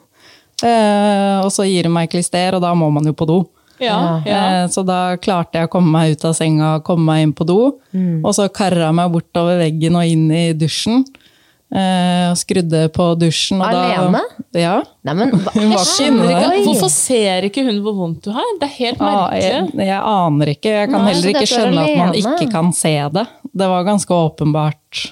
Eh, 0.62 1.40
og 1.44 1.50
så 1.54 1.66
gir 1.68 1.86
hun 1.88 1.94
meg 1.96 2.10
klyster, 2.12 2.54
og 2.56 2.62
da 2.64 2.72
må 2.78 2.88
man 2.94 3.06
jo 3.06 3.12
på 3.14 3.26
do. 3.30 3.40
Ja, 3.82 4.22
ja. 4.26 4.40
Eh, 4.62 4.68
Så 4.70 4.84
da 4.86 5.16
klarte 5.18 5.58
jeg 5.58 5.66
å 5.68 5.72
komme 5.72 5.90
meg 5.90 6.14
ut 6.14 6.24
av 6.28 6.34
senga 6.38 6.76
og 6.78 6.84
komme 6.86 7.04
meg 7.10 7.22
inn 7.26 7.34
på 7.34 7.46
do. 7.46 7.58
Og 8.22 8.30
så 8.34 8.46
karra 8.54 8.88
jeg 8.88 8.94
meg 8.98 9.10
bortover 9.14 9.58
veggen 9.62 9.98
og 9.98 10.06
inn 10.06 10.28
i 10.30 10.44
dusjen. 10.54 11.02
Eh, 11.74 12.30
Og 12.30 12.36
skrudde 12.40 12.84
på 12.94 13.06
dusjen. 13.20 13.60
Og 13.60 13.66
Alene? 13.68 14.22
Da, 14.54 14.60
ja. 14.62 14.74
Nei, 15.04 15.14
men 15.18 15.34
Hun 15.34 15.72
var 15.74 15.82
ikke 15.82 16.06
inne 16.08 16.28
der. 16.30 16.56
Hvorfor 16.68 16.92
ser 16.94 17.48
ikke 17.50 17.64
hun 17.66 17.80
hvor 17.84 17.96
vondt 17.98 18.24
du 18.28 18.30
har? 18.36 18.46
Det 18.60 18.68
er 18.70 18.74
helt 18.78 19.02
Ah, 19.04 19.34
jeg, 19.36 19.64
merkelig. 19.66 19.86
jeg 19.90 20.00
aner 20.14 20.52
ikke. 20.54 20.74
Jeg 20.78 20.90
kan 20.92 21.00
Nei, 21.02 21.12
heller 21.12 21.32
ikke 21.34 21.50
skjønne 21.50 21.84
at 21.84 21.96
man 22.00 22.18
ikke 22.22 22.50
kan 22.54 22.72
se 22.76 22.94
det. 23.18 23.26
Det 23.54 23.70
var 23.74 23.84
ganske 23.86 24.20
åpenbart 24.30 25.04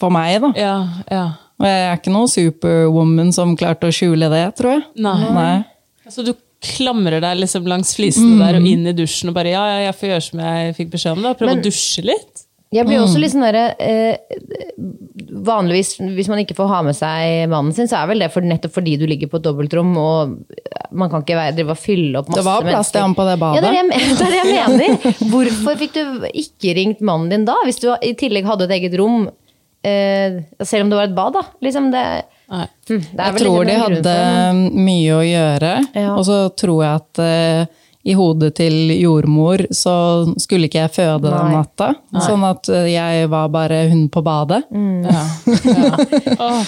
for 0.00 0.10
meg, 0.14 0.38
da. 0.46 0.52
Ja, 0.56 0.76
ja. 1.10 1.24
Og 1.60 1.66
jeg 1.68 1.80
er 1.90 1.98
ikke 1.98 2.12
noen 2.14 2.30
superwoman 2.32 3.34
som 3.36 3.50
klarte 3.60 3.90
å 3.90 3.92
skjule 3.92 4.30
det, 4.32 4.46
tror 4.56 4.78
jeg. 4.78 4.84
Nei. 5.04 5.18
Nei. 5.36 5.56
Altså, 6.08 6.24
du 6.24 6.32
klamrer 6.60 7.20
deg 7.24 7.38
liksom 7.40 7.66
langs 7.68 7.92
flisene 7.96 8.36
der 8.40 8.58
og 8.58 8.66
inn 8.68 8.86
i 8.88 8.92
dusjen 8.96 9.30
og 9.30 9.36
bare 9.36 9.52
ja, 9.54 9.60
ja, 9.68 9.76
jeg 9.86 9.94
får 9.96 10.08
gjøre 10.10 10.24
som 10.26 10.40
jeg 10.44 10.74
fikk 10.76 10.90
beskjed 10.94 11.12
om. 11.18 11.22
da. 11.24 11.34
Prøve 11.36 11.54
å 11.58 11.62
dusje 11.64 12.04
litt. 12.08 12.39
Jeg 12.70 12.86
blir 12.86 13.00
også 13.02 13.18
litt 13.18 13.32
sånn 13.32 13.42
derre 13.42 13.72
eh, 13.82 14.14
Vanligvis, 15.42 15.96
hvis 16.14 16.28
man 16.30 16.38
ikke 16.42 16.54
får 16.54 16.68
ha 16.70 16.78
med 16.86 16.94
seg 16.94 17.48
mannen 17.50 17.74
sin, 17.74 17.88
så 17.90 17.98
er 17.98 18.10
vel 18.12 18.22
det 18.22 18.28
for, 18.30 18.46
nettopp 18.46 18.76
fordi 18.76 18.94
du 19.00 19.06
ligger 19.10 19.30
på 19.30 19.40
et 19.40 19.46
dobbeltrom, 19.46 19.90
og 19.98 20.36
man 20.94 21.10
kan 21.10 21.24
ikke 21.24 21.38
være, 21.38 21.56
drive 21.58 21.74
og 21.74 21.80
fylle 21.80 22.20
opp 22.20 22.30
masse 22.30 22.38
mennesker. 22.38 22.62
Det 22.62 22.70
var 22.70 22.76
plass 22.76 22.92
til 22.94 23.04
han 23.04 23.16
på 23.18 23.26
det 23.26 23.36
badet. 23.42 23.58
Ja, 23.58 23.62
det 23.66 23.80
er 23.80 24.16
det, 24.20 24.28
er 24.28 24.34
det 24.34 24.54
jeg 24.54 24.76
mener. 24.76 25.18
Hvorfor 25.32 25.80
fikk 25.82 25.96
du 25.96 26.28
ikke 26.30 26.76
ringt 26.78 27.02
mannen 27.06 27.32
din 27.32 27.46
da, 27.48 27.58
hvis 27.66 27.82
du 27.82 27.88
i 27.94 28.14
tillegg 28.18 28.46
hadde 28.50 28.68
et 28.68 28.76
eget 28.78 28.96
rom? 29.00 29.26
Eh, 29.82 30.38
selv 30.62 30.84
om 30.84 30.92
det 30.92 31.00
var 31.00 31.08
et 31.08 31.16
bad, 31.16 31.38
da. 31.40 31.44
Liksom 31.64 31.90
det, 31.94 32.06
Nei. 32.52 32.64
hm, 32.90 33.04
det 33.10 33.26
Jeg 33.26 33.38
tror 33.40 33.68
de 33.70 33.76
hadde 33.82 34.16
mye 34.76 35.14
å 35.16 35.22
gjøre. 35.24 35.76
Ja. 35.96 36.10
Og 36.16 36.26
så 36.28 36.42
tror 36.58 36.84
jeg 36.84 37.02
at 37.02 37.22
eh, 37.24 37.79
i 38.10 38.16
hodet 38.18 38.52
til 38.58 38.92
jordmor 38.96 39.62
så 39.74 39.94
skulle 40.40 40.68
ikke 40.68 40.82
jeg 40.84 40.94
føde 40.98 41.28
den 41.28 41.36
Nei. 41.36 41.56
natta. 41.58 41.92
Sånn 42.26 42.44
at 42.48 42.70
eh, 42.72 42.90
jeg 42.94 43.30
var 43.32 43.50
bare 43.54 43.84
hun 43.92 44.08
på 44.12 44.22
badet. 44.26 44.64
Mm. 44.70 45.08
Ja. 45.08 45.24
ja. 45.70 46.06
Oh. 46.40 46.62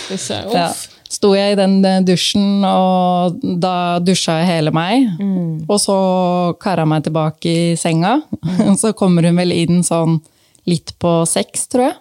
Ja. 0.52 0.66
Sto 1.12 1.32
jeg 1.36 1.54
i 1.54 1.56
den 1.58 1.78
eh, 1.84 2.00
dusjen, 2.06 2.62
og 2.66 3.40
da 3.60 3.98
dusja 4.04 4.38
jeg 4.40 4.48
hele 4.48 4.72
meg. 4.74 5.08
Mm. 5.20 5.64
Og 5.66 5.80
så 5.80 5.96
kara 6.62 6.86
meg 6.88 7.04
tilbake 7.06 7.52
i 7.52 7.64
senga. 7.80 8.18
Så 8.80 8.94
kommer 8.96 9.26
hun 9.28 9.40
vel 9.40 9.54
inn 9.54 9.82
sånn 9.86 10.20
litt 10.68 10.94
på 11.02 11.22
seks, 11.28 11.66
tror 11.72 11.88
jeg. 11.88 11.98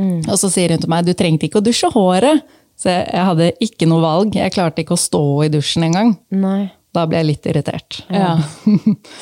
Mm. 0.00 0.18
Og 0.24 0.36
så 0.40 0.48
sier 0.48 0.72
hun 0.72 0.80
til 0.80 0.88
meg 0.88 1.04
du 1.04 1.12
trengte 1.12 1.46
ikke 1.46 1.60
å 1.60 1.64
dusje 1.64 1.90
håret. 1.92 2.46
Så 2.80 2.88
jeg, 2.88 3.06
jeg 3.12 3.26
hadde 3.28 3.48
ikke 3.66 3.88
noe 3.90 4.00
valg. 4.04 4.36
Jeg 4.38 4.54
klarte 4.54 4.80
ikke 4.84 4.96
å 4.96 5.00
stå 5.00 5.24
i 5.44 5.50
dusjen 5.52 5.84
engang. 5.90 6.14
Nei. 6.32 6.70
Da 6.90 7.04
ble 7.06 7.20
jeg 7.20 7.28
litt 7.28 7.46
irritert. 7.50 8.00
Ja. 8.10 8.34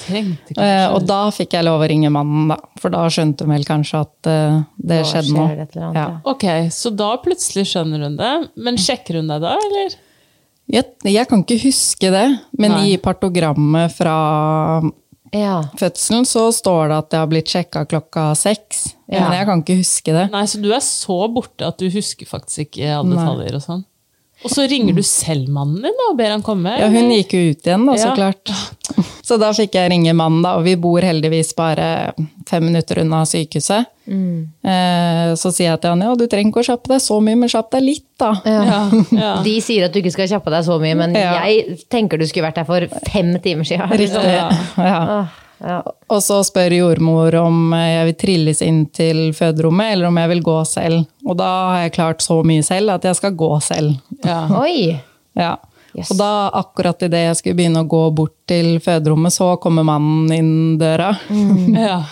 Eh, 0.09 0.87
og 0.89 1.05
da 1.07 1.29
fikk 1.35 1.53
jeg 1.55 1.67
lov 1.67 1.83
å 1.85 1.87
ringe 1.91 2.09
mannen, 2.11 2.49
da. 2.51 2.57
For 2.81 2.91
da 2.91 3.03
skjønte 3.13 3.45
hun 3.45 3.53
vel 3.53 3.67
kanskje 3.69 4.01
at 4.01 4.29
uh, 4.31 4.57
det 4.81 5.03
Da 5.03 5.09
skjedde 5.11 5.35
noe. 5.37 5.67
Ja. 5.77 5.91
ja. 5.95 6.07
Ok, 6.27 6.47
så 6.75 6.91
da 6.97 7.11
plutselig 7.23 7.67
skjønner 7.71 8.07
hun 8.07 8.17
det. 8.19 8.31
Men 8.57 8.81
sjekker 8.81 9.21
hun 9.21 9.29
deg 9.31 9.45
da, 9.45 9.53
eller? 9.69 9.99
Jeg, 10.69 10.89
jeg 11.09 11.29
kan 11.31 11.45
ikke 11.45 11.59
huske 11.63 12.11
det, 12.13 12.25
men 12.61 12.75
Nei. 12.75 12.81
i 12.93 12.97
partogrammet 13.01 13.95
fra 13.97 14.17
Ja. 15.37 15.61
fødselen 15.81 16.27
så 16.29 16.49
står 16.53 16.89
det 16.91 16.99
at 17.03 17.15
jeg 17.15 17.23
har 17.23 17.31
blitt 17.31 17.53
sjekka 17.53 17.85
klokka 17.89 18.27
seks. 18.37 18.83
Men 19.13 19.37
jeg 19.37 19.49
kan 19.49 19.63
ikke 19.63 19.79
huske 19.81 20.17
det. 20.17 20.27
Nei, 20.33 20.45
så 20.49 20.61
du 20.61 20.69
er 20.73 20.85
så 20.85 21.21
borte 21.33 21.69
at 21.69 21.79
du 21.81 21.89
husker 21.93 22.29
faktisk 22.29 22.67
ikke 22.67 22.91
alle 22.99 23.17
detaljer 23.17 23.61
og 23.61 23.65
sånn. 23.65 23.87
Og 24.47 24.53
så 24.55 24.69
ringer 24.71 24.95
du 24.95 25.03
selv 25.03 25.49
mannen 25.51 25.83
din 25.83 26.03
og 26.09 26.17
ber 26.19 26.31
han 26.31 26.43
komme? 26.47 26.77
Ja, 26.79 26.87
hun 26.93 27.09
gikk 27.11 27.33
jo 27.35 27.41
ut 27.51 27.67
igjen, 27.67 27.87
da, 27.89 27.97
så 27.99 28.13
Ja. 28.13 28.15
klart. 28.15 28.53
Så 29.29 29.37
da 29.37 29.51
fikk 29.53 29.75
jeg 29.77 29.91
ringe 29.93 30.15
mannen, 30.17 30.41
da, 30.41 30.55
og 30.57 30.63
vi 30.65 30.73
bor 30.81 31.05
heldigvis 31.05 31.51
bare 31.59 32.15
fem 32.49 32.65
minutter 32.65 33.03
unna 33.03 33.19
sykehuset. 33.29 33.85
Mm. 34.09 34.47
Eh, 34.65 35.35
så 35.37 35.51
sier 35.53 35.67
jeg 35.75 35.83
til 35.83 35.91
han 35.93 36.01
ja, 36.07 36.15
du 36.17 36.25
trenger 36.33 36.49
ikke 36.49 36.63
å 36.63 36.69
kjappe 36.71 36.89
deg 36.95 37.03
så 37.05 37.19
mye, 37.21 37.37
men 37.37 37.51
kjapp 37.53 37.69
deg 37.75 37.85
litt, 37.85 38.07
da. 38.17 38.31
Ja, 38.49 38.79
ja. 39.13 39.33
De 39.45 39.53
sier 39.61 39.85
at 39.85 39.93
du 39.93 40.01
ikke 40.01 40.15
skal 40.17 40.31
kjappe 40.33 40.55
deg 40.55 40.65
så 40.65 40.79
mye, 40.81 40.95
men 40.97 41.13
Ja. 41.19 41.35
jeg 41.45 41.77
tenker 41.93 42.17
du 42.17 42.25
skulle 42.25 42.49
vært 42.49 42.63
der 42.63 42.71
for 42.71 42.89
fem 43.13 43.35
timer 43.45 43.69
siden. 43.69 43.93
Riktig. 44.01 44.25
Ja. 44.89 45.27
Ja. 45.59 45.81
Og 46.09 46.21
så 46.23 46.39
spør 46.47 46.75
jordmor 46.77 47.35
om 47.41 47.73
jeg 47.75 48.05
vil 48.09 48.19
trilles 48.23 48.63
inn 48.65 48.85
til 48.95 49.33
føderommet, 49.37 49.95
eller 49.95 50.11
om 50.11 50.21
jeg 50.23 50.33
vil 50.35 50.45
gå 50.47 50.59
selv. 50.69 51.09
Og 51.27 51.39
da 51.41 51.49
har 51.73 51.81
jeg 51.87 51.97
klart 51.99 52.25
så 52.25 52.41
mye 52.47 52.65
selv 52.67 52.95
at 52.95 53.09
jeg 53.09 53.19
skal 53.19 53.35
gå 53.39 53.51
selv. 53.65 53.99
Ja. 54.25 54.45
Oi! 54.61 54.95
Ja. 55.39 55.57
Yes. 55.97 56.13
Og 56.13 56.21
da, 56.21 56.31
akkurat 56.61 57.03
idet 57.03 57.25
jeg 57.25 57.37
skulle 57.39 57.59
begynne 57.59 57.83
å 57.83 57.91
gå 57.91 58.03
bort 58.15 58.37
til 58.49 58.77
føderommet, 58.85 59.35
så 59.35 59.55
kommer 59.63 59.87
mannen 59.89 60.33
inn 60.35 60.57
døra. 60.81 61.15
ja. 61.89 62.03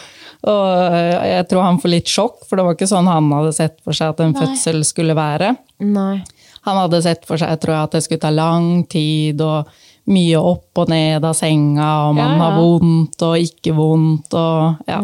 Og 0.47 0.97
jeg 1.27 1.47
tror 1.51 1.67
han 1.67 1.81
får 1.83 1.93
litt 1.93 2.11
sjokk, 2.11 2.41
for 2.47 2.59
det 2.59 2.67
var 2.67 2.77
ikke 2.77 2.89
sånn 2.91 3.11
han 3.11 3.31
hadde 3.35 3.55
sett 3.57 3.79
for 3.83 3.97
seg 3.97 4.15
at 4.15 4.23
en 4.23 4.35
fødsel 4.37 4.83
skulle 4.87 5.17
være. 5.19 5.55
Nei. 5.83 6.21
Han 6.67 6.81
hadde 6.81 7.03
sett 7.05 7.27
for 7.27 7.39
seg 7.39 7.59
tror 7.63 7.77
jeg, 7.77 7.89
at 7.89 7.97
det 7.97 8.03
skulle 8.07 8.23
ta 8.23 8.33
lang 8.35 8.85
tid, 8.91 9.43
og 9.43 9.71
mye 10.07 10.39
opp 10.39 10.79
og 10.83 10.91
ned 10.93 11.25
av 11.27 11.35
senga, 11.35 11.87
og 12.09 12.15
man 12.15 12.31
Ja, 12.31 12.37
ja. 12.37 12.41
har 12.45 12.57
vondt 12.61 13.23
og 13.27 13.37
ikke 13.43 13.75
vondt, 13.75 14.35
og 14.39 14.89
ja. 14.89 15.01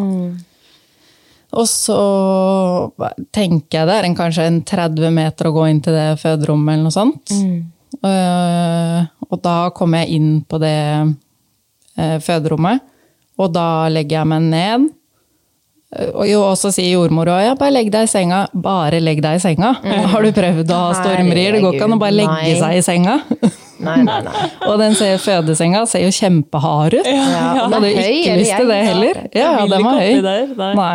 Og 1.53 1.67
så 1.69 1.99
tenker 3.35 3.79
jeg 3.83 3.89
det 3.89 3.97
er 3.99 4.07
en, 4.09 4.17
kanskje 4.17 4.47
en 4.49 4.63
30 4.65 5.11
meter 5.13 5.51
å 5.51 5.53
gå 5.53 5.67
inn 5.69 5.83
til 5.85 5.93
det 5.93 6.15
føderommet 6.23 6.79
eller 6.79 6.87
noe 6.87 6.95
sånt. 6.95 7.35
Eh, 8.03 9.01
og 9.29 9.43
da 9.45 9.57
kommer 9.77 10.01
jeg 10.03 10.17
inn 10.17 10.31
på 10.49 10.59
det 10.63 10.79
uh, 11.99 12.19
føderommet, 12.25 12.81
og 13.37 13.53
da 13.53 13.89
legger 13.93 14.23
jeg 14.23 14.31
meg 14.33 14.49
ned. 14.49 14.89
Eh, 15.93 16.09
Og 16.15 16.27
jo, 16.29 16.41
også 16.47 16.71
sier 16.73 16.95
jordmor 16.95 17.29
ja, 17.29 17.55
bare 17.59 17.75
legg 17.75 17.91
deg 17.93 18.07
i 18.09 18.11
senga. 18.13 18.47
Bare 18.55 19.01
legg 19.01 19.21
deg 19.25 19.37
i 19.37 19.43
senga. 19.43 19.75
Har 20.13 20.23
du 20.25 20.31
prøvd 20.33 20.71
å 20.73 20.79
ha 20.87 20.95
stormrier? 21.01 21.53
Det 21.59 21.63
går 21.65 21.77
ikke 21.77 21.89
an 21.91 21.97
å 21.99 22.01
bare 22.01 22.17
legge 22.17 22.57
seg 22.61 22.79
i 22.79 22.83
senga. 22.87 23.19
Nei, 23.83 23.97
nei, 24.07 24.19
nei. 24.23 24.43
Og 24.71 24.77
den 24.79 24.95
ser, 24.95 25.17
fødesenga 25.19 25.85
ser 25.91 26.05
jo 26.05 26.13
kjempehard 26.15 26.95
ut. 26.95 27.07
Ja, 27.09 27.17
Jeg 27.19 27.65
den 27.65 27.73
hadde 27.77 27.89
høy, 27.97 28.13
ikke 28.21 28.37
lyst 28.39 28.55
til 28.61 28.69
det 28.71 28.81
heller. 28.87 29.23
Ja, 29.35 29.49
den 29.67 29.87
var 29.89 29.99
høy. 29.99 30.21
der, 30.23 30.53
nei. 30.79 30.93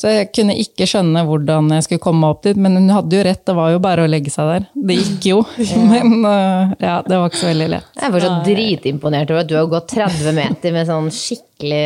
Så 0.00 0.08
jeg 0.08 0.30
kunne 0.32 0.54
ikke 0.56 0.86
skjønne 0.88 1.20
hvordan 1.28 1.66
jeg 1.74 1.84
skulle 1.84 2.00
komme 2.00 2.28
opp 2.32 2.38
dit, 2.46 2.56
men 2.56 2.72
hun 2.78 2.86
hadde 2.88 3.18
jo 3.18 3.24
rett, 3.26 3.42
det 3.44 3.54
var 3.58 3.72
jo 3.74 3.80
bare 3.84 4.06
å 4.06 4.08
legge 4.08 4.32
seg 4.32 4.48
der. 4.48 4.62
Det 4.88 4.96
gikk 4.96 5.26
jo, 5.28 5.40
men 5.90 6.14
øh, 6.24 6.70
ja, 6.80 6.94
det 7.04 7.18
var 7.20 7.28
ikke 7.28 7.40
så 7.42 7.50
veldig 7.50 7.66
lett. 7.74 7.90
Jeg 7.98 8.06
er 8.08 8.14
fortsatt 8.14 8.46
dritimponert 8.48 9.34
over 9.34 9.42
at 9.44 9.50
du 9.50 9.56
har 9.58 9.68
gått 9.74 9.92
30 9.92 10.32
meter 10.38 10.72
med 10.78 10.88
sånn 10.88 11.10
skikkelig 11.12 11.82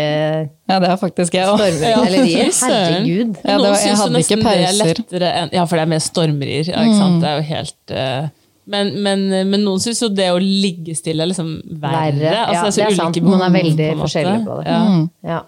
Ja, 0.70 0.78
det 0.84 0.92
er 0.92 1.00
faktisk 1.00 1.34
jeg 1.34 1.50
òg. 1.50 1.58
stormer 1.58 1.96
eller 2.06 2.22
rier. 2.28 2.52
Herregud. 2.54 3.34
Ja, 3.42 3.56
det 3.58 3.66
var- 3.66 3.82
jeg 3.88 3.98
hadde 4.04 4.22
ikke 4.22 4.38
det 4.38 4.46
er 4.46 4.46
pauser. 4.46 5.50
Ja, 5.58 5.66
for 5.66 5.74
det 5.76 5.82
er 5.82 5.90
mer 5.96 6.04
stormrier. 6.06 6.70
Ja, 6.70 6.86
ikke 6.86 7.00
sant? 7.02 7.18
Det 7.24 7.32
er 7.32 7.36
jo 7.42 7.44
helt 7.50 7.96
uh... 7.98 8.30
men, 8.76 8.94
men, 9.04 9.26
men 9.50 9.60
noen 9.66 9.82
syns 9.82 10.00
jo 10.06 10.08
det 10.14 10.30
å 10.32 10.38
ligge 10.38 10.94
stille 10.96 11.26
er 11.26 11.32
liksom 11.34 11.50
verre. 11.82 12.06
Verre. 12.14 12.30
Ja, 12.30 12.46
Altså, 12.62 12.78
det 12.78 12.86
er 12.86 12.94
så 12.94 13.02
sant. 13.02 13.18
ulike 13.18 13.26
Man 13.34 13.42
er 13.48 13.52
veldig 13.58 13.90
på 13.98 14.06
forskjellige 14.06 14.38
forskjellig 14.38 14.46
på 14.46 14.62
det. 14.62 14.78
Ja. 15.26 15.34
Ja. 15.34 15.42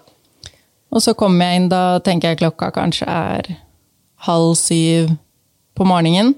Og 0.91 1.01
så 1.03 1.13
kommer 1.13 1.45
jeg 1.45 1.61
inn, 1.61 1.69
da 1.71 1.99
tenker 1.99 2.31
jeg 2.31 2.39
klokka 2.43 2.71
kanskje 2.75 3.07
er 3.11 3.49
halv 4.27 4.55
syv 4.55 5.11
på 5.77 5.85
morgenen. 5.85 6.33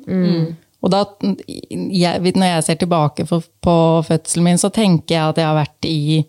Og 0.81 0.91
da, 0.93 1.03
jeg, 1.67 2.21
når 2.35 2.45
jeg 2.53 2.63
ser 2.63 2.79
tilbake 2.79 3.25
på, 3.27 3.41
på 3.61 3.75
fødselen 4.07 4.45
min, 4.47 4.57
så 4.61 4.69
tenker 4.71 5.15
jeg 5.15 5.33
at 5.33 5.37
jeg 5.41 5.47
har 5.49 5.57
vært 5.57 5.85
i 5.89 6.23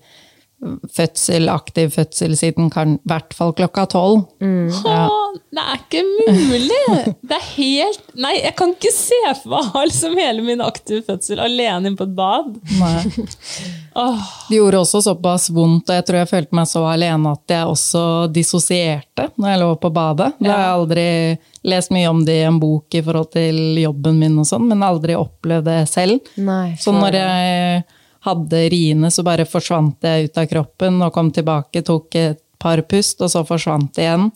fødsel, 0.93 1.49
aktiv 1.49 1.89
fødsel 1.95 2.35
siden 2.37 2.69
kan, 2.73 2.99
i 2.99 3.09
hvert 3.09 3.33
fall 3.37 3.55
klokka 3.57 3.87
tolv. 3.95 4.27
Ja. 4.41 5.07
Det 5.51 5.63
er 5.63 5.79
ikke 5.79 6.03
mulig! 6.05 7.15
Det 7.27 7.37
er 7.37 7.45
helt 7.55 8.09
Nei, 8.21 8.33
jeg 8.43 8.53
kan 8.59 8.73
ikke 8.75 8.91
se 8.93 9.19
for 9.41 9.53
meg 9.55 9.77
å 9.79 9.83
liksom 9.87 10.17
hele 10.19 10.43
min 10.45 10.63
aktive 10.63 11.01
fødsel 11.07 11.41
alene 11.43 11.91
inne 11.91 11.99
på 11.99 12.07
et 12.07 12.15
bad. 12.19 12.51
Åh, 13.95 14.19
Det 14.49 14.57
gjorde 14.59 14.81
også 14.83 15.01
såpass 15.03 15.49
vondt, 15.55 15.89
og 15.91 15.97
jeg 15.97 16.07
tror 16.07 16.21
jeg 16.21 16.31
følte 16.31 16.59
meg 16.61 16.69
så 16.71 16.83
alene 16.91 17.33
at 17.35 17.55
jeg 17.55 17.71
også 17.71 18.03
dissosierte 18.35 19.31
når 19.37 19.53
jeg 19.55 19.63
lå 19.63 19.71
på 19.83 19.93
badet. 19.95 20.33
Det 20.39 20.51
har 20.51 20.61
jeg 20.67 20.75
aldri 20.77 21.07
lest 21.73 21.95
mye 21.95 22.11
om 22.11 22.21
det 22.27 22.37
i 22.41 22.47
en 22.49 22.61
bok 22.63 22.95
i 22.99 23.03
forhold 23.07 23.33
til 23.35 23.59
jobben 23.81 24.21
min, 24.21 24.39
og 24.41 24.47
sånn, 24.49 24.69
men 24.71 24.85
aldri 24.87 25.17
opplevd 25.19 25.67
det 25.71 25.81
selv. 25.91 26.31
Nei, 26.41 26.75
Så 26.81 26.95
når 26.95 27.19
jeg 27.19 27.83
hadde 28.27 28.63
riene, 28.73 29.11
så 29.11 29.23
bare 29.25 29.47
forsvant 29.49 29.97
jeg 30.05 30.29
ut 30.31 30.39
av 30.43 30.47
kroppen 30.51 31.01
og 31.03 31.13
kom 31.17 31.31
tilbake, 31.33 31.83
tok 31.87 32.15
et 32.21 32.41
par 32.61 32.83
pust, 32.85 33.17
og 33.25 33.31
så 33.33 33.41
forsvant 33.49 33.95
det 33.97 34.05
igjen. 34.05 34.27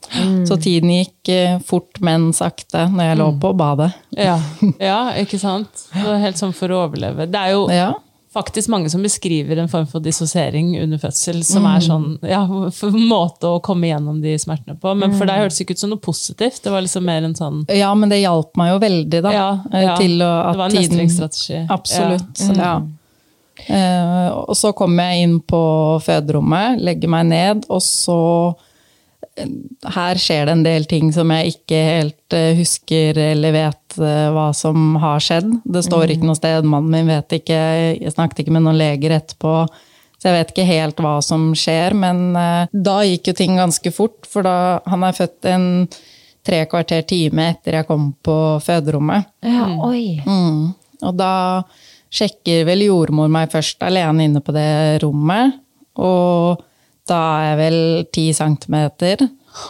Så 0.49 0.57
tiden 0.57 0.89
gikk 0.95 1.29
eh, 1.29 1.59
fort, 1.61 1.99
men 2.01 2.31
sakte 2.33 2.87
når 2.89 3.11
jeg 3.11 3.19
lå 3.21 3.27
på 3.43 3.51
badet. 3.61 3.91
ja. 4.17 4.39
ja, 4.81 5.01
ikke 5.21 5.37
sant? 5.43 5.85
Det 5.93 6.07
var 6.07 6.23
helt 6.23 6.41
sånn 6.41 6.55
for 6.57 6.73
å 6.73 6.87
overleve. 6.87 7.27
Det 7.29 7.37
er 7.43 7.53
jo 7.53 7.67
Ja. 7.69 7.91
faktisk 8.33 8.73
mange 8.73 8.89
som 8.91 9.05
beskriver 9.05 9.61
en 9.61 9.69
form 9.69 9.85
for 9.87 10.01
dissosiering 10.01 10.73
under 10.81 10.99
fødsel, 11.05 11.45
som 11.45 11.69
er 11.69 11.85
sånn 11.85 12.09
ja, 12.27 12.41
måte 12.97 13.53
å 13.53 13.61
komme 13.63 13.93
gjennom 13.93 14.23
de 14.25 14.33
smertene 14.41 14.81
på. 14.81 14.97
Men 14.97 15.13
for 15.21 15.29
deg 15.29 15.45
hørtes 15.45 15.61
det 15.61 15.69
ikke 15.69 15.77
ut 15.77 15.85
som 15.85 15.93
noe 15.93 16.01
positivt. 16.09 16.63
Det 16.65 16.73
var 16.73 16.81
liksom 16.89 17.05
mer 17.05 17.29
en 17.29 17.37
sånn 17.37 17.61
Ja, 17.69 17.93
men 17.95 18.09
det 18.09 18.23
hjalp 18.25 18.57
meg 18.57 18.73
jo 18.73 18.81
veldig, 18.89 19.21
da. 19.29 19.37
Ja, 19.37 19.47
eh. 19.71 19.93
Til 20.01 20.17
å, 20.25 20.33
at 20.49 20.57
Det 20.57 20.65
var 20.65 20.73
en 20.73 20.81
mestringsstrategi. 20.81 21.67
Absolutt. 21.69 22.47
Ja. 22.57 22.77
Eh, 22.81 22.93
og 24.35 24.55
så 24.59 24.73
kommer 24.77 25.13
jeg 25.13 25.27
inn 25.27 25.35
på 25.47 25.63
føderommet, 26.05 26.81
legger 26.85 27.13
meg 27.13 27.29
ned, 27.31 27.67
og 27.71 27.83
så 27.85 28.19
eh, 29.39 29.51
Her 29.95 30.21
skjer 30.21 30.49
det 30.49 30.57
en 30.57 30.67
del 30.67 30.87
ting 30.91 31.13
som 31.15 31.31
jeg 31.35 31.55
ikke 31.55 31.81
helt 31.87 32.37
eh, 32.37 32.53
husker 32.59 33.19
eller 33.31 33.55
vet 33.55 33.99
eh, 33.99 34.29
hva 34.35 34.51
som 34.57 34.99
har 35.03 35.23
skjedd. 35.23 35.51
Det 35.65 35.85
står 35.87 36.15
ikke 36.15 36.29
noe 36.29 36.39
sted, 36.39 36.67
mannen 36.67 36.93
min 36.93 37.13
vet 37.15 37.39
ikke, 37.39 37.61
jeg 37.95 38.15
snakket 38.15 38.45
ikke 38.45 38.57
med 38.57 38.67
noen 38.67 38.81
leger 38.81 39.17
etterpå. 39.21 39.57
Så 40.19 40.31
jeg 40.31 40.39
vet 40.39 40.53
ikke 40.55 40.69
helt 40.71 41.01
hva 41.05 41.19
som 41.21 41.51
skjer, 41.59 41.95
men 42.01 42.31
eh, 42.41 42.71
da 42.73 42.99
gikk 43.05 43.31
jo 43.31 43.39
ting 43.39 43.59
ganske 43.61 43.91
fort, 43.93 44.23
for 44.25 44.47
da 44.47 44.81
han 44.89 45.05
er 45.05 45.17
født 45.17 45.51
en 45.53 45.67
tre 46.45 46.63
kvarter 46.69 47.05
time 47.09 47.51
etter 47.55 47.79
jeg 47.79 47.89
kom 47.89 48.11
på 48.25 48.37
føderommet. 48.65 49.29
Ja, 49.45 49.67
oi. 49.85 50.21
Mm. 50.25 50.73
Og 51.05 51.17
da 51.19 51.35
sjekker 52.15 52.65
vel 52.69 52.87
jordmor 52.87 53.33
meg 53.33 53.53
først 53.55 53.83
alene 53.87 54.29
inne 54.29 54.43
på 54.45 54.55
det 54.55 55.03
rommet. 55.05 55.59
Og 56.01 56.63
da 57.09 57.21
er 57.39 57.49
jeg 57.51 57.59
vel 57.61 57.81
ti 58.15 58.29
centimeter. 58.37 59.27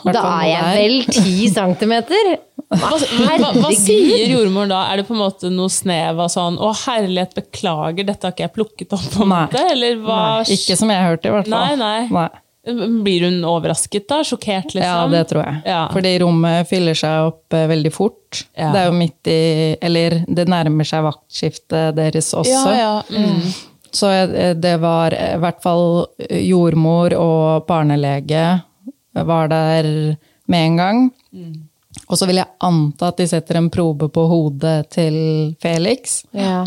Da 0.07 0.21
er 0.39 0.49
jeg 0.49 0.77
vel 0.79 0.99
ti 1.13 1.49
centimeter? 1.59 2.37
Hva, 2.75 2.95
hva, 2.97 3.51
hva 3.61 3.71
sier 3.77 4.31
jordmor 4.33 4.71
da? 4.71 4.85
Er 4.91 5.01
det 5.01 5.09
på 5.09 5.15
en 5.15 5.21
måte 5.21 5.51
noe 5.53 5.71
snev 5.71 6.23
av 6.25 6.31
sånn 6.33 6.57
'Å, 6.59 6.71
herlighet, 6.87 7.35
beklager, 7.37 8.07
dette 8.09 8.27
har 8.27 8.33
ikke 8.35 8.47
jeg 8.47 8.55
plukket 8.55 8.97
opp'? 8.97 9.11
på 9.13 9.27
en 9.27 9.31
Nei. 9.35 9.43
måte? 9.45 9.67
Eller 9.75 10.01
hva? 10.01 10.23
Ikke 10.49 10.79
som 10.81 10.91
jeg 10.91 11.05
hørte, 11.05 11.29
i 11.29 11.35
hvert 11.35 11.51
fall. 11.51 11.77
Nei, 11.77 12.09
nei. 12.09 12.29
Blir 13.05 13.27
hun 13.27 13.45
overrasket 13.45 14.07
da? 14.09 14.23
Sjokkert, 14.25 14.73
liksom? 14.73 14.85
Ja, 14.85 15.07
det 15.13 15.25
tror 15.29 15.43
jeg. 15.45 15.61
Ja. 15.69 15.83
Fordi 15.93 16.15
rommet 16.23 16.69
fyller 16.71 16.97
seg 16.97 17.29
opp 17.29 17.57
eh, 17.57 17.67
veldig 17.69 17.93
fort. 17.93 18.45
Ja. 18.57 18.71
Det 18.73 18.81
er 18.81 18.89
jo 18.89 18.97
midt 18.97 19.31
i 19.31 19.43
Eller 19.85 20.23
det 20.25 20.47
nærmer 20.49 20.89
seg 20.89 21.05
vaktskiftet 21.05 21.97
deres 21.99 22.33
også. 22.33 22.73
Ja, 22.73 22.75
ja. 22.81 22.95
Mm. 23.13 23.53
Så 23.95 24.11
eh, 24.15 24.55
det 24.57 24.79
var 24.83 25.15
i 25.17 25.37
hvert 25.43 25.61
fall 25.65 26.07
jordmor 26.41 27.15
og 27.19 27.69
barnelege 27.69 28.47
var 29.15 29.49
der 29.53 30.17
med 30.51 30.67
en 30.67 30.77
gang. 30.77 31.05
Og 32.09 32.19
så 32.19 32.27
vil 32.27 32.41
jeg 32.41 32.51
anta 32.67 33.13
at 33.13 33.21
de 33.21 33.27
setter 33.31 33.61
en 33.61 33.71
probe 33.73 34.09
på 34.13 34.25
hodet 34.31 34.89
til 34.97 35.17
Felix. 35.63 36.23
Ja. 36.35 36.65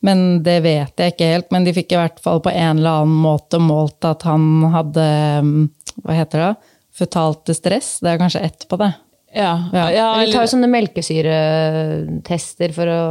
Men 0.00 0.42
det 0.46 0.60
vet 0.62 0.94
jeg 1.00 1.12
ikke 1.14 1.28
helt. 1.32 1.48
Men 1.54 1.64
de 1.66 1.72
fikk 1.74 1.92
i 1.92 1.96
hvert 1.98 2.20
fall 2.22 2.40
på 2.44 2.50
en 2.52 2.78
eller 2.78 2.90
annen 3.02 3.18
måte 3.24 3.58
målt 3.62 4.04
at 4.06 4.22
han 4.28 4.42
hadde 4.74 5.06
mm, 5.42 5.68
Hva 6.04 6.12
heter 6.14 6.38
det? 6.44 6.54
Føtalte 6.98 7.54
stress. 7.54 7.98
Det 8.02 8.10
er 8.12 8.18
kanskje 8.20 8.40
etterpå, 8.46 8.76
det. 8.78 8.92
Ja. 9.34 9.54
Ja. 9.74 9.88
ja, 9.92 10.06
Vi 10.22 10.32
tar 10.32 10.42
jo 10.46 10.50
sånne 10.54 10.70
melkesyretester 10.72 12.72
for 12.76 12.86
å 12.90 13.02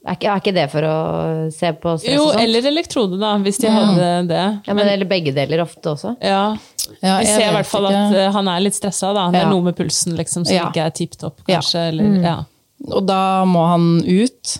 er 0.00 0.16
ikke, 0.16 0.30
er 0.32 0.38
ikke 0.40 0.54
det 0.56 0.62
for 0.72 0.80
å 0.88 0.94
se 1.52 1.70
på 1.76 1.90
stress 2.00 2.14
jo, 2.14 2.22
og 2.24 2.30
sånt? 2.32 2.40
eller 2.40 2.64
elektrode, 2.70 3.18
da, 3.20 3.34
hvis 3.44 3.58
de 3.60 3.68
hadde 3.68 4.06
det. 4.30 4.44
Ja, 4.64 4.72
men, 4.76 4.88
eller 4.88 5.04
begge 5.10 5.32
deler 5.36 5.60
ofte 5.66 5.90
også. 5.92 6.14
Ja. 6.24 6.56
Ja, 7.02 7.18
Vi 7.20 7.26
jeg 7.28 7.34
ser 7.34 7.50
i 7.50 7.52
hvert 7.58 7.68
fall 7.68 7.86
at 7.90 8.14
uh, 8.16 8.30
han 8.32 8.48
er 8.48 8.60
litt 8.64 8.76
stressa. 8.78 9.10
Da. 9.12 9.26
Det 9.34 9.42
er 9.42 9.50
noe 9.52 9.60
med 9.68 9.76
pulsen 9.76 10.16
liksom, 10.16 10.46
som 10.48 10.56
Ja. 10.56 10.64
ikke 10.70 10.86
er 10.88 10.92
tipp 10.96 11.12
topp, 11.20 11.36
Ja. 11.44 11.58
kanskje. 11.58 11.80
Eller, 11.92 12.04
ja. 12.24 12.36
Og 12.88 13.04
da 13.06 13.20
må 13.44 13.60
han 13.68 14.00
ut 14.06 14.56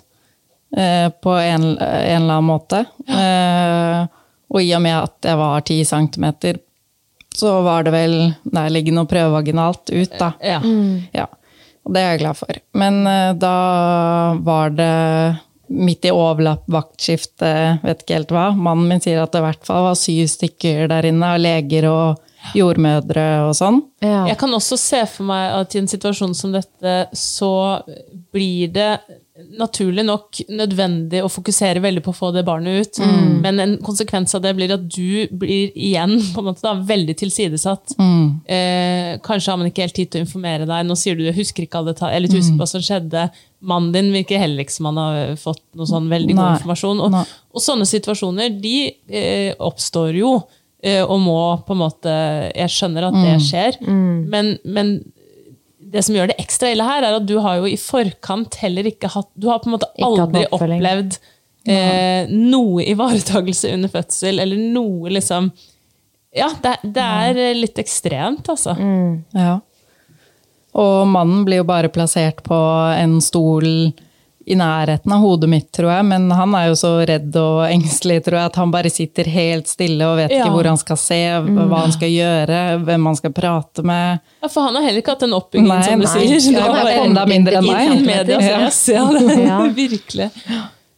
eh, 0.77 1.09
på 1.11 1.35
en, 1.35 1.67
en 1.79 2.23
eller 2.23 2.35
annen 2.39 2.49
måte. 2.49 2.85
Eh, 3.09 4.07
og 4.51 4.63
i 4.63 4.73
og 4.75 4.83
med 4.83 4.97
at 4.99 5.31
jeg 5.31 5.39
var 5.39 5.67
ti 5.67 5.79
centimeter, 5.87 6.59
så 7.35 7.61
var 7.63 7.87
det 7.87 7.93
vel 7.95 8.17
nærliggende 8.51 9.05
å 9.05 9.11
prøve 9.11 9.37
vaginalt 9.37 9.93
ut, 9.93 10.17
da. 10.19 10.33
Ja. 10.43 10.59
Ja, 11.15 11.29
og 11.87 11.95
det 11.95 12.03
er 12.03 12.17
jeg 12.17 12.25
glad 12.25 12.41
for. 12.41 12.59
Men 12.75 13.05
eh, 13.07 13.31
da 13.39 13.55
var 14.43 14.75
det 14.75 14.91
midt 15.71 16.09
i 16.09 16.11
overlapp 16.11 16.65
vaktskifte, 16.67 17.53
vet 17.85 18.03
ikke 18.03 18.17
helt 18.19 18.35
hva. 18.35 18.49
Mannen 18.59 18.89
min 18.91 19.03
sier 19.03 19.23
at 19.23 19.31
det 19.31 19.39
i 19.39 19.47
hvert 19.47 19.69
fall 19.69 19.87
var 19.87 19.99
syv 19.99 20.27
stykker 20.33 20.91
der 20.91 21.07
inne, 21.13 21.37
og 21.37 21.45
leger 21.45 21.87
og 21.91 22.27
jordmødre 22.57 23.27
og 23.47 23.55
sånn. 23.55 23.79
Ja. 24.03 24.25
Jeg 24.31 24.39
kan 24.41 24.55
også 24.57 24.79
se 24.81 25.05
for 25.13 25.29
meg 25.29 25.53
at 25.61 25.77
i 25.77 25.83
en 25.83 25.91
situasjon 25.91 26.35
som 26.35 26.55
dette, 26.57 26.95
så 27.15 27.53
blir 28.35 28.73
det 28.75 28.93
naturlig 29.61 30.05
nok 30.07 30.41
nødvendig 30.53 31.23
å 31.25 31.31
fokusere 31.31 31.83
veldig 31.83 32.03
på 32.05 32.13
å 32.13 32.17
få 32.17 32.31
det 32.35 32.45
barnet 32.47 32.81
ut. 32.81 33.01
Men 33.45 33.61
en 33.63 33.75
konsekvens 33.85 34.35
av 34.37 34.43
det 34.45 34.53
blir 34.59 34.73
at 34.75 34.85
du 34.85 35.27
blir 35.31 35.73
igjen 35.75 36.17
på 36.35 36.43
en 36.43 36.49
måte 36.51 36.65
da, 36.65 36.75
veldig 36.75 37.17
tilsidesatt. 37.21 37.97
Eh, 37.99 39.19
kanskje 39.25 39.53
har 39.53 39.61
man 39.61 39.71
ikke 39.71 39.87
helt 39.87 39.97
tid 39.99 40.13
til 40.13 40.23
å 40.23 40.27
informere 40.27 40.69
deg. 40.69 40.87
Nå 40.89 40.97
sier 40.99 41.19
du 41.19 41.25
du 41.27 41.33
husker 41.37 41.67
ikke 41.67 41.81
alle 41.81 41.95
detaljer, 41.95 42.17
jeg 42.17 42.23
er 42.23 42.41
litt 42.43 42.61
hva 42.61 42.71
som 42.71 42.85
skjedde. 42.85 43.27
Mannen 43.71 43.93
din 43.97 44.11
virker 44.15 44.41
heller 44.41 44.65
ikke 44.65 44.77
som 44.77 44.89
han 44.91 45.01
har 45.01 45.37
fått 45.41 45.63
noe 45.77 45.89
sånn 45.89 46.09
veldig 46.11 46.35
god 46.37 46.45
Nei. 46.45 46.57
informasjon. 46.59 47.05
Og, 47.07 47.37
og 47.53 47.65
sånne 47.65 47.89
situasjoner 47.89 48.57
de 48.63 48.75
eh, 49.09 49.53
oppstår 49.61 50.17
jo, 50.21 50.35
eh, 50.83 51.03
og 51.05 51.19
må 51.21 51.41
på 51.67 51.77
en 51.77 51.83
måte 51.83 52.13
Jeg 52.55 52.73
skjønner 52.73 53.11
at 53.11 53.19
det 53.21 53.39
skjer, 53.45 53.81
men, 53.87 54.55
men 54.65 55.01
det 55.91 56.05
som 56.07 56.17
gjør 56.17 56.31
det 56.31 56.39
ekstra 56.43 56.71
ille 56.73 56.87
her, 56.87 57.05
er 57.07 57.19
at 57.19 57.27
du 57.27 57.37
har 57.43 57.61
jo 57.61 57.69
i 57.71 57.79
forkant 57.81 58.59
heller 58.63 58.87
ikke 58.91 59.11
hatt 59.11 59.31
Du 59.35 59.49
har 59.51 59.63
på 59.63 59.71
en 59.71 59.77
måte 59.77 59.89
aldri 60.07 60.45
opplevd 60.55 61.17
eh, 61.69 62.31
noe 62.31 62.85
ivaretakelse 62.93 63.73
under 63.75 63.93
fødsel, 63.93 64.39
eller 64.43 64.61
noe 64.61 65.13
liksom 65.17 65.51
Ja, 66.37 66.53
det, 66.63 66.77
det 66.95 67.09
er 67.25 67.59
litt 67.59 67.81
ekstremt, 67.83 68.47
altså. 68.53 68.77
Ja. 69.35 69.57
Og 70.79 71.09
mannen 71.11 71.43
blir 71.47 71.65
jo 71.65 71.67
bare 71.67 71.91
plassert 71.91 72.45
på 72.47 72.59
en 72.95 73.19
stol 73.25 73.67
i 74.51 74.57
nærheten 74.59 75.13
av 75.15 75.21
hodet 75.23 75.49
mitt, 75.53 75.69
tror 75.77 75.93
jeg. 75.93 76.07
Men 76.11 76.27
han 76.35 76.55
er 76.59 76.67
jo 76.71 76.77
så 76.81 76.91
redd 77.09 77.37
og 77.39 77.61
engstelig, 77.69 78.19
tror 78.27 78.39
jeg, 78.41 78.51
at 78.51 78.59
han 78.61 78.73
bare 78.75 78.91
sitter 78.93 79.31
helt 79.31 79.71
stille 79.71 80.09
og 80.09 80.17
vet 80.19 80.35
Ja. 80.35 80.43
ikke 80.45 80.55
hvor 80.57 80.69
han 80.71 80.81
skal 80.81 80.99
se, 81.01 81.21
hva 81.47 81.83
han 81.85 81.95
skal 81.95 82.11
gjøre, 82.11 82.59
hvem 82.85 83.07
han 83.11 83.17
skal 83.21 83.35
prate 83.37 83.85
med. 83.87 84.21
Ja, 84.43 84.49
For 84.49 84.67
han 84.69 84.75
har 84.81 84.83
heller 84.89 85.03
ikke 85.05 85.15
hatt 85.17 85.25
den 85.27 85.37
oppbyggingen, 85.39 85.71
Nei, 85.71 85.87
som 85.87 86.01
du 86.01 86.07
nei. 86.07 86.39
sier. 86.41 86.59
Ja, 86.59 86.67
han 86.73 86.87
er 86.87 87.01
enda 87.07 87.27
mindre 87.31 87.61
enn 87.61 87.67
meg. 87.71 87.95
i 87.95 88.05
medias 88.07 88.83
Ja. 88.91 89.07
Ja, 89.47 89.61
virkelig. 89.83 90.31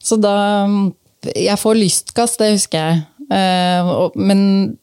Så 0.02 0.16
da 0.20 0.34
Jeg 1.22 1.58
får 1.60 1.76
lystgass, 1.78 2.36
det 2.40 2.52
husker 2.56 2.78
jeg. 2.78 3.02
Eh, 3.30 3.92
men 4.18 4.76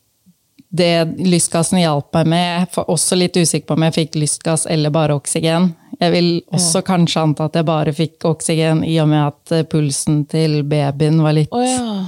det 0.69 1.05
lystgassen 1.17 1.79
hjalp 1.81 2.13
meg 2.13 2.27
med 2.29 2.43
Jeg 2.45 2.67
er 2.77 2.91
også 2.93 3.17
litt 3.17 3.37
usikker 3.37 3.65
på 3.71 3.77
om 3.77 3.85
jeg 3.87 3.95
fikk 3.95 4.19
lystgass 4.21 4.67
eller 4.69 4.93
bare 4.93 5.17
oksygen. 5.17 5.71
Jeg 5.99 6.13
vil 6.13 6.29
også 6.53 6.83
kanskje 6.85 7.23
anta 7.25 7.49
at 7.49 7.57
jeg 7.57 7.67
bare 7.67 7.93
fikk 7.95 8.27
oksygen 8.29 8.85
i 8.87 8.99
og 9.01 9.09
med 9.09 9.23
at 9.25 9.55
eh, 9.57 9.65
pulsen 9.67 10.23
til 10.29 10.61
babyen 10.69 11.19
var 11.25 11.35
litt 11.35 11.55
oh, 11.55 11.65
ja. 11.65 12.05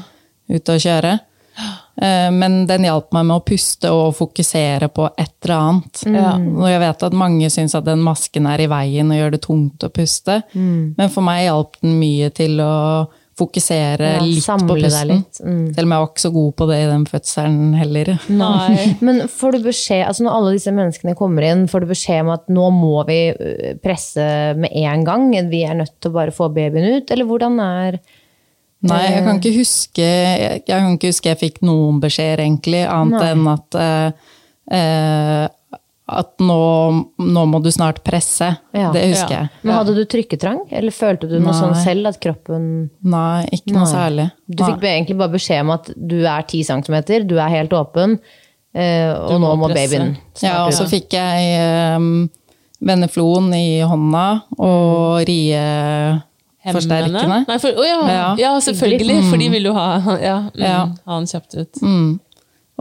ute 0.54 0.78
å 0.78 0.82
kjøre. 0.89 1.17
Eh, 2.02 2.32
Men 2.34 2.63
den 2.65 2.86
hjalp 2.88 3.12
meg 3.13 3.26
med 3.28 3.36
å 3.36 3.43
puste 3.45 3.89
og 3.93 4.15
fokusere 4.15 4.88
på 4.95 5.04
et 5.12 5.43
eller 5.43 5.52
annet. 5.54 6.00
Mm. 6.08 6.45
Og 6.56 6.63
jeg 6.71 6.80
vet 6.82 7.04
at 7.06 7.17
mange 7.19 7.50
syns 7.52 7.76
at 7.78 7.86
den 7.86 8.02
masken 8.02 8.47
er 8.50 8.63
i 8.63 8.69
veien 8.71 9.12
og 9.12 9.19
gjør 9.19 9.34
det 9.36 9.41
tungt 9.43 9.86
å 9.86 9.89
puste. 9.93 10.39
Men 10.56 11.12
for 11.13 11.28
meg 11.28 11.43
hjalp 11.43 11.76
den 11.84 12.00
mye 12.00 12.32
til 12.34 12.63
å 12.63 12.71
fokusere 13.39 14.10
Ja, 14.17 14.24
litt 14.26 14.46
på 14.46 14.76
pusten. 14.76 15.08
litt. 15.12 15.39
Mm. 15.39 15.74
Selv 15.74 15.88
om 15.88 15.94
jeg 15.96 16.04
var 16.04 16.10
ikke 16.10 16.24
så 16.24 16.32
god 16.36 16.56
på 16.60 16.67
det 16.70 16.80
i 16.82 16.88
den 16.91 17.06
fødselen 17.10 17.74
heller. 17.80 18.12
Nei. 18.30 18.88
Men 19.08 19.22
får 19.32 19.56
du 19.58 19.60
beskjed, 19.65 20.04
altså 20.08 20.26
når 20.28 20.38
alle 20.38 20.56
disse 20.58 20.74
menneskene 20.76 21.15
kommer 21.20 21.48
inn, 21.48 21.67
får 21.72 21.86
du 21.86 21.91
beskjed 21.94 22.26
om 22.26 22.34
at 22.36 22.50
nå 22.52 22.67
må 22.76 23.06
vi 23.10 23.20
øh, 23.32 23.78
presse 23.84 24.26
med 24.60 24.76
en 24.84 25.06
gang? 25.08 25.30
Vi 25.52 25.63
er 25.67 25.80
nødt 25.80 25.96
til 26.00 26.12
å 26.12 26.17
bare 26.20 26.36
få 26.36 26.52
babyen 26.54 27.00
ut? 27.00 27.13
Eller 27.13 27.30
hvordan 27.30 27.60
er 27.63 28.02
Nei, 28.82 29.02
jeg 29.12 29.22
kan 29.22 29.38
ikke 29.38 29.58
huske 29.60 30.02
jeg, 30.02 30.62
jeg 30.65 30.65
kan 30.65 30.96
ikke 30.96 31.12
huske 31.12 31.30
jeg 31.30 31.38
fikk 31.38 31.60
noen 31.62 32.00
beskjeder, 32.02 32.41
egentlig, 32.41 32.80
annet 32.89 33.20
Nei. 33.22 33.28
enn 33.36 33.50
at 33.52 33.78
eh, 33.78 35.50
at 36.12 36.34
nå, 36.43 36.58
nå 37.19 37.43
må 37.47 37.60
du 37.63 37.69
snart 37.71 38.04
presse. 38.04 38.47
Ja. 38.76 38.91
Det 38.91 39.04
husker 39.13 39.32
Ja. 39.36 39.39
jeg. 39.45 39.50
Men 39.63 39.76
hadde 39.78 39.95
du 39.95 40.02
trykketrang, 40.06 40.60
eller 40.71 40.91
følte 40.91 41.30
du 41.30 41.38
noe 41.39 41.52
Nei. 41.52 41.60
sånn 41.62 41.76
selv 41.84 42.08
at 42.12 42.19
kroppen 42.24 42.89
Nei, 43.04 43.45
ikke 43.52 43.74
noe 43.76 43.86
Nei. 43.86 43.91
særlig. 43.93 44.28
Du 44.50 44.63
fikk 44.63 44.82
egentlig 44.84 45.17
bare 45.17 45.34
beskjed 45.38 45.62
om 45.62 45.71
at 45.78 45.91
du 45.95 46.17
er 46.26 46.41
10 46.43 46.63
cm, 46.69 47.28
du 47.28 47.36
er 47.39 47.50
helt 47.50 47.71
åpen, 47.78 48.17
eh, 48.76 49.13
og 49.13 49.39
må 49.39 49.39
nå 49.39 49.56
må 49.63 49.69
presse. 49.71 49.89
babyen 50.00 50.17
Ja, 50.41 50.65
og 50.65 50.74
så 50.74 50.88
fikk 50.89 51.10
jeg 51.17 51.95
um, 51.97 52.30
Veneflon 52.82 53.54
i 53.54 53.82
hånda 53.86 54.41
og 54.58 55.21
rie 55.28 56.21
Forsterkende? 56.62 57.45
Nei, 57.47 57.58
for, 57.58 57.74
oh 57.78 57.86
ja. 57.88 58.00
Ja. 58.08 58.26
ja, 58.38 58.50
selvfølgelig, 58.62 59.24
for 59.32 59.38
de 59.41 59.47
vil 59.50 59.63
jo 59.65 59.74
ha, 59.74 59.88
ja, 60.21 60.36
mm, 60.54 60.60
Ja. 60.62 60.82
ha 61.08 61.17
den 61.17 61.26
kjapt 61.32 61.56
ut. 61.58 61.82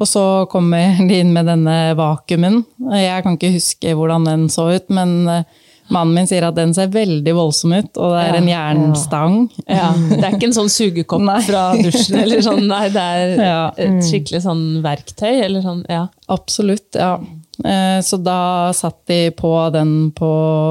Og 0.00 0.08
så 0.08 0.26
kommer 0.52 1.00
de 1.08 1.18
inn 1.22 1.34
med 1.36 1.48
denne 1.50 1.78
vakuumen. 1.98 2.62
Jeg 2.96 3.24
kan 3.26 3.36
ikke 3.36 3.54
huske 3.58 3.96
hvordan 3.98 4.24
den 4.28 4.46
så 4.52 4.70
ut, 4.72 4.88
men 4.96 5.18
eh, 5.28 5.44
mannen 5.90 6.14
min 6.14 6.28
sier 6.30 6.46
at 6.46 6.54
den 6.56 6.72
ser 6.76 6.90
veldig 6.94 7.32
voldsom 7.36 7.72
ut, 7.74 7.90
og 7.98 8.14
det 8.14 8.22
er 8.28 8.38
en 8.38 8.48
jernstang. 8.50 9.36
Ja, 9.66 9.90
det 10.14 10.22
er 10.22 10.36
ikke 10.38 10.48
en 10.52 10.56
sånn 10.56 10.70
sugekopp 10.72 11.24
Nei. 11.26 11.40
fra 11.48 11.64
dusjen, 11.76 12.20
eller 12.22 12.44
sånn, 12.46 12.64
nei, 12.70 12.84
det 12.94 13.04
er 13.04 13.36
et 13.88 14.00
skikkelig 14.06 14.42
sånn 14.46 14.64
verktøy, 14.86 15.32
eller 15.48 15.64
sånn, 15.66 15.84
ja. 15.90 16.04
Absolutt, 16.30 16.88
ja. 16.96 17.16
Eh, 17.60 17.98
Så 18.06 18.16
da 18.24 18.70
satt 18.72 19.02
de 19.10 19.22
på 19.36 19.50
den 19.74 19.96
på 20.16 20.30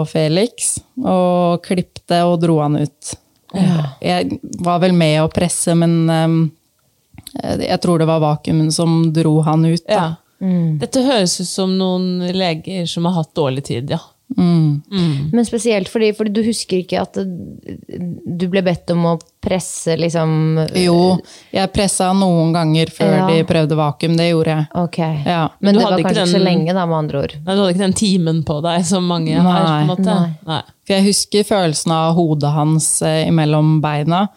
Felix, 0.10 0.78
og 1.04 1.60
klipte 1.68 2.24
og 2.26 2.40
dro 2.42 2.62
han 2.64 2.80
ut. 2.82 3.18
Jeg 4.02 4.40
var 4.62 4.80
vel 4.82 4.94
med 4.98 5.20
å 5.24 5.30
presse, 5.34 5.76
men 5.78 5.94
eh, 6.10 6.34
jeg 7.44 7.80
tror 7.84 8.00
det 8.00 8.08
var 8.10 8.20
vakuumen 8.24 8.72
som 8.72 9.14
dro 9.14 9.40
han 9.48 9.66
ut. 9.66 9.84
Da. 9.88 9.94
ja. 9.94 10.10
Dette 10.80 11.02
høres 11.04 11.34
ut 11.42 11.48
som 11.50 11.74
noen 11.78 12.30
leger 12.32 12.86
som 12.88 13.04
har 13.10 13.18
hatt 13.20 13.34
dårlig 13.36 13.66
tid, 13.68 13.90
ja. 13.92 14.00
Men 14.38 15.46
spesielt 15.46 15.90
fordi, 15.90 16.12
fordi 16.14 16.30
du 16.36 16.44
husker 16.46 16.84
ikke 16.84 17.00
at 17.02 17.18
du 17.18 18.46
ble 18.52 18.62
bedt 18.64 18.92
om 18.94 19.08
å 19.10 19.14
presse 19.42 19.96
liksom 19.98 20.32
Jo, 20.78 21.18
jeg 21.52 21.72
pressa 21.74 22.12
noen 22.14 22.54
ganger 22.54 22.92
før 22.94 23.14
Ja. 23.18 23.28
de 23.28 23.44
prøvde 23.50 23.76
vakuum, 23.80 24.16
det 24.20 24.30
gjorde 24.30 24.54
jeg. 24.54 24.68
Okay. 24.84 25.16
Ja. 25.26 25.50
Men 25.60 25.74
Men 25.76 25.80
det 25.80 25.84
var 25.84 25.98
kanskje 25.98 26.14
den, 26.14 26.28
ikke 26.28 26.38
så 26.38 26.44
lenge, 26.44 26.74
da, 26.78 26.86
med 26.86 26.98
andre 27.00 27.24
ord. 27.24 27.34
Nei, 27.40 27.56
Du 27.56 27.62
hadde 27.64 27.74
ikke 27.74 27.86
den 27.88 27.98
timen 28.04 28.44
på 28.46 28.60
deg 28.62 28.86
som 28.86 29.08
mange 29.10 29.34
har, 29.36 29.66
på 29.66 29.82
en 29.82 29.88
måte. 29.88 30.06
Nei. 30.14 30.30
Nei. 30.46 30.62
For 30.86 30.94
jeg 30.94 31.08
husker 31.10 31.44
følelsen 31.50 31.92
av 31.98 32.14
hodet 32.16 32.54
hans 32.54 33.02
eh, 33.02 33.28
imellom 33.28 33.80
beina, 33.82 34.28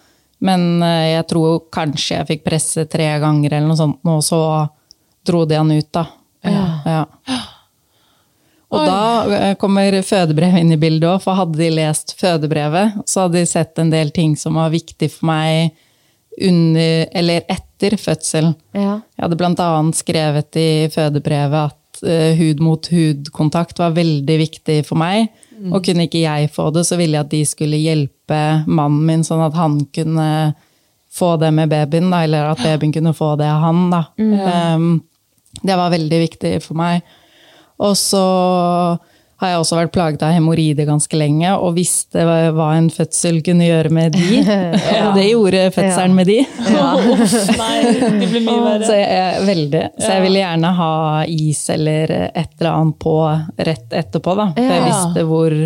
men 0.43 0.83
eh, 0.83 1.13
jeg 1.15 1.29
tror 1.31 1.65
kanskje 1.73 2.19
jeg 2.19 2.31
fikk 2.33 2.45
presse 2.47 2.87
tre 2.91 3.09
ganger 3.23 3.57
eller 3.57 3.71
noe 3.71 3.79
sånt, 3.79 4.03
og 4.03 4.23
så 4.27 4.43
dro 5.27 5.45
de 5.47 5.59
han 5.59 5.73
ut, 5.73 5.91
da. 5.95 6.07
Ja. 6.43 7.05
Og 8.73 8.87
da 8.89 9.01
eh, 9.37 9.55
kommer 9.61 9.99
fødebrevet 10.01 10.63
inn 10.63 10.73
i 10.73 10.81
bildet 10.81 11.05
òg, 11.11 11.21
for 11.21 11.37
hadde 11.37 11.61
de 11.61 11.69
lest 11.77 12.15
fødebrevet, 12.17 13.03
så 13.05 13.27
hadde 13.27 13.43
de 13.43 13.49
sett 13.51 13.79
en 13.79 13.93
del 13.93 14.11
ting 14.17 14.33
som 14.41 14.57
var 14.57 14.73
viktig 14.73 15.11
for 15.13 15.29
meg 15.29 15.75
under, 16.41 17.07
eller 17.13 17.45
etter 17.53 17.99
fødsel. 18.01 18.55
Ja. 18.73 19.03
Jeg 19.05 19.27
hadde 19.27 19.39
blant 19.41 19.61
annet 19.61 19.99
skrevet 20.01 20.57
i 20.57 20.89
fødebrevet 20.93 21.69
at 21.69 22.01
uh, 22.07 22.33
hud 22.39 22.63
mot 22.65 22.89
hud-kontakt 22.89 23.83
var 23.83 23.93
veldig 23.99 24.39
viktig 24.41 24.79
for 24.89 25.01
meg. 25.03 25.29
Og 25.71 25.85
kunne 25.87 26.09
ikke 26.09 26.25
jeg 26.25 26.51
få 26.51 26.71
det, 26.75 26.85
så 26.89 26.99
ville 26.99 27.19
jeg 27.19 27.27
at 27.27 27.33
de 27.33 27.43
skulle 27.47 27.79
hjelpe 27.79 28.41
mannen 28.67 29.05
min, 29.07 29.25
sånn 29.27 29.45
at 29.45 29.55
han 29.55 29.79
kunne 29.95 30.29
få 31.13 31.35
det 31.39 31.53
med 31.55 31.71
babyen, 31.71 32.11
da, 32.11 32.23
eller 32.27 32.51
at 32.51 32.63
babyen 32.65 32.95
kunne 32.95 33.15
få 33.15 33.35
det 33.41 33.47
av 33.47 33.61
han. 33.67 33.83
Da. 33.93 34.03
Um, 34.19 34.93
det 35.61 35.77
var 35.79 35.93
veldig 35.93 36.21
viktig 36.25 36.55
for 36.65 36.79
meg. 36.81 37.03
Og 37.83 37.95
så 38.01 38.25
har 39.43 39.57
jeg 39.57 39.63
også 39.63 39.79
vært 39.79 39.93
plaget 39.95 40.23
av 40.23 40.33
hemoroider 40.37 40.87
ganske 40.87 41.19
lenge, 41.19 41.51
og 41.59 41.75
visste 41.75 42.23
hva 42.25 42.69
en 42.77 42.89
fødsel 42.95 43.41
kunne 43.45 43.67
gjøre 43.67 43.91
med 43.95 44.15
de. 44.15 44.43
Og 45.05 45.17
det 45.17 45.25
gjorde 45.27 45.65
fødselen 45.75 46.15
med 46.15 46.31
de. 46.31 46.39
Uff, 46.47 47.35
nei, 47.63 47.77
det 47.99 48.29
ble 48.31 48.43
mye 48.47 48.61
verre. 48.63 48.87
Så 48.87 48.99
jeg, 49.01 49.47
veldig. 49.49 49.83
Så 49.99 50.13
jeg 50.15 50.25
ville 50.27 50.45
gjerne 50.45 50.75
ha 50.79 50.93
is 51.27 51.63
eller 51.75 52.15
et 52.29 52.53
eller 52.61 52.71
annet 52.71 53.01
på 53.03 53.17
rett 53.71 53.99
etterpå. 54.03 54.37
Da. 54.39 54.49
For 54.59 54.77
jeg 54.77 54.87
visste 54.87 55.27
hvor 55.27 55.59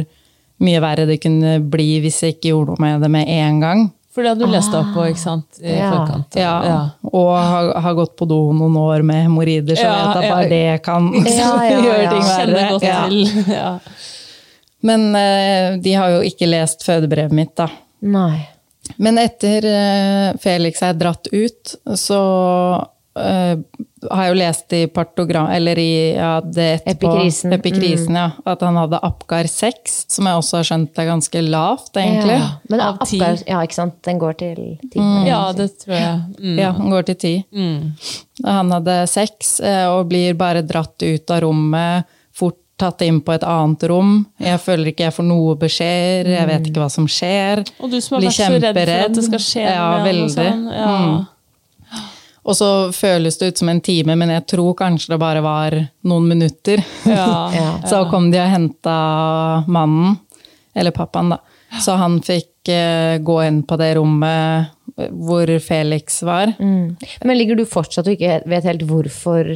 mye 0.66 0.80
verre 0.80 1.04
det 1.08 1.20
kunne 1.20 1.58
bli 1.60 1.90
hvis 2.04 2.22
jeg 2.24 2.38
ikke 2.38 2.54
gjorde 2.54 2.72
noe 2.72 2.84
med 2.86 3.04
det 3.04 3.12
med 3.12 3.32
en 3.36 3.60
gang. 3.60 3.86
For 4.16 4.24
det 4.24 4.30
hadde 4.32 4.46
du 4.48 4.52
lest 4.54 4.72
deg 4.72 4.80
opp 4.80 4.94
på, 4.96 5.02
ikke 5.12 5.20
sant? 5.20 5.58
I 5.60 5.74
Ja. 5.76 5.90
forkant. 5.92 6.36
Ja. 6.40 6.54
Og 7.12 7.30
har, 7.36 7.66
har 7.84 7.96
gått 7.98 8.14
på 8.16 8.24
do 8.30 8.38
noen 8.56 8.78
år 8.80 9.02
med 9.04 9.26
hemoroider, 9.26 9.76
så 9.76 9.84
Ja, 9.84 9.96
vet 10.14 10.22
jeg 10.22 10.30
ja. 10.30 10.34
bare 10.34 10.48
det 10.48 10.82
kan 10.86 11.10
Ja, 11.26 11.50
ja, 11.68 11.80
gjøre 11.84 12.02
ja. 12.06 12.10
ting 12.14 12.24
verre. 12.30 12.68
godt 12.72 12.86
Ja. 12.88 13.02
til. 13.04 13.44
Ja. 13.60 13.78
Men 14.86 15.06
uh, 15.12 15.76
de 15.82 15.92
har 15.98 16.10
jo 16.16 16.20
ikke 16.24 16.48
lest 16.48 16.84
fødebrevet 16.86 17.32
mitt, 17.36 17.52
da. 17.60 17.68
Nei. 18.06 18.46
Men 19.02 19.18
etter 19.18 19.64
uh, 19.66 20.36
Felix 20.40 20.80
er 20.86 20.94
dratt 20.96 21.26
ut, 21.32 21.74
så 21.98 22.20
eh, 23.16 23.56
har 24.10 24.22
jeg 24.26 24.32
jo 24.32 24.38
lest 24.38 24.74
i 24.76 24.80
partogram, 24.92 25.48
eller 25.50 25.78
i 25.80 26.14
ja, 26.14 26.40
det 26.40 26.66
etterpå, 26.84 27.14
Epikrisen. 27.56 28.12
Mm. 28.12 28.18
Ja, 28.20 28.26
at 28.52 28.60
han 28.62 28.76
hadde 28.78 29.00
Apgar 29.08 29.48
6, 29.50 29.96
som 30.12 30.28
jeg 30.28 30.40
også 30.42 30.60
har 30.60 30.68
skjønt 30.70 31.00
er 31.02 31.08
ganske 31.10 31.42
lavt, 31.46 31.90
egentlig. 31.96 32.36
Ja. 32.38 32.50
Men 32.70 32.84
Av. 32.86 33.00
Apgar, 33.06 33.40
ja, 33.46 33.62
ikke 33.66 33.78
sant? 33.80 33.96
Den 34.06 34.20
går 34.22 34.36
til 34.42 34.60
ti. 34.92 35.00
ja, 35.26 35.40
det 35.56 35.70
tror 35.82 35.96
jeg. 35.96 36.20
Mm. 36.38 36.58
Ja, 36.60 36.70
den 36.76 36.92
går 36.94 37.08
til 37.10 37.16
10. 37.16 37.34
Han 38.46 38.70
hadde 38.76 39.00
6, 39.10 39.56
eh, 39.64 39.86
og 39.90 40.06
blir 40.12 40.36
bare 40.38 40.62
dratt 40.66 41.02
ut 41.02 41.30
av 41.34 41.42
rommet, 41.46 42.04
fort 42.36 42.60
tatt 42.76 43.00
inn 43.06 43.22
på 43.24 43.32
et 43.32 43.44
annet 43.48 43.86
rom. 43.88 44.18
Jeg 44.42 44.60
føler 44.60 44.90
ikke 44.92 45.06
jeg 45.06 45.14
får 45.16 45.24
noe 45.24 45.54
beskjed, 45.60 46.28
jeg 46.28 46.48
vet 46.50 46.66
ikke 46.68 46.82
hva 46.82 46.90
som 46.92 47.06
skjer. 47.08 47.62
Og 47.80 47.88
du 47.92 47.96
som 48.04 48.18
har 48.18 48.26
vært 48.26 48.36
så 48.36 48.50
redd 48.52 48.76
for 48.76 48.92
at 49.06 49.14
det 49.16 49.24
skal 49.24 49.42
skje 49.46 49.64
Ja, 49.64 49.86
noe 49.94 50.04
veldig. 50.04 50.28
sånn. 50.34 50.66
Ja. 50.76 50.90
Mm. 50.92 51.24
Og 52.46 52.54
så 52.54 52.66
føles 52.94 53.38
det 53.40 53.48
ut 53.52 53.58
som 53.58 53.68
en 53.72 53.80
time, 53.82 54.14
men 54.16 54.30
jeg 54.30 54.44
tror 54.52 54.74
kanskje 54.78 55.14
det 55.14 55.18
bare 55.18 55.40
var 55.42 55.74
noen 56.06 56.28
minutter. 56.30 56.82
Ja. 57.08 57.50
Ja. 57.56 57.68
Så 57.90 58.04
kom 58.10 58.30
de 58.30 58.38
og 58.42 58.50
henta 58.52 58.96
mannen, 59.66 60.16
eller 60.76 60.94
pappaen, 60.94 61.32
da. 61.34 61.40
Så 61.82 61.96
han 61.98 62.20
fikk 62.22 62.68
eh, 62.70 63.16
gå 63.26 63.36
inn 63.46 63.62
på 63.66 63.76
det 63.80 63.94
rommet 63.98 64.72
hvor 64.96 65.50
Felix 65.60 66.20
var. 66.24 66.52
Mm. 66.62 66.94
Men 67.26 67.38
ligger 67.38 67.58
du 67.58 67.64
fortsatt 67.68 68.06
og 68.06 68.14
ikke 68.16 68.38
vet 68.48 68.64
helt 68.68 68.84
hvorfor 68.88 69.50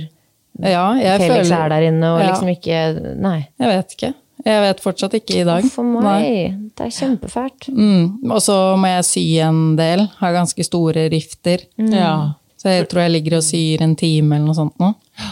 Ja, 0.60 0.88
jeg 1.00 1.22
Felix 1.22 1.46
føler 1.48 1.62
er 1.64 1.70
der 1.72 1.86
inne, 1.88 2.10
og 2.12 2.20
Ja. 2.20 2.26
liksom 2.32 2.50
ikke 2.52 2.80
Nei. 3.22 3.38
Jeg 3.60 3.70
vet 3.70 3.94
ikke. 3.96 4.10
Jeg 4.44 4.60
vet 4.64 4.82
fortsatt 4.82 5.14
ikke 5.20 5.38
i 5.40 5.44
dag. 5.46 5.64
For 5.70 5.84
meg. 5.86 6.02
Nei. 6.04 6.70
Det 6.76 6.86
er 6.86 6.92
kjempefælt. 6.96 7.68
Mm. 7.76 8.30
Og 8.32 8.40
så 8.42 8.56
må 8.80 8.88
jeg 8.88 9.04
sy 9.08 9.24
en 9.44 9.62
del. 9.76 10.06
Har 10.20 10.32
ganske 10.36 10.64
store 10.64 11.08
rifter. 11.12 11.66
ja. 11.78 12.34
Så 12.60 12.68
jeg 12.74 12.88
tror 12.90 13.06
jeg 13.06 13.14
ligger 13.16 13.38
og 13.38 13.44
syr 13.46 13.84
en 13.84 13.96
time 13.96 14.36
eller 14.36 14.50
noe 14.50 14.58
sånt 14.58 14.76
nå. 14.82 14.90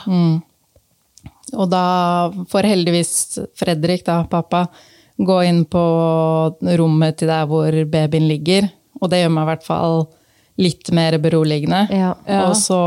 Mm. 0.09 0.37
Og 1.59 1.69
da 1.73 1.85
får 2.49 2.69
heldigvis 2.73 3.13
Fredrik, 3.57 4.05
da, 4.07 4.23
pappa, 4.29 4.67
gå 5.17 5.39
inn 5.45 5.65
på 5.69 5.85
rommet 6.81 7.19
til 7.21 7.31
der 7.31 7.49
hvor 7.51 7.75
babyen 7.91 8.29
ligger. 8.31 8.71
Og 9.01 9.13
det 9.13 9.23
gjør 9.23 9.35
meg 9.35 9.45
i 9.45 9.51
hvert 9.53 9.67
fall 9.67 9.99
litt 10.59 10.91
mer 10.95 11.19
beroligende. 11.23 11.85
Ja. 11.95 12.15
Ja. 12.27 12.47
Og 12.49 12.57
så 12.59 12.83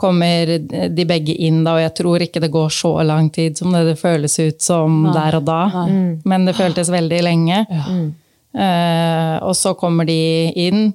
kommer 0.00 0.56
de 0.58 1.04
begge 1.06 1.36
inn 1.46 1.62
da, 1.62 1.76
og 1.76 1.84
jeg 1.84 1.94
tror 2.00 2.24
ikke 2.24 2.42
det 2.42 2.50
går 2.54 2.72
så 2.74 2.96
lang 3.06 3.28
tid 3.34 3.60
som 3.60 3.70
det 3.74 3.84
det 3.92 3.98
føles 4.00 4.34
ut 4.40 4.64
som 4.64 5.04
der 5.14 5.38
og 5.38 5.46
da. 5.46 5.60
Men 6.26 6.48
det 6.48 6.56
føltes 6.58 6.90
veldig 6.92 7.20
lenge. 7.22 7.60
Eh, 8.54 9.36
og 9.42 9.54
så 9.58 9.74
kommer 9.78 10.06
de 10.06 10.18
inn, 10.66 10.92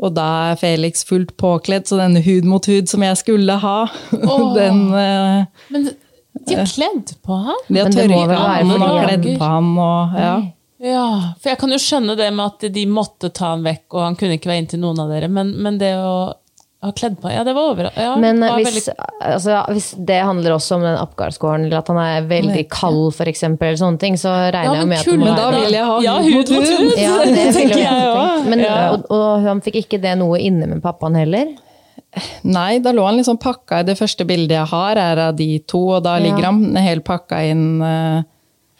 og 0.00 0.14
da 0.16 0.28
er 0.50 0.60
Felix 0.60 1.04
fullt 1.08 1.34
påkledd, 1.40 1.88
så 1.88 1.98
denne 2.00 2.22
hud 2.24 2.46
mot 2.48 2.64
hud 2.70 2.88
som 2.88 3.04
jeg 3.04 3.18
skulle 3.20 3.58
ha, 3.60 3.80
den 4.58 4.86
eh, 4.96 5.66
Men 5.74 5.90
de 6.46 6.56
har 6.56 6.70
kledd 6.70 7.12
på 7.26 7.36
han? 7.48 7.60
De 7.68 7.82
har 7.82 7.92
tørket 7.92 8.16
for 8.16 8.32
og 8.32 8.86
har 8.86 9.04
kledd 9.10 9.28
på 9.34 9.52
han 9.52 9.70
og 9.76 10.18
ja. 10.20 10.32
Ja, 10.80 11.34
for 11.36 11.50
jeg 11.52 11.58
kan 11.60 11.74
jo 11.74 11.76
skjønne 11.76 12.14
det 12.16 12.30
med 12.32 12.54
at 12.54 12.70
de 12.72 12.86
måtte 12.88 13.28
ta 13.36 13.50
han 13.52 13.64
vekk, 13.66 13.84
og 13.92 14.00
han 14.00 14.14
kunne 14.16 14.38
ikke 14.38 14.48
være 14.48 14.62
inntil 14.62 14.80
noen 14.80 15.02
av 15.02 15.10
dere, 15.12 15.28
men, 15.28 15.50
men 15.60 15.76
det 15.80 15.90
å 16.00 16.14
ha 16.82 16.90
kledd 16.96 17.18
på 17.20 17.28
Ja, 17.32 17.42
det 17.44 17.52
var 17.54 17.70
over. 17.74 17.90
Ja, 17.96 18.14
Men 18.16 18.40
var 18.40 18.56
hvis, 18.58 18.88
veldig- 18.88 19.08
altså, 19.20 19.58
hvis 19.68 19.88
det 20.06 20.20
handler 20.24 20.54
også 20.56 20.76
om 20.78 20.82
den 20.86 20.96
Apgar-scoren, 20.96 21.66
eller 21.66 21.78
at 21.82 21.88
han 21.92 21.98
er 21.98 22.28
veldig 22.30 22.68
kald, 22.72 23.12
for 23.14 23.24
eksempel, 23.28 23.68
eller 23.68 23.76
sånne 23.82 23.98
ting, 24.00 24.14
så 24.16 24.32
regner 24.52 24.76
jeg 24.80 24.86
med 24.88 24.98
at 24.98 25.04
det 25.04 25.18
må 25.20 25.24
Men 25.26 25.36
da 25.36 25.50
vil 25.50 25.72
jeg 25.76 25.84
ha 25.84 25.98
Ja, 26.06 26.14
hud 26.24 26.54
mot 26.54 26.68
hud 26.70 26.94
ja, 27.06 27.16
det 27.24 27.48
tenker 27.58 27.82
jeg 27.82 28.14
òg. 28.14 28.46
Men, 28.48 28.58
Ja. 28.64 28.78
og, 28.94 29.04
og 29.10 29.42
han 29.44 29.60
fikk 29.60 29.76
ikke 29.84 30.00
det 30.00 30.16
noe 30.18 30.38
inne 30.40 30.66
med 30.72 30.80
pappaen 30.82 31.16
heller? 31.20 31.52
Nei, 32.42 32.78
da 32.82 32.90
lå 32.96 33.04
han 33.06 33.20
liksom 33.20 33.36
pakka 33.38 33.80
i 33.80 33.86
det 33.86 33.94
første 34.00 34.24
bildet 34.26 34.56
jeg 34.56 34.66
har, 34.72 34.96
er 34.98 35.20
av 35.28 35.36
de 35.38 35.58
to, 35.68 35.82
og 35.98 36.02
da 36.02 36.16
ligger 36.18 36.42
Ja. 36.42 36.50
han 36.50 36.74
helt 36.76 37.04
pakka 37.06 37.42
inn 37.50 37.82
eh, 37.82 38.22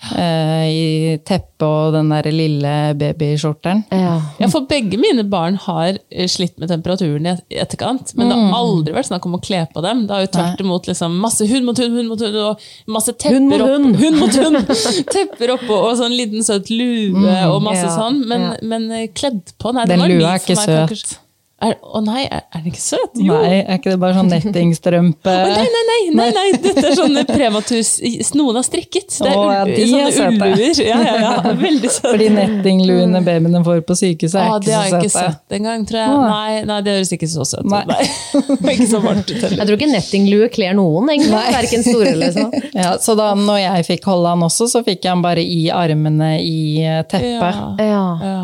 i 0.00 1.18
teppet 1.28 1.64
og 1.66 1.92
den 1.92 2.08
der 2.08 2.28
lille 2.32 2.70
babyskjorteren. 2.96 3.82
Ja. 3.92 4.14
Ja, 4.40 4.48
for 4.52 4.64
begge 4.70 4.96
mine 5.00 5.24
barn 5.28 5.58
har 5.66 5.98
eh, 6.10 6.28
slitt 6.30 6.56
med 6.58 6.70
temperaturen 6.72 7.28
i 7.28 7.34
etterkant, 7.60 8.14
men 8.16 8.30
det 8.32 8.38
har 8.38 8.56
aldri 8.56 8.94
vært 8.96 9.10
snakk 9.10 9.28
om 9.28 9.36
å 9.36 9.42
kle 9.44 9.60
på 9.74 9.82
dem. 9.84 10.06
Det 10.08 10.16
har 10.16 10.24
jo 10.24 10.32
tvert 10.38 10.64
imot 10.64 10.88
liksom 10.90 11.18
masse 11.20 11.46
hund 11.50 11.68
mot 11.68 11.78
hund, 11.78 11.96
hund 11.98 12.08
mot 12.14 12.24
hund, 12.24 12.40
og 12.46 12.68
masse 12.96 13.12
tepper 13.20 13.60
opp, 13.60 13.74
hund. 13.76 13.96
hund 14.00 14.20
mot 14.22 14.40
hund. 14.40 14.60
Tepper 15.14 15.54
oppå, 15.58 15.80
og 15.90 15.96
sånn 16.00 16.16
liten 16.16 16.46
søt 16.46 16.72
lue, 16.72 17.36
og 17.50 17.60
masse 17.66 17.84
Ja, 17.84 17.96
sånn. 17.98 18.22
Men, 18.30 18.48
ja. 18.48 18.60
men 18.72 18.88
eh, 18.96 19.08
kledd 19.12 19.52
på, 19.60 19.74
nei, 19.76 19.84
det 19.84 19.96
Den 19.98 20.06
var 20.06 20.14
lua 20.16 20.32
er 20.36 20.40
ikke 20.46 20.56
søt. 20.56 20.88
kanskje- 20.94 21.18
Er, 21.61 21.75
å 21.85 22.01
nei, 22.01 22.23
er, 22.25 22.40
er 22.49 22.62
den 22.62 22.70
ikke 22.73 22.81
søt? 22.81 23.18
Jo. 23.20 23.35
Nei, 23.37 23.59
er 23.61 23.77
ikke 23.77 23.90
det 23.92 23.99
bare 24.01 24.16
sånn 24.16 24.31
nettingstrømpe? 24.33 25.33
oh, 25.44 25.51
nei, 25.51 25.66
nei, 25.75 25.83
nei, 25.90 25.99
nei, 26.16 26.29
nei, 26.37 26.44
dette 26.64 26.85
er 26.88 26.94
sånne 26.96 27.25
prematus 27.29 27.90
Noen 28.38 28.57
har 28.57 28.64
strikket. 28.64 29.18
Det 29.20 29.29
er 29.29 29.37
oh, 29.37 29.51
ja, 29.53 29.66
er 29.68 29.90
sånne 29.90 30.12
søte. 30.16 30.49
ulluer. 30.55 30.81
Ja, 30.87 31.01
ja, 31.05 31.14
ja, 31.20 31.53
veldig 31.66 31.90
søte. 31.92 32.12
Fordi 32.14 32.29
nettingluene 32.33 33.20
babyene 33.27 33.61
får 33.66 33.83
på 33.90 33.96
sykehuset, 34.01 34.38
er 34.40 34.49
Ah, 34.51 34.57
det 34.64 34.73
har 34.75 34.87
jeg 34.88 34.94
ikke 34.94 35.03
ikke 35.05 35.12
så 35.12 35.18
søte. 35.27 35.35
sett 35.37 35.57
engang, 35.59 35.85
tror 35.90 36.01
jeg. 36.01 36.14
Nei, 36.31 36.62
nei, 36.70 36.79
det 36.87 36.94
høres 36.96 37.12
ikke 37.18 37.29
så 37.35 37.46
søtt 37.51 37.66
ut. 37.66 37.70
Nei. 37.75 37.83
Nei. 37.90 38.73
ikke 38.75 38.88
så 38.94 39.03
varmt 39.05 39.29
ut 39.29 39.37
heller. 39.37 39.57
Jeg 39.61 39.68
tror 39.68 39.77
ikke 39.81 39.90
nettinglue 39.92 40.49
kler 40.57 40.77
noen, 40.81 41.12
egentlig. 41.12 41.44
Verken 41.61 41.85
store 41.87 42.14
eller 42.14 42.35
små. 42.38 42.49
Ja, 42.77 42.94
så 43.03 43.16
da 43.18 43.31
når 43.37 43.61
jeg 43.66 43.87
fikk 43.90 44.09
holde 44.11 44.33
han 44.33 44.46
også, 44.49 44.70
så 44.73 44.83
fikk 44.87 45.05
jeg 45.05 45.12
han 45.12 45.25
bare 45.25 45.44
i 45.44 45.61
armene 45.75 46.33
i 46.40 46.57
eh, 46.87 47.03
teppet. 47.11 47.62
Ja. 47.85 48.03
Ja. 48.25 48.40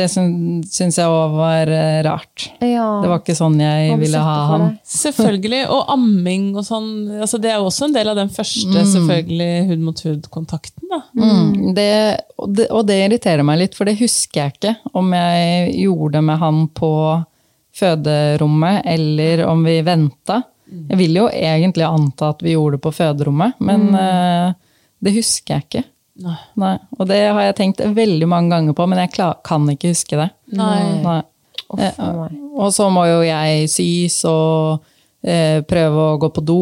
Det 0.00 0.08
syn- 0.10 0.64
syns 0.72 0.98
jeg 0.98 1.10
òg 1.12 1.36
var 1.36 1.70
eh, 1.70 2.00
rart. 2.08 2.48
Ja. 2.60 2.86
Det 3.02 3.10
var 3.10 3.20
ikke 3.22 3.36
sånn 3.38 3.56
jeg 3.60 3.96
ville 4.00 4.20
ha 4.22 4.34
det 4.38 4.46
han. 4.52 4.64
Selvfølgelig. 4.94 5.60
Og 5.74 5.92
amming 5.94 6.46
og 6.56 6.64
sånn. 6.66 6.88
Altså, 7.18 7.40
det 7.42 7.50
er 7.52 7.58
jo 7.60 7.68
også 7.70 7.88
en 7.88 7.96
del 7.96 8.10
av 8.12 8.18
den 8.20 8.32
første 8.32 8.84
selvfølgelig 8.92 9.50
hud 9.70 9.84
mot 9.88 10.02
hud-kontakten. 10.06 10.88
da. 10.90 11.00
Mm, 11.18 11.74
det, 11.76 11.90
og 12.38 12.54
det, 12.56 12.68
og 12.70 12.86
det 12.88 12.98
irriterer 13.04 13.46
meg 13.46 13.62
litt, 13.64 13.78
for 13.78 13.88
det 13.88 13.96
husker 14.00 14.44
jeg 14.44 14.56
ikke 14.56 14.74
om 14.94 15.12
jeg 15.16 15.72
gjorde 15.84 16.22
med 16.24 16.42
han 16.42 16.66
på 16.74 16.92
føderommet, 17.74 18.82
eller 18.84 19.44
om 19.46 19.64
vi 19.66 19.80
venta. 19.82 20.42
Jeg 20.74 20.98
vil 20.98 21.16
jo 21.18 21.24
egentlig 21.30 21.84
anta 21.86 22.30
at 22.34 22.42
vi 22.42 22.54
gjorde 22.54 22.78
det 22.78 22.84
på 22.86 22.92
føderommet, 22.94 23.58
men 23.62 23.90
eh, 23.98 24.54
det 25.04 25.12
husker 25.18 25.56
jeg 25.58 25.66
ikke. 25.68 25.84
Nei. 26.24 26.36
Nei. 26.62 26.74
Og 26.98 27.08
det 27.10 27.20
har 27.26 27.42
jeg 27.48 27.56
tenkt 27.58 27.82
veldig 27.94 28.26
mange 28.30 28.54
ganger 28.54 28.76
på, 28.78 28.86
men 28.90 29.00
jeg 29.02 29.12
klar, 29.16 29.38
kan 29.46 29.66
ikke 29.70 29.90
huske 29.92 30.18
det. 30.20 30.28
Nei. 30.54 30.80
Nei. 31.02 31.20
Eh. 31.78 32.02
Og 32.54 32.72
så 32.74 32.86
må 32.92 33.06
jo 33.08 33.22
jeg 33.26 33.68
sys 33.72 34.20
og 34.30 34.84
eh, 35.24 35.60
prøve 35.66 36.08
å 36.12 36.18
gå 36.22 36.28
på 36.36 36.44
do, 36.44 36.58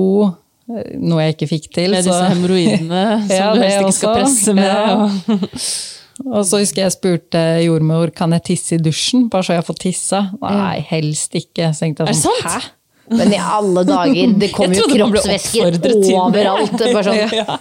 eh, 0.73 0.93
noe 1.03 1.27
jeg 1.27 1.37
ikke 1.37 1.49
fikk 1.51 1.71
til. 1.75 1.91
Med 1.97 2.05
så- 2.05 2.13
disse 2.13 2.31
hemoroidene 2.33 3.03
som 3.29 3.37
Ja, 3.37 3.51
du 3.55 3.61
helst 3.65 3.81
ikke 3.83 3.97
skal 3.99 4.15
presse 4.21 4.55
med. 4.55 4.71
Ja. 4.71 5.39
Og, 6.29 6.45
så 6.47 6.59
husker 6.61 6.85
jeg 6.85 6.93
spurte 6.95 7.41
jordmor 7.65 8.11
kan 8.15 8.31
jeg 8.37 8.45
tisse 8.53 8.77
i 8.77 8.79
dusjen, 8.85 9.25
bare 9.33 9.43
så 9.49 9.57
jeg 9.57 9.65
får 9.67 9.79
tissa. 9.81 10.21
Nei, 10.45 10.79
helst 10.87 11.33
ikke. 11.35 11.71
Så 11.75 11.87
tenkte 11.87 12.05
er 12.05 12.13
jeg 12.13 12.19
det 12.21 12.23
sånn, 12.23 12.43
sant? 12.45 12.69
Men 13.19 13.33
i 13.35 13.39
alle 13.41 13.83
dager, 13.89 14.33
det 14.41 14.49
kommer 14.57 14.77
jo 14.79 14.87
kroppsvæsker 14.91 15.79
overalt. 16.17 16.73
Det 16.79 16.89
er 16.89 16.95
Bare 16.97 17.05
sånn, 17.07 17.19
Ja. 17.41 17.57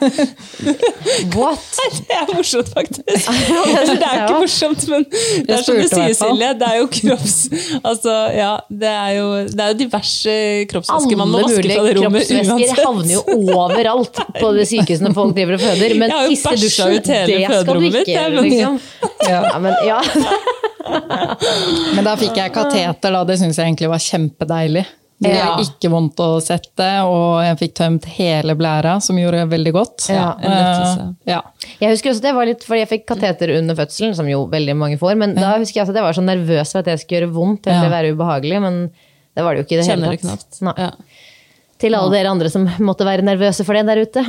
what? 1.36 1.68
Det 2.12 2.16
er 2.18 2.30
morsomt, 2.36 2.70
faktisk. 2.74 3.30
Eller, 3.32 3.96
det 4.00 4.08
er 4.08 4.22
ikke 4.26 4.40
morsomt, 4.44 4.84
men 4.92 5.06
det 5.10 5.56
er 5.56 5.64
som 5.66 5.78
du 5.80 5.88
sier. 5.90 6.14
Silje. 6.18 6.50
Det 6.62 6.68
er 6.68 6.78
jo 6.80 6.88
kropps... 6.96 7.36
Altså, 7.82 8.14
ja, 8.36 8.52
det 8.84 8.92
er 8.92 9.12
jo, 9.18 9.26
det 9.52 9.66
er 9.66 9.74
jo 9.74 9.78
diverse 9.82 10.36
kroppsvæsker 10.72 11.20
man 11.20 11.32
må 11.34 11.42
Alle 11.42 11.48
vaske 11.48 11.62
mulige 11.62 11.78
fra 11.78 11.86
det 11.88 11.96
rommet 11.98 12.30
kroppsvæsker 12.32 12.86
havner 12.86 13.14
jo 13.16 13.22
overalt 13.58 14.22
på 14.40 14.52
de 14.58 14.66
sykehusene 14.72 15.14
folk 15.18 15.36
driver 15.38 15.58
og 15.58 15.64
føder. 15.66 15.96
Men 16.02 16.16
tisse 16.32 16.54
i 16.56 16.62
dusjen, 16.62 16.98
det 17.02 17.42
skal 17.50 17.70
du 17.72 17.88
ikke 17.90 18.06
gjøre, 18.12 18.32
men- 18.38 18.50
liksom. 18.50 18.80
Ja. 19.28 19.42
Ja, 19.52 19.60
men 19.60 19.74
ja. 19.86 20.00
Men 21.96 22.04
da 22.08 22.16
fikk 22.20 22.38
jeg 22.40 22.54
kateter, 22.56 23.14
da. 23.14 23.22
Det 23.28 23.38
syns 23.42 23.60
jeg 23.60 23.70
egentlig 23.70 23.90
var 23.92 24.02
kjempedeilig. 24.04 24.86
Det 25.22 25.30
Ja. 25.36 25.52
var 25.56 25.60
ikke 25.62 25.90
vondt 25.94 26.18
å 26.18 26.42
sette, 26.42 26.86
og 27.06 27.44
jeg 27.46 27.58
fikk 27.60 27.74
tømt 27.78 28.06
hele 28.18 28.56
blæra, 28.58 28.96
som 29.06 29.16
gjorde 29.22 29.44
veldig 29.52 29.74
godt. 29.76 30.08
Ja, 30.10 30.32
en 30.42 30.50
lettelse. 30.50 31.04
Eh, 31.28 31.34
Ja. 31.36 31.42
Jeg 31.80 31.92
husker 31.94 32.10
også 32.12 32.22
det 32.26 32.34
var 32.34 32.46
litt, 32.50 32.64
fordi 32.66 32.80
jeg 32.82 32.90
fikk 32.90 33.06
kateter 33.12 33.54
under 33.60 33.76
fødselen, 33.76 34.16
som 34.18 34.26
jo 34.28 34.48
veldig 34.48 34.76
mange 34.76 34.98
får. 34.98 35.16
Men 35.18 35.36
da 35.36 35.52
husker 35.60 35.82
jeg 35.82 35.90
at 35.90 35.96
jeg 35.96 36.04
var 36.04 36.14
så 36.18 36.24
nervøs 36.26 36.72
for 36.72 36.80
at 36.80 36.86
det 36.86 37.00
skulle 37.00 37.22
gjøre 37.22 37.34
vondt 37.34 37.68
eller 37.68 37.84
Ja. 37.86 37.94
være 38.02 38.16
ubehagelig. 38.16 38.62
Men 38.62 38.90
det 39.36 39.44
var 39.46 39.54
det 39.54 39.62
jo 39.62 39.66
ikke 39.68 39.78
i 39.78 39.82
det 39.84 39.88
Kjenner 39.92 40.10
hele 40.10 40.18
det 40.18 40.22
tatt. 40.22 40.46
knapt. 40.50 40.62
Nei. 40.62 40.74
Ja. 40.78 40.92
Til 41.78 41.96
alle 41.96 42.12
dere 42.12 42.30
andre 42.32 42.50
som 42.50 42.66
måtte 42.80 43.06
være 43.06 43.22
nervøse 43.22 43.64
for 43.66 43.74
det 43.74 43.86
der 43.86 44.02
ute. 44.02 44.26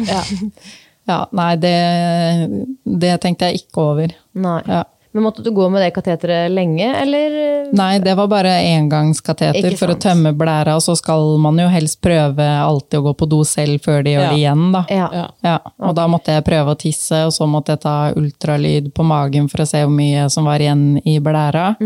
ja, 1.09 1.27
nei, 1.33 1.57
det, 1.57 2.67
det 3.01 3.21
tenkte 3.21 3.49
jeg 3.51 3.63
ikke 3.65 3.81
over. 3.81 4.13
Nei. 4.35 4.61
Ja. 4.69 4.85
Men 5.13 5.23
måtte 5.27 5.43
du 5.45 5.51
gå 5.55 5.69
med 5.69 5.83
det 5.85 5.91
kateteret 5.95 6.51
lenge, 6.51 6.89
eller? 7.03 7.35
Nei, 7.73 7.99
det 8.05 8.15
var 8.17 8.29
bare 8.33 8.55
engangskateter 8.65 9.77
for 9.77 9.93
å 9.93 9.97
tømme 10.01 10.33
blæra, 10.37 10.75
og 10.79 10.83
så 10.85 10.97
skal 10.97 11.37
man 11.43 11.61
jo 11.61 11.69
helst 11.73 12.01
prøve 12.05 12.47
alltid 12.63 12.99
å 13.01 13.05
gå 13.11 13.15
på 13.21 13.29
do 13.29 13.43
selv 13.49 13.81
før 13.85 14.03
de 14.05 14.17
gjør 14.17 14.23
Ja. 14.25 14.31
det 14.33 14.41
igjen, 14.41 14.65
da. 14.73 14.85
Ja. 14.89 15.09
Ja. 15.45 15.59
Og 15.79 15.93
og 15.93 15.97
da 16.01 16.07
måtte 16.09 16.33
jeg 16.33 16.45
prøve 16.47 16.73
å 16.73 16.79
tisse, 16.81 17.27
og 17.29 17.33
så 17.37 17.47
måtte 17.47 17.75
jeg 17.77 17.83
ta 17.85 17.97
ultralyd 18.17 18.93
på 18.97 19.05
magen 19.05 19.49
for 19.53 19.61
å 19.61 19.69
se 19.69 19.83
hvor 19.85 19.93
mye 19.93 20.29
som 20.33 20.49
var 20.49 20.65
igjen 20.65 21.01
i 21.05 21.19
blæra. 21.21 21.77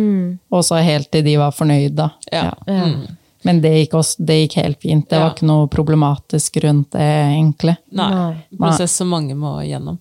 Og 0.53 0.63
så 0.63 0.79
helt 0.83 1.11
til 1.11 1.25
de 1.27 1.37
var 1.43 1.51
fornøyd, 1.51 1.97
da. 1.99 2.11
Ja. 2.31 2.53
Mm. 2.69 3.17
Men 3.47 3.61
det 3.63 3.71
gikk, 3.77 3.95
også, 4.01 4.25
det 4.27 4.37
gikk 4.41 4.57
helt 4.59 4.81
fint. 4.83 5.05
Det 5.09 5.17
Ja. 5.17 5.23
var 5.25 5.35
ikke 5.37 5.47
noe 5.49 5.69
problematisk 5.71 6.57
rundt 6.65 6.91
det, 6.97 7.07
egentlig. 7.07 7.77
Nei. 7.95 8.09
Nei. 8.11 8.45
Prosess 8.59 8.93
som 8.99 9.09
mange 9.13 9.37
må 9.39 9.57
gjennom. 9.67 9.99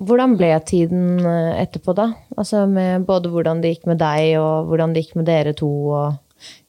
Hvordan 0.00 0.36
ble 0.38 0.52
tiden 0.64 1.18
eh, 1.26 1.62
etterpå, 1.64 1.94
da? 1.98 2.08
Altså 2.36 2.64
med 2.70 3.04
både 3.08 3.28
hvordan 3.32 3.60
det 3.62 3.74
gikk 3.74 3.86
med 3.90 3.98
deg, 4.00 4.36
og 4.40 4.70
hvordan 4.70 4.94
det 4.94 5.04
gikk 5.04 5.16
med 5.20 5.26
dere 5.28 5.52
to. 5.58 5.68
Og... 5.90 6.14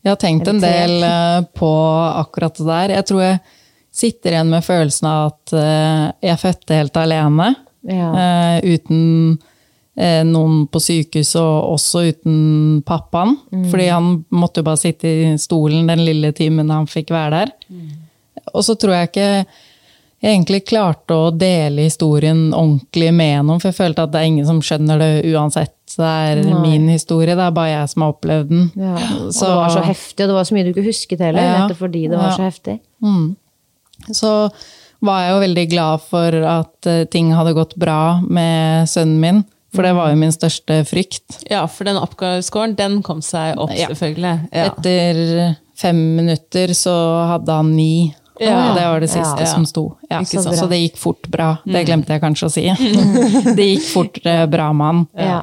Jeg 0.03 0.11
har 0.13 0.19
tenkt 0.21 0.47
en 0.51 0.59
del 0.63 0.97
eh, 1.03 1.41
på 1.57 1.71
akkurat 2.23 2.55
det 2.57 2.67
der. 2.67 2.95
Jeg 2.97 3.05
tror 3.11 3.21
jeg 3.21 3.39
sitter 3.97 4.35
igjen 4.35 4.49
med 4.51 4.65
følelsen 4.65 5.07
av 5.09 5.31
at 5.31 5.53
eh, 5.57 6.03
jeg 6.29 6.41
fødte 6.43 6.81
helt 6.81 6.97
alene. 6.97 7.55
Ja. 7.87 8.09
eh, 8.19 8.73
uten 8.75 9.37
noen 9.97 10.67
på 10.69 10.79
sykehuset, 10.83 11.39
og 11.41 11.71
også 11.73 12.03
uten 12.11 12.81
pappaen. 12.85 13.37
Fordi 13.71 13.87
han 13.89 14.11
måtte 14.29 14.61
jo 14.61 14.67
bare 14.67 14.77
sitte 14.77 15.07
i 15.09 15.31
stolen 15.41 15.87
den 15.89 16.03
lille 16.05 16.29
timen 16.37 16.69
han 16.69 16.85
fikk 16.85 17.09
være 17.15 17.31
der. 17.39 17.55
Og 18.53 18.61
så 18.63 18.75
tror 18.77 18.93
jeg 18.93 19.09
ikke 19.09 19.45
jeg 20.17 20.33
egentlig 20.33 20.63
klarte 20.65 21.13
å 21.13 21.31
dele 21.37 21.83
historien 21.85 22.47
ordentlig 22.57 23.11
med 23.13 23.43
noen, 23.45 23.59
for 23.61 23.69
jeg 23.69 23.77
følte 23.77 24.01
at 24.07 24.11
det 24.15 24.21
er 24.21 24.29
ingen 24.31 24.47
som 24.47 24.61
skjønner 24.65 24.97
det 24.97 25.09
uansett. 25.29 25.75
Det 25.93 26.07
er 26.07 26.39
Nei. 26.43 26.61
min 26.63 26.87
historie, 26.89 27.35
det 27.37 27.43
er 27.45 27.51
bare 27.53 27.69
jeg 27.75 27.89
som 27.91 28.01
har 28.01 28.13
opplevd 28.15 28.49
den. 28.49 28.63
Ja. 28.75 28.95
Og 28.97 29.33
Så- 29.33 29.45
det 29.45 29.55
var 29.55 29.69
så 29.69 29.83
heftig, 29.85 30.23
og 30.23 30.27
det 30.29 30.37
var 30.39 30.43
så 30.49 30.53
mye 30.55 30.63
du 30.63 30.71
ikke 30.73 30.87
husket 30.87 31.19
heller, 31.19 31.41
Ja. 31.41 31.67
nettopp 31.67 31.77
fordi 31.77 32.01
det 32.09 32.17
var 32.17 32.29
Ja. 32.29 32.35
så 32.37 32.43
heftig. 32.49 32.79
Så 34.11 34.51
var 35.01 35.19
jeg 35.21 35.31
jo 35.35 35.39
veldig 35.45 35.69
glad 35.69 36.01
for 36.01 36.27
at 36.33 36.87
eh, 36.87 37.03
ting 37.05 37.31
hadde 37.31 37.53
gått 37.53 37.75
bra 37.77 38.19
med 38.27 38.87
sønnen 38.89 39.19
min, 39.19 39.45
for 39.75 39.83
det 39.83 39.93
var 39.97 40.11
jo 40.13 40.19
min 40.19 40.31
største 40.33 40.81
frykt. 40.87 41.41
Ja, 41.51 41.65
for 41.67 41.87
den 41.89 41.99
oppgavescoren, 41.99 42.75
den 42.77 43.01
kom 43.05 43.21
seg 43.25 43.57
opp, 43.59 43.73
Ja. 43.75 43.89
selvfølgelig. 43.91 44.35
Ja. 44.51 44.69
Etter 44.71 45.55
fem 45.77 45.99
minutter 46.15 46.73
så 46.77 46.95
hadde 47.33 47.51
han 47.59 47.75
ni. 47.75 48.15
Ja. 48.39 48.73
Det 48.77 48.85
var 48.85 49.01
det 49.01 49.09
siste 49.09 49.45
som 49.49 49.65
sto. 49.65 49.97
Så, 50.25 50.43
så 50.45 50.67
det 50.69 50.77
gikk 50.83 50.97
fort 51.01 51.27
bra. 51.33 51.55
Det 51.65 51.85
glemte 51.87 52.13
jeg 52.13 52.21
kanskje 52.21 52.49
å 52.49 52.53
si. 52.53 52.65
det 53.57 53.65
gikk 53.71 53.87
fort 53.89 54.19
eh, 54.25 54.45
bra 54.49 54.71
med 54.77 54.87
han. 54.87 55.05
Ja. 55.17 55.39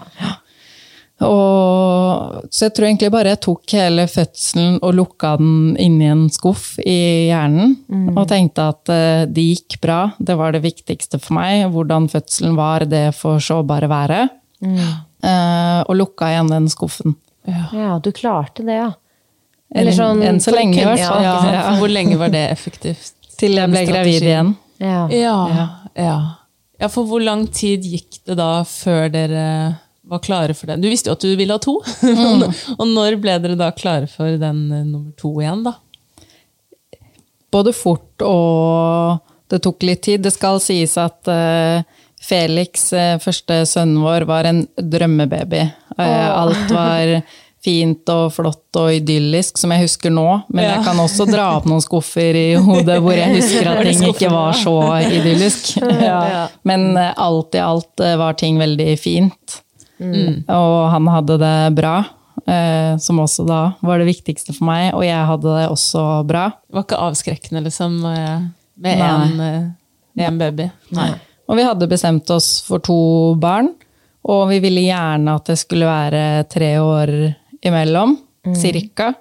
Og, 1.27 2.45
så 2.53 2.67
jeg 2.69 2.75
tror 2.77 2.87
egentlig 2.89 3.11
bare 3.15 3.33
jeg 3.35 3.41
tok 3.47 3.75
hele 3.77 4.05
fødselen 4.11 4.79
og 4.85 4.95
lukka 4.99 5.35
den 5.41 5.75
inni 5.81 6.09
en 6.13 6.25
skuff 6.33 6.75
i 6.85 6.97
hjernen. 7.31 7.77
Og 8.15 8.27
tenkte 8.31 8.69
at 8.75 8.93
eh, 8.95 9.25
det 9.31 9.45
gikk 9.51 9.79
bra, 9.85 10.01
det 10.19 10.37
var 10.41 10.53
det 10.57 10.63
viktigste 10.65 11.21
for 11.23 11.39
meg. 11.39 11.67
Hvordan 11.75 12.09
fødselen 12.13 12.57
var, 12.59 12.85
det 12.91 13.07
får 13.19 13.41
så 13.49 13.61
bare 13.67 13.89
være. 13.91 14.21
Eh, 14.65 15.81
og 15.89 15.97
lukka 15.97 16.29
igjen 16.33 16.51
den 16.53 16.69
skuffen. 16.73 17.17
ja, 17.47 17.99
du 18.03 18.11
klarte 18.13 18.65
det, 18.65 18.79
ja. 18.83 18.91
Enn- 19.75 20.23
enn 20.23 20.41
så 20.41 20.53
lenge, 20.55 20.79
i 20.79 20.85
hvert 20.87 21.01
fall. 21.03 21.23
Ja. 21.25 21.37
Ja. 21.53 21.63
Hvor 21.81 21.91
lenge 21.91 22.17
var 22.21 22.31
det 22.33 22.45
effektivt? 22.53 23.13
Til 23.41 23.57
jeg 23.59 23.71
ble 23.73 23.83
gravid 23.89 24.23
igjen. 24.23 24.53
Ja. 24.79 25.07
Ja, 25.11 25.37
ja. 25.97 26.19
ja, 26.81 26.89
for 26.93 27.09
hvor 27.09 27.23
lang 27.25 27.47
tid 27.55 27.83
gikk 27.89 28.21
det 28.29 28.37
da 28.39 28.63
før 28.69 29.09
dere 29.11 29.47
var 30.11 30.21
klare 30.25 30.55
for 30.55 30.69
det? 30.69 30.77
Du 30.83 30.89
visste 30.91 31.09
jo 31.11 31.17
at 31.17 31.25
du 31.25 31.31
ville 31.39 31.55
ha 31.57 31.61
to. 31.63 31.79
og 32.79 32.87
når 32.91 33.17
ble 33.23 33.39
dere 33.41 33.57
da 33.59 33.71
klare 33.77 34.09
for 34.11 34.37
den 34.41 34.67
eh, 34.73 34.85
nummer 34.85 35.13
to 35.21 35.33
igjen, 35.41 35.65
da? 35.67 35.77
Både 37.55 37.73
fort 37.77 38.25
og 38.27 39.21
det 39.53 39.61
tok 39.63 39.85
litt 39.87 40.03
tid. 40.03 40.25
Det 40.25 40.33
skal 40.35 40.59
sies 40.63 40.97
at 40.99 41.29
eh, 41.31 41.85
Felix, 42.25 42.89
eh, 42.97 43.17
første 43.23 43.61
sønnen 43.69 44.01
vår, 44.03 44.27
var 44.29 44.49
en 44.51 44.65
drømmebaby. 44.81 45.63
Eh, 45.99 46.29
alt 46.35 46.71
var 46.75 47.19
fint 47.65 48.11
og 48.13 48.27
flott 48.35 48.77
og 48.77 48.91
idyllisk 48.93 49.57
som 49.57 49.73
jeg 49.73 49.87
husker 49.87 50.13
nå, 50.13 50.25
men 50.53 50.67
Ja. 50.67 50.73
jeg 50.75 50.85
kan 50.85 50.99
også 51.01 51.25
dra 51.31 51.47
opp 51.57 51.65
noen 51.71 51.81
skuffer 51.81 52.37
i 52.37 52.49
hodet 52.61 52.99
hvor 53.01 53.17
jeg 53.17 53.39
husker 53.39 53.71
at 53.71 53.81
ting 53.87 54.03
ikke 54.11 54.29
var 54.35 54.53
så 54.59 54.75
idyllisk. 55.07 55.71
Ja. 56.05 56.49
Men 56.69 56.91
alt 56.99 57.57
i 57.57 57.63
alt 57.65 58.03
var 58.21 58.37
ting 58.37 58.59
veldig 58.61 58.91
fint. 59.01 59.63
Mm. 60.05 60.37
Og 60.55 60.77
han 60.93 61.11
hadde 61.13 61.39
det 61.41 61.57
bra, 61.79 61.95
eh, 62.47 62.97
som 63.03 63.23
også 63.23 63.47
da 63.49 63.61
var 63.85 64.03
det 64.03 64.11
viktigste 64.11 64.55
for 64.57 64.69
meg, 64.69 64.91
og 64.95 65.05
jeg 65.07 65.29
hadde 65.31 65.55
det 65.59 65.69
også 65.73 66.05
bra. 66.29 66.49
Det 66.67 66.79
var 66.79 66.87
ikke 66.87 67.05
avskrekkende, 67.09 67.65
liksom, 67.69 68.01
med 68.05 69.01
én 69.05 69.41
en, 69.41 69.73
eh, 70.19 70.31
baby. 70.39 70.69
Nei. 70.97 71.13
Og 71.49 71.59
vi 71.59 71.67
hadde 71.67 71.91
bestemt 71.91 72.31
oss 72.33 72.61
for 72.65 72.81
to 72.85 73.35
barn, 73.41 73.75
og 74.25 74.49
vi 74.49 74.61
ville 74.65 74.87
gjerne 74.87 75.35
at 75.37 75.51
det 75.51 75.59
skulle 75.61 75.89
være 75.89 76.49
tre 76.49 76.77
år 76.81 77.13
imellom, 77.65 78.17
cirka. 78.57 79.15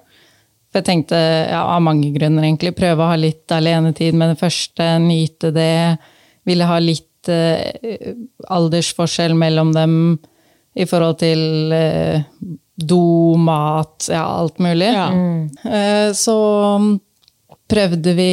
For 0.74 0.82
jeg 0.82 0.88
tenkte, 0.88 1.18
ja, 1.48 1.62
av 1.70 1.82
mange 1.86 2.08
grunner 2.16 2.42
egentlig, 2.42 2.74
prøve 2.74 3.04
å 3.04 3.12
ha 3.12 3.18
litt 3.20 3.52
alenetid 3.54 4.16
med 4.18 4.32
det 4.32 4.40
første, 4.40 4.88
nyte 4.98 5.52
det. 5.54 5.98
Ville 6.48 6.66
ha 6.66 6.80
litt 6.82 7.30
eh, 7.30 8.10
aldersforskjell 8.50 9.36
mellom 9.38 9.70
dem 9.76 9.94
i 10.74 10.86
forhold 10.90 11.18
til 11.22 11.72
eh, 11.72 12.22
do, 12.76 13.36
mat, 13.38 14.08
ja, 14.10 14.24
alt 14.40 14.58
mulig. 14.58 14.88
Ja. 14.90 15.08
Eh, 15.70 16.08
så 16.18 16.36
prøvde 17.70 18.14
vi 18.18 18.30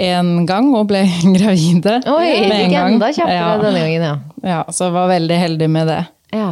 en 0.00 0.46
gang 0.48 0.70
og 0.76 0.86
ble 0.88 1.02
gravide. 1.36 1.98
Oi, 2.08 2.30
med 2.48 2.56
en 2.64 2.72
gang. 2.72 2.94
enda 2.94 3.10
kjappere 3.12 3.36
Ja. 3.36 3.50
denne 3.60 3.82
gangen, 3.84 4.02
ja. 4.06 4.14
Ja, 4.42 4.60
så 4.72 4.86
jeg 4.88 4.94
var 4.96 5.08
veldig 5.10 5.36
heldig 5.42 5.68
med 5.70 5.90
det. 5.90 5.98
Ja. 6.32 6.50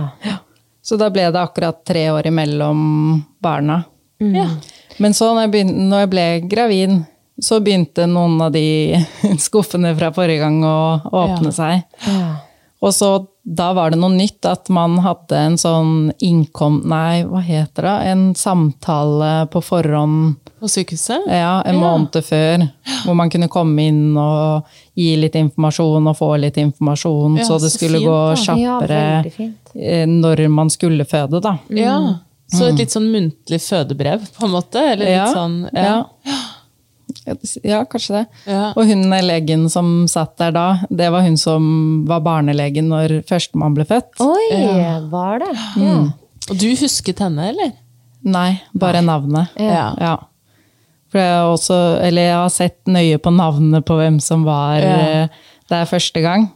Så 0.84 0.96
da 1.00 1.08
ble 1.12 1.28
det 1.32 1.40
akkurat 1.40 1.80
tre 1.88 2.06
år 2.12 2.26
imellom 2.28 3.22
barna. 3.44 3.82
Ja. 4.20 4.48
Men 4.98 5.14
så 5.14 5.30
når 5.34 5.46
jeg, 5.46 5.50
begynte, 5.54 5.86
når 5.88 6.02
jeg 6.04 6.10
ble 6.12 6.26
gravid, 6.50 6.94
så 7.40 7.60
begynte 7.62 8.06
noen 8.10 8.40
av 8.42 8.52
de 8.52 8.98
skuffene 9.46 9.94
fra 9.96 10.10
forrige 10.16 10.42
gang 10.42 10.58
å 10.66 10.76
åpne 11.22 11.52
seg. 11.54 11.84
Ja. 12.08 12.32
Og 12.82 12.92
så 12.94 13.12
da 13.48 13.70
var 13.72 13.90
det 13.94 13.98
noe 14.00 14.12
nytt 14.12 14.44
at 14.44 14.68
man 14.68 14.98
hadde 15.00 15.38
en 15.40 15.54
sånn 15.60 15.92
innkom... 16.20 16.82
Nei, 16.90 17.22
hva 17.24 17.40
heter 17.40 17.86
det? 17.86 17.94
En 18.12 18.22
samtale 18.36 19.46
på 19.52 19.62
forhånd. 19.64 20.34
På 20.60 20.68
sykehuset? 20.68 21.24
Ja, 21.32 21.62
en 21.64 21.78
måned 21.80 22.18
før, 22.26 22.66
hvor 23.06 23.16
man 23.16 23.32
kunne 23.32 23.48
komme 23.48 23.86
inn 23.88 24.18
og 24.20 24.68
gi 24.98 25.14
litt 25.22 25.38
informasjon 25.38 26.10
og 26.10 26.18
få 26.18 26.32
litt 26.42 26.58
informasjon, 26.60 27.38
Ja, 27.40 27.46
så 27.48 27.56
det 27.62 27.70
så 27.72 27.78
skulle 27.78 28.02
fint, 28.02 28.10
gå 28.10 28.18
da. 28.18 28.34
Ja, 28.36 28.44
kjappere 28.44 29.00
veldig 29.24 29.48
eh, 29.78 30.06
når 30.10 30.44
man 30.52 30.74
skulle 30.74 31.08
føde, 31.08 31.40
da. 31.44 31.56
Ja. 31.72 31.96
Så 32.52 32.68
et 32.70 32.78
litt 32.80 32.92
sånn 32.92 33.08
muntlig 33.12 33.60
fødebrev, 33.60 34.28
på 34.36 34.46
en 34.48 34.54
måte? 34.56 34.82
Eller 34.92 35.04
litt 35.04 35.16
Ja, 35.16 35.26
sånn 35.32 35.58
ja. 35.72 35.88
Ja, 35.88 36.36
kanskje 37.90 38.14
det. 38.20 38.24
Ja. 38.46 38.72
Og 38.76 38.86
hun 38.88 39.02
legen 39.26 39.68
som 39.72 40.06
satt 40.08 40.36
der 40.38 40.50
da, 40.56 40.66
det 40.90 41.10
var 41.12 41.22
hun 41.26 41.36
som 41.40 42.06
var 42.08 42.20
barnelegen 42.20 42.88
når 42.88 43.18
førstemann 43.28 43.74
ble 43.76 43.84
født. 43.88 44.18
Oi, 44.20 44.48
var 45.10 45.38
det? 45.44 45.52
Ja. 45.82 45.98
Og 46.48 46.56
du 46.58 46.68
husket 46.80 47.18
henne, 47.20 47.50
eller? 47.52 47.72
Nei, 48.24 48.60
bare 48.74 49.02
navnet. 49.04 49.48
Ja. 49.60 49.92
Ja. 50.00 50.16
For 51.08 51.18
jeg 51.22 51.44
også, 51.54 51.76
eller 52.04 52.22
jeg 52.22 52.36
har 52.36 52.48
sett 52.52 52.78
nøye 52.90 53.18
på 53.24 53.30
navnet 53.32 53.84
på 53.88 53.96
hvem 53.96 54.18
som 54.20 54.42
var 54.44 54.78
Ja. 54.82 54.96
eh, 55.24 55.28
der 55.70 55.84
første 55.84 56.20
gang. 56.20 56.50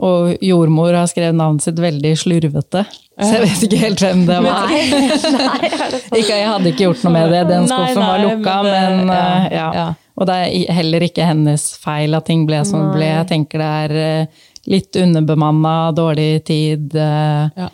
Og 0.00 0.30
jordmor 0.40 0.94
har 0.96 1.08
skrevet 1.10 1.36
navnet 1.36 1.60
sitt 1.66 1.76
veldig 1.82 2.14
slurvete, 2.16 2.84
så 3.20 3.32
jeg 3.36 3.42
vet 3.44 3.64
ikke 3.66 3.80
helt 3.82 4.00
hvem 4.00 4.22
det 4.24 4.38
var. 4.46 4.70
ikke, 6.20 6.36
jeg 6.38 6.46
hadde 6.48 6.70
ikke 6.72 6.86
gjort 6.86 7.02
noe 7.04 7.12
med 7.18 7.34
det, 7.34 7.42
den 7.50 7.66
skuffen 7.68 8.00
var 8.00 8.22
lukka, 8.22 8.54
men 8.64 8.96
men, 8.96 9.10
det- 9.10 9.18
ja, 9.18 9.34
eh, 9.34 9.56
ja. 9.58 9.66
ja. 9.76 9.88
Og 10.20 10.26
det 10.28 10.36
er 10.36 10.72
heller 10.76 11.04
ikke 11.06 11.24
hennes 11.24 11.62
feil 11.80 12.16
at 12.16 12.26
ting 12.28 12.46
ble 12.48 12.58
som 12.68 12.82
det 12.86 12.94
ble. 12.98 13.06
Jeg 13.08 13.28
tenker 13.30 13.60
det 13.62 13.68
er 13.84 13.94
eh, 14.04 14.40
litt 14.68 14.96
underbemanna, 15.00 15.76
dårlig 15.96 16.44
tid. 16.48 16.94
eh, 16.96 17.48
Ja. 17.56 17.68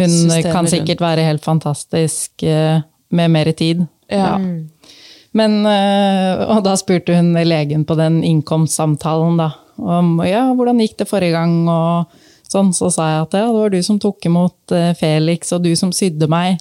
Hun 0.00 0.08
Systemet 0.08 0.46
kan 0.52 0.62
rundt. 0.64 0.70
sikkert 0.72 1.00
være 1.04 1.24
helt 1.26 1.44
fantastisk 1.44 2.42
eh, 2.48 2.78
med 3.12 3.30
mer 3.34 3.50
tid. 3.52 3.82
Ja. 4.08 4.38
Men, 5.36 5.58
eh, 5.68 6.40
og 6.46 6.62
da 6.64 6.72
spurte 6.80 7.14
hun 7.18 7.34
legen 7.36 7.84
på 7.84 7.96
den 8.00 8.22
innkomstsamtalen 8.24 9.36
da, 9.42 9.50
om 9.82 10.18
ja, 10.26 10.46
hvordan 10.54 10.80
gikk 10.82 10.96
det 11.02 11.08
forrige 11.10 11.32
gang, 11.36 11.54
og 11.68 12.06
sånn, 12.50 12.72
så 12.76 12.90
sa 12.92 13.08
jeg 13.12 13.22
at 13.28 13.36
ja, 13.38 13.46
det 13.46 13.54
var 13.60 13.70
du 13.70 13.80
som 13.86 13.98
tok 14.02 14.26
imot 14.26 14.74
eh, 14.76 14.92
Felix, 14.98 15.52
og 15.56 15.62
du 15.64 15.72
som 15.78 15.92
sydde 15.94 16.28
meg. 16.30 16.58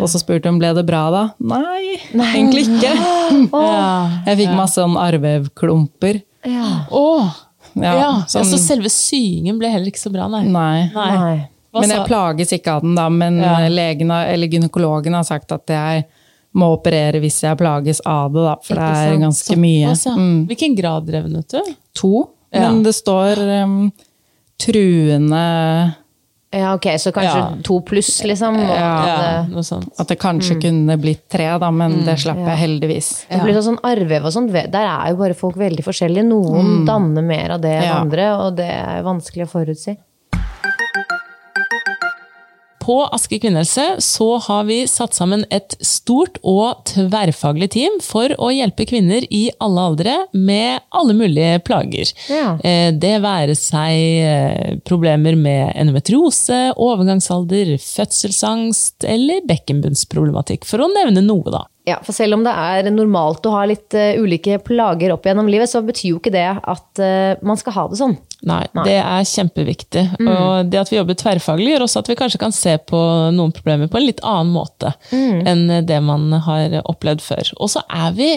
Og 0.00 0.08
så 0.10 0.18
spurte 0.18 0.50
hun 0.50 0.56
ble 0.58 0.72
det 0.74 0.82
bra 0.88 1.04
da? 1.14 1.24
Nei, 1.38 1.98
egentlig 2.34 2.64
ikke. 2.66 2.90
Ja. 3.52 4.22
Jeg 4.26 4.38
fikk 4.40 4.54
masse 4.58 4.80
sånn 4.80 4.96
arvevklumper. 4.98 6.18
Ja. 6.46 6.86
Å! 6.90 7.04
Ja, 7.76 7.92
Ja, 7.94 8.10
sånn- 8.30 8.46
Så 8.48 8.58
selve 8.58 8.90
syingen 8.90 9.58
ble 9.60 9.68
heller 9.70 9.86
ikke 9.90 10.00
så 10.00 10.10
bra, 10.10 10.26
nei. 10.32 10.44
Nei. 10.48 10.90
Nei. 10.94 11.48
Men 11.76 11.90
jeg 11.92 12.06
plages 12.08 12.52
ikke 12.56 12.76
av 12.78 12.82
den, 12.82 12.94
da. 12.96 13.08
Men 13.10 13.38
Ja. 13.38 13.68
legen, 13.68 14.10
eller 14.10 14.48
gynekologen 14.48 15.14
har 15.14 15.24
sagt 15.24 15.52
at 15.52 15.66
jeg 15.68 16.06
må 16.56 16.70
operere 16.78 17.20
hvis 17.20 17.42
jeg 17.44 17.58
plages 17.58 18.00
av 18.06 18.32
det, 18.32 18.42
da. 18.46 18.54
For 18.64 18.74
det 18.74 18.82
er 18.82 19.10
sant? 19.10 19.20
ganske 19.26 19.56
mye. 19.60 19.92
Mm. 20.16 20.46
Hvilken 20.48 20.76
grad 20.78 21.06
drev 21.06 21.28
du? 21.30 21.42
To. 21.94 22.28
Ja. 22.56 22.70
Men 22.70 22.82
det 22.86 22.94
står 22.96 23.40
um, 23.62 23.92
truende 24.60 25.94
Ja, 26.56 26.70
ok, 26.74 26.86
så 26.98 27.10
kanskje 27.12 27.36
Ja. 27.36 27.48
to 27.64 27.80
pluss, 27.84 28.22
liksom. 28.24 28.54
og 28.56 28.70
Ja. 28.76 29.06
Ja, 29.06 29.42
noe 29.50 29.62
sånt. 29.66 29.90
At 29.98 30.08
det 30.08 30.18
kanskje 30.18 30.60
kunne 30.62 30.96
blitt 30.96 31.28
tre, 31.28 31.58
da, 31.58 31.70
men 31.70 32.04
det 32.06 32.14
slapp 32.22 32.38
jeg 32.38 32.56
heldigvis. 32.56 33.26
Det 33.28 33.42
blir 33.42 33.60
sånn 33.60 33.78
arvev 33.82 34.24
og 34.24 34.32
sånt, 34.32 34.52
der 34.52 34.86
er 34.86 35.10
jo 35.10 35.16
bare 35.16 35.34
folk 35.34 35.56
veldig 35.56 35.84
forskjellige. 35.84 36.24
Noen 36.24 36.86
danner 36.86 37.22
mer 37.22 37.50
av 37.50 37.60
det 37.60 37.74
enn 37.82 37.82
Ja. 37.84 38.00
andre, 38.00 38.30
og 38.40 38.56
det 38.56 38.70
er 38.70 39.02
vanskelig 39.02 39.44
å 39.44 39.50
forutsi. 39.50 39.96
På 42.86 43.00
Aske 43.10 43.40
kvinnehelse 43.42 43.96
så 44.04 44.28
har 44.46 44.66
vi 44.68 44.76
satt 44.86 45.16
sammen 45.16 45.42
et 45.50 45.74
stort 45.82 46.38
og 46.46 46.84
tverrfaglig 46.86 47.66
team 47.74 47.96
for 48.04 48.30
å 48.38 48.52
hjelpe 48.54 48.86
kvinner 48.86 49.26
i 49.26 49.48
alle 49.58 49.86
aldre 49.90 50.14
med 50.38 50.84
alle 50.94 51.16
mulige 51.18 51.58
plager. 51.66 52.12
Ja. 52.30 52.52
Eh, 52.62 52.92
Det 52.94 53.16
være 53.24 53.56
seg 53.58 53.96
eh, 54.22 54.76
problemer 54.86 55.34
med 55.34 55.74
endometriose, 55.74 56.76
overgangsalder, 56.78 57.74
fødselsangst 57.82 59.06
eller 59.10 59.42
bekkenbunnsproblematikk, 59.50 60.66
for 60.68 60.86
å 60.86 60.92
nevne 60.94 61.24
noe, 61.26 61.50
da. 61.50 61.66
Ja, 61.86 62.00
for 62.02 62.16
selv 62.16 62.34
om 62.34 62.42
det 62.42 62.50
er 62.50 62.88
normalt 62.90 63.46
å 63.46 63.52
ha 63.54 63.62
litt 63.70 63.94
uh, 63.94 64.18
ulike 64.18 64.58
plager 64.66 65.12
opp 65.14 65.26
gjennom 65.28 65.46
livet, 65.50 65.70
så 65.70 65.84
betyr 65.86 66.10
jo 66.10 66.18
ikke 66.18 66.34
det 66.34 66.48
at 66.58 67.02
uh, 67.02 67.38
man 67.46 67.60
skal 67.60 67.76
ha 67.76 67.84
det 67.92 68.00
sånn. 68.00 68.16
Nei, 68.46 68.64
det 68.84 68.98
er 69.00 69.26
kjempeviktig. 69.26 70.02
Og 70.20 70.68
det 70.70 70.78
at 70.82 70.90
vi 70.92 70.98
jobber 70.98 71.16
tverrfaglig, 71.18 71.70
gjør 71.72 71.86
også 71.86 72.02
at 72.02 72.10
vi 72.10 72.18
kanskje 72.18 72.40
kan 72.42 72.52
se 72.54 72.74
på 72.78 72.98
noen 73.34 73.54
problemer 73.54 73.88
på 73.90 73.98
en 73.98 74.06
litt 74.06 74.20
annen 74.22 74.52
måte 74.54 74.92
enn 75.10 75.64
det 75.88 75.98
man 76.04 76.28
har 76.44 76.76
opplevd 76.84 77.24
før. 77.24 77.50
Og 77.56 77.72
så 77.72 77.82
er 77.88 78.12
vi 78.14 78.28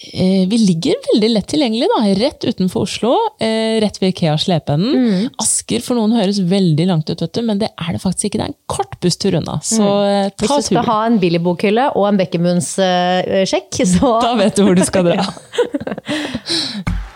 Vi 0.00 0.56
ligger 0.66 0.94
veldig 1.12 1.28
lett 1.34 1.46
tilgjengelig, 1.52 1.86
da. 1.92 1.98
Rett 2.16 2.44
utenfor 2.48 2.86
Oslo. 2.86 3.10
eh, 3.38 3.76
Rett 3.84 3.98
ved 4.00 4.14
Ikea 4.14 4.38
Slepeenden. 4.40 5.28
Asker 5.42 5.82
for 5.84 5.98
noen 5.98 6.14
høres 6.16 6.38
veldig 6.40 6.86
langt 6.88 7.10
ut, 7.12 7.20
du, 7.20 7.42
men 7.44 7.60
det 7.60 7.68
er 7.76 7.92
det 7.92 8.00
faktisk 8.00 8.30
ikke. 8.30 8.38
Det 8.40 8.46
er 8.46 8.52
en 8.54 8.58
kort 8.66 8.96
busstur 9.04 9.36
unna. 9.36 9.58
Så 9.60 9.84
eh, 9.84 10.30
Hvis 10.40 10.48
du 10.48 10.62
skal 10.62 10.64
turen. 10.80 10.88
ha 10.88 10.98
en 11.10 11.20
Billy-bokhylle 11.20 11.90
og 12.00 12.08
en 12.08 12.16
Bekkemunds-sjekk, 12.22 13.82
så 13.92 14.14
Da 14.24 14.32
vet 14.40 14.56
du 14.56 14.64
hvor 14.64 14.74
du 14.80 14.84
skal 14.88 15.10
dra. 15.12 15.28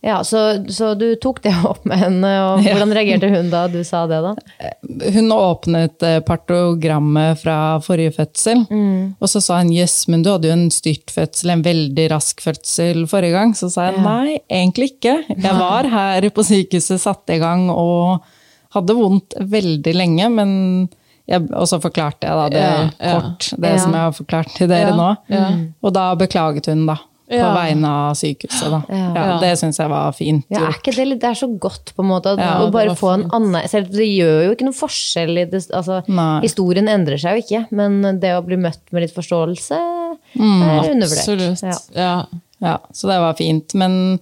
Ja, 0.00 0.20
så, 0.24 0.64
så 0.70 0.92
du 0.94 1.16
tok 1.18 1.40
det 1.42 1.50
opp 1.66 1.82
med 1.88 1.98
henne, 1.98 2.28
og 2.46 2.60
hvordan 2.62 2.92
reagerte 2.94 3.30
hun 3.32 3.48
da 3.50 3.64
du 3.72 3.80
sa 3.84 4.04
det, 4.06 4.20
da? 4.22 4.34
Hun 5.16 5.32
åpnet 5.34 6.04
eh, 6.06 6.20
partogrammet 6.22 7.40
fra 7.40 7.56
forrige 7.82 8.12
fødsel, 8.20 8.62
og 9.18 9.26
så 9.32 9.42
sa 9.42 9.58
hun 9.58 9.72
jøss, 9.74 10.04
men 10.12 10.22
du 10.22 10.30
hadde 10.30 10.46
jo 10.50 10.54
en 10.54 10.68
styrt 10.70 11.10
fødsel, 11.10 11.50
en 11.56 11.64
veldig 11.66 12.06
rask 12.14 12.40
fødsel 12.44 13.08
forrige 13.10 13.34
gang. 13.34 13.56
Så 13.58 13.72
sa 13.74 13.88
jeg 13.90 14.04
nei, 14.04 14.38
egentlig 14.46 14.92
ikke. 14.94 15.16
Jeg 15.34 15.58
var 15.58 15.90
her 15.96 16.28
på 16.30 16.46
sykehuset, 16.46 17.02
satte 17.02 17.34
i 17.34 17.42
gang 17.42 17.66
og 17.74 18.22
hadde 18.76 18.94
vondt 18.98 19.34
veldig 19.50 19.96
lenge, 19.98 20.30
men 20.38 20.54
og 21.28 21.66
så 21.68 21.76
forklarte 21.76 22.24
jeg 22.24 22.36
da 22.38 22.44
det 22.48 22.60
Ja, 22.62 22.76
ja. 23.04 23.16
kort, 23.18 23.50
det 23.60 23.70
Ja. 23.74 23.78
som 23.82 23.92
jeg 23.92 24.00
har 24.00 24.14
forklart 24.16 24.54
til 24.56 24.68
dere 24.70 24.94
Ja, 24.94 24.96
nå. 24.96 25.08
ja. 25.28 25.48
Og 25.84 25.92
da 25.92 26.06
beklaget 26.16 26.70
hun, 26.70 26.86
da. 26.88 26.94
På 27.28 27.36
Ja. 27.36 27.48
vegne 27.52 27.88
av 27.92 28.14
sykehuset, 28.16 28.70
da. 28.72 28.78
Ja. 28.88 29.08
Ja, 29.14 29.38
det 29.42 29.50
syns 29.60 29.76
jeg 29.76 29.90
var 29.92 30.12
fint 30.16 30.46
Ja, 30.48 30.70
er 30.70 30.78
det, 30.96 31.18
det 31.20 31.28
er 31.28 31.36
så 31.36 31.48
godt, 31.60 31.92
på 31.94 32.00
en 32.00 32.08
måte, 32.08 32.32
å 32.32 32.70
bare 32.72 32.94
få 32.96 33.10
en 33.18 33.26
annen 33.36 33.68
Selv 33.68 33.90
det 33.92 34.06
gjør 34.08 34.46
jo 34.46 34.54
ikke 34.54 34.64
noen 34.64 34.78
forskjell 34.78 35.34
det, 35.50 35.60
altså, 35.76 35.98
Historien 36.40 36.88
endrer 36.88 37.20
seg 37.20 37.36
jo 37.36 37.44
ikke, 37.44 37.60
men 37.70 38.00
det 38.22 38.32
å 38.32 38.40
bli 38.46 38.56
møtt 38.56 38.80
med 38.92 39.04
litt 39.04 39.14
forståelse 39.14 39.76
er 39.76 40.88
undervurdert. 40.88 41.52
Absolutt. 41.52 41.94
Ja, 42.60 42.78
så 42.92 43.08
det 43.12 43.18
var 43.22 43.34
fint. 43.38 43.74
Men 43.78 44.18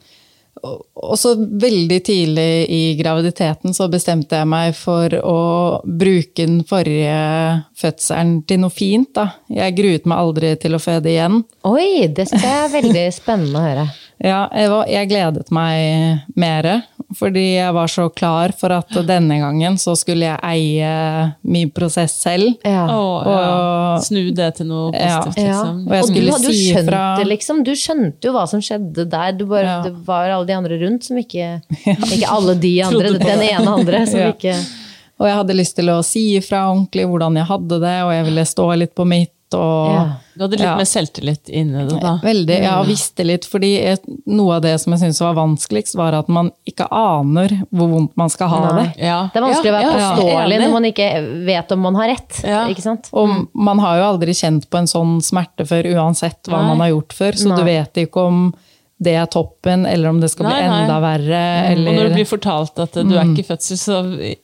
Og 0.64 1.18
så 1.20 1.34
veldig 1.36 1.98
tidlig 2.06 2.50
i 2.72 2.80
graviditeten 2.98 3.74
så 3.76 3.88
bestemte 3.92 4.38
jeg 4.40 4.48
meg 4.48 4.72
for 4.78 5.12
å 5.20 5.40
bruke 5.84 6.46
den 6.46 6.62
forrige 6.66 7.18
fødselen 7.76 8.40
til 8.48 8.62
noe 8.64 8.72
fint. 8.72 9.12
Da. 9.16 9.28
Jeg 9.52 9.76
gruet 9.76 10.08
meg 10.08 10.22
aldri 10.22 10.54
til 10.62 10.78
å 10.78 10.82
føde 10.82 11.12
igjen. 11.12 11.42
Oi, 11.68 12.08
det 12.08 12.28
syns 12.30 12.46
jeg 12.46 12.62
er 12.64 12.72
veldig 12.72 13.06
spennende 13.14 13.60
å 13.60 13.66
høre. 13.66 13.86
Ja, 14.24 14.46
jeg, 14.56 14.70
var, 14.72 14.86
jeg 14.88 15.08
gledet 15.10 15.50
meg 15.52 16.22
mer, 16.40 16.66
fordi 17.18 17.42
jeg 17.58 17.74
var 17.76 17.90
så 17.92 18.06
klar 18.16 18.54
for 18.56 18.72
at 18.72 18.88
denne 19.06 19.36
gangen 19.42 19.76
så 19.78 19.92
skulle 19.98 20.24
jeg 20.30 20.40
eie 20.42 20.92
min 21.44 21.68
prosess 21.76 22.14
selv. 22.24 22.54
Ja. 22.64 22.86
Og, 22.96 23.28
ja. 23.28 23.98
Snu 24.06 24.30
det 24.36 24.48
til 24.56 24.70
noe 24.70 24.88
positivt, 24.94 25.36
Ja. 25.44 25.52
liksom. 25.52 25.82
Og 25.84 25.92
jeg 25.98 26.02
Og 26.06 26.14
du 26.14 26.32
hadde 26.32 26.48
jo 26.48 26.54
si 26.56 26.64
skjønt 26.72 26.88
fra 26.88 27.02
det, 27.20 27.28
liksom. 27.34 27.60
Du 27.68 27.70
skjønte 27.76 28.30
jo 28.30 28.32
hva 28.32 28.46
som 28.48 28.64
skjedde 28.64 29.04
der. 29.12 29.32
Du 29.36 29.44
bare, 29.52 29.64
Ja. 29.66 29.76
Det 29.84 29.92
var 30.08 30.30
alle 30.30 30.46
de 30.48 30.56
andre 30.56 30.80
rundt 30.80 31.04
som 31.04 31.16
ikke 31.20 31.60
Ikke 32.16 32.32
alle 32.32 32.54
de 32.58 32.74
andre, 32.88 33.12
den 33.20 33.44
ene 33.50 33.68
andre 33.76 34.06
som 34.06 34.20
Ja. 34.20 34.32
ikke 34.32 34.56
Og 35.20 35.26
jeg 35.28 35.36
hadde 35.36 35.54
lyst 35.60 35.76
til 35.76 35.88
å 35.92 36.00
si 36.04 36.24
ifra 36.40 36.66
ordentlig 36.72 37.06
hvordan 37.08 37.36
jeg 37.36 37.46
hadde 37.48 37.78
det, 37.80 37.94
og 38.04 38.10
jeg 38.12 38.24
ville 38.26 38.44
stå 38.44 38.66
litt 38.76 38.94
på 38.96 39.04
mitt. 39.08 39.32
Og 39.56 39.92
Ja. 39.96 40.04
Du 40.36 40.42
hadde 40.44 40.58
litt 40.58 40.66
Ja. 40.66 40.76
mer 40.76 40.84
selvtillit 40.84 41.48
inni 41.48 41.86
det, 41.88 41.98
da. 42.02 42.18
Veldig, 42.22 42.56
ja, 42.62 42.74
og 42.82 42.86
visste 42.90 43.24
litt, 43.24 43.46
fordi 43.48 43.70
jeg, 43.80 43.98
noe 44.26 44.56
av 44.56 44.60
det 44.66 44.74
som 44.82 44.92
jeg 44.92 45.00
syntes 45.00 45.20
var 45.24 45.32
vanskeligst, 45.38 45.96
var 45.96 46.12
at 46.12 46.28
man 46.28 46.50
ikke 46.68 46.86
aner 46.92 47.48
hvor 47.72 47.88
vondt 47.88 48.12
man 48.20 48.28
skal 48.28 48.48
ha 48.52 48.58
Nei. 48.74 48.82
det. 48.82 48.98
Ja. 49.06 49.30
Det 49.32 49.40
er 49.40 49.46
vanskelig 49.46 49.72
å 49.72 49.76
være 49.78 49.82
Ja, 49.82 49.96
ja, 49.96 50.10
påståelig 50.16 50.60
når 50.60 50.72
man 50.74 50.84
ikke 50.90 51.08
vet 51.46 51.72
om 51.72 51.80
man 51.80 51.94
har 51.94 52.08
rett. 52.08 52.42
Ja. 52.44 52.66
Ikke 52.68 52.82
sant? 52.84 53.08
Og 53.14 53.48
man 53.54 53.78
har 53.78 53.96
jo 53.96 54.04
aldri 54.12 54.34
kjent 54.36 54.68
på 54.68 54.76
en 54.76 54.86
sånn 54.92 55.16
smerte 55.24 55.64
før, 55.66 55.88
uansett 55.96 56.42
hva 56.50 56.60
Nei. 56.60 56.68
man 56.68 56.80
har 56.84 56.88
gjort 56.90 57.14
før, 57.16 57.32
så 57.32 57.48
Nei. 57.48 57.56
du 57.56 57.64
vet 57.64 57.94
ikke 58.06 58.26
om 58.26 58.54
det 58.98 59.12
er 59.20 59.26
toppen, 59.28 59.82
eller 59.84 60.08
om 60.08 60.20
det 60.22 60.30
skal 60.32 60.46
bli 60.48 60.60
enda 60.64 60.86
nei. 60.88 61.00
verre, 61.04 61.40
Og 61.68 61.80
når 61.82 61.90
eller 61.92 62.08
du 62.08 62.14
blir 62.14 62.28
fortalt 62.30 62.78
at 62.80 62.94
du 63.04 63.10
er 63.12 63.28
ikke 63.28 63.44
fødsel, 63.50 63.76
så 63.76 63.98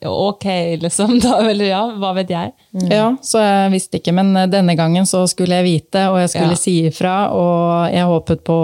ok, 0.05 0.45
liksom. 0.83 1.15
Da, 1.25 1.39
eller 1.49 1.71
ja, 1.71 1.81
hva 1.97 2.11
vet 2.19 2.29
jeg. 2.35 2.53
Ja, 2.93 3.07
så 3.25 3.41
jeg 3.41 3.71
visste 3.73 3.97
ikke, 4.03 4.13
men 4.13 4.35
eh, 4.37 4.51
denne 4.53 4.75
gangen 4.77 5.09
så 5.09 5.23
skulle 5.31 5.57
jeg 5.63 5.65
vite, 5.71 6.05
og 6.13 6.19
jeg 6.21 6.35
skulle 6.35 6.53
Ja. 6.53 6.61
si 6.61 6.75
ifra, 6.91 7.15
og 7.33 7.95
jeg 7.95 8.05
håpet 8.13 8.45
på 8.45 8.59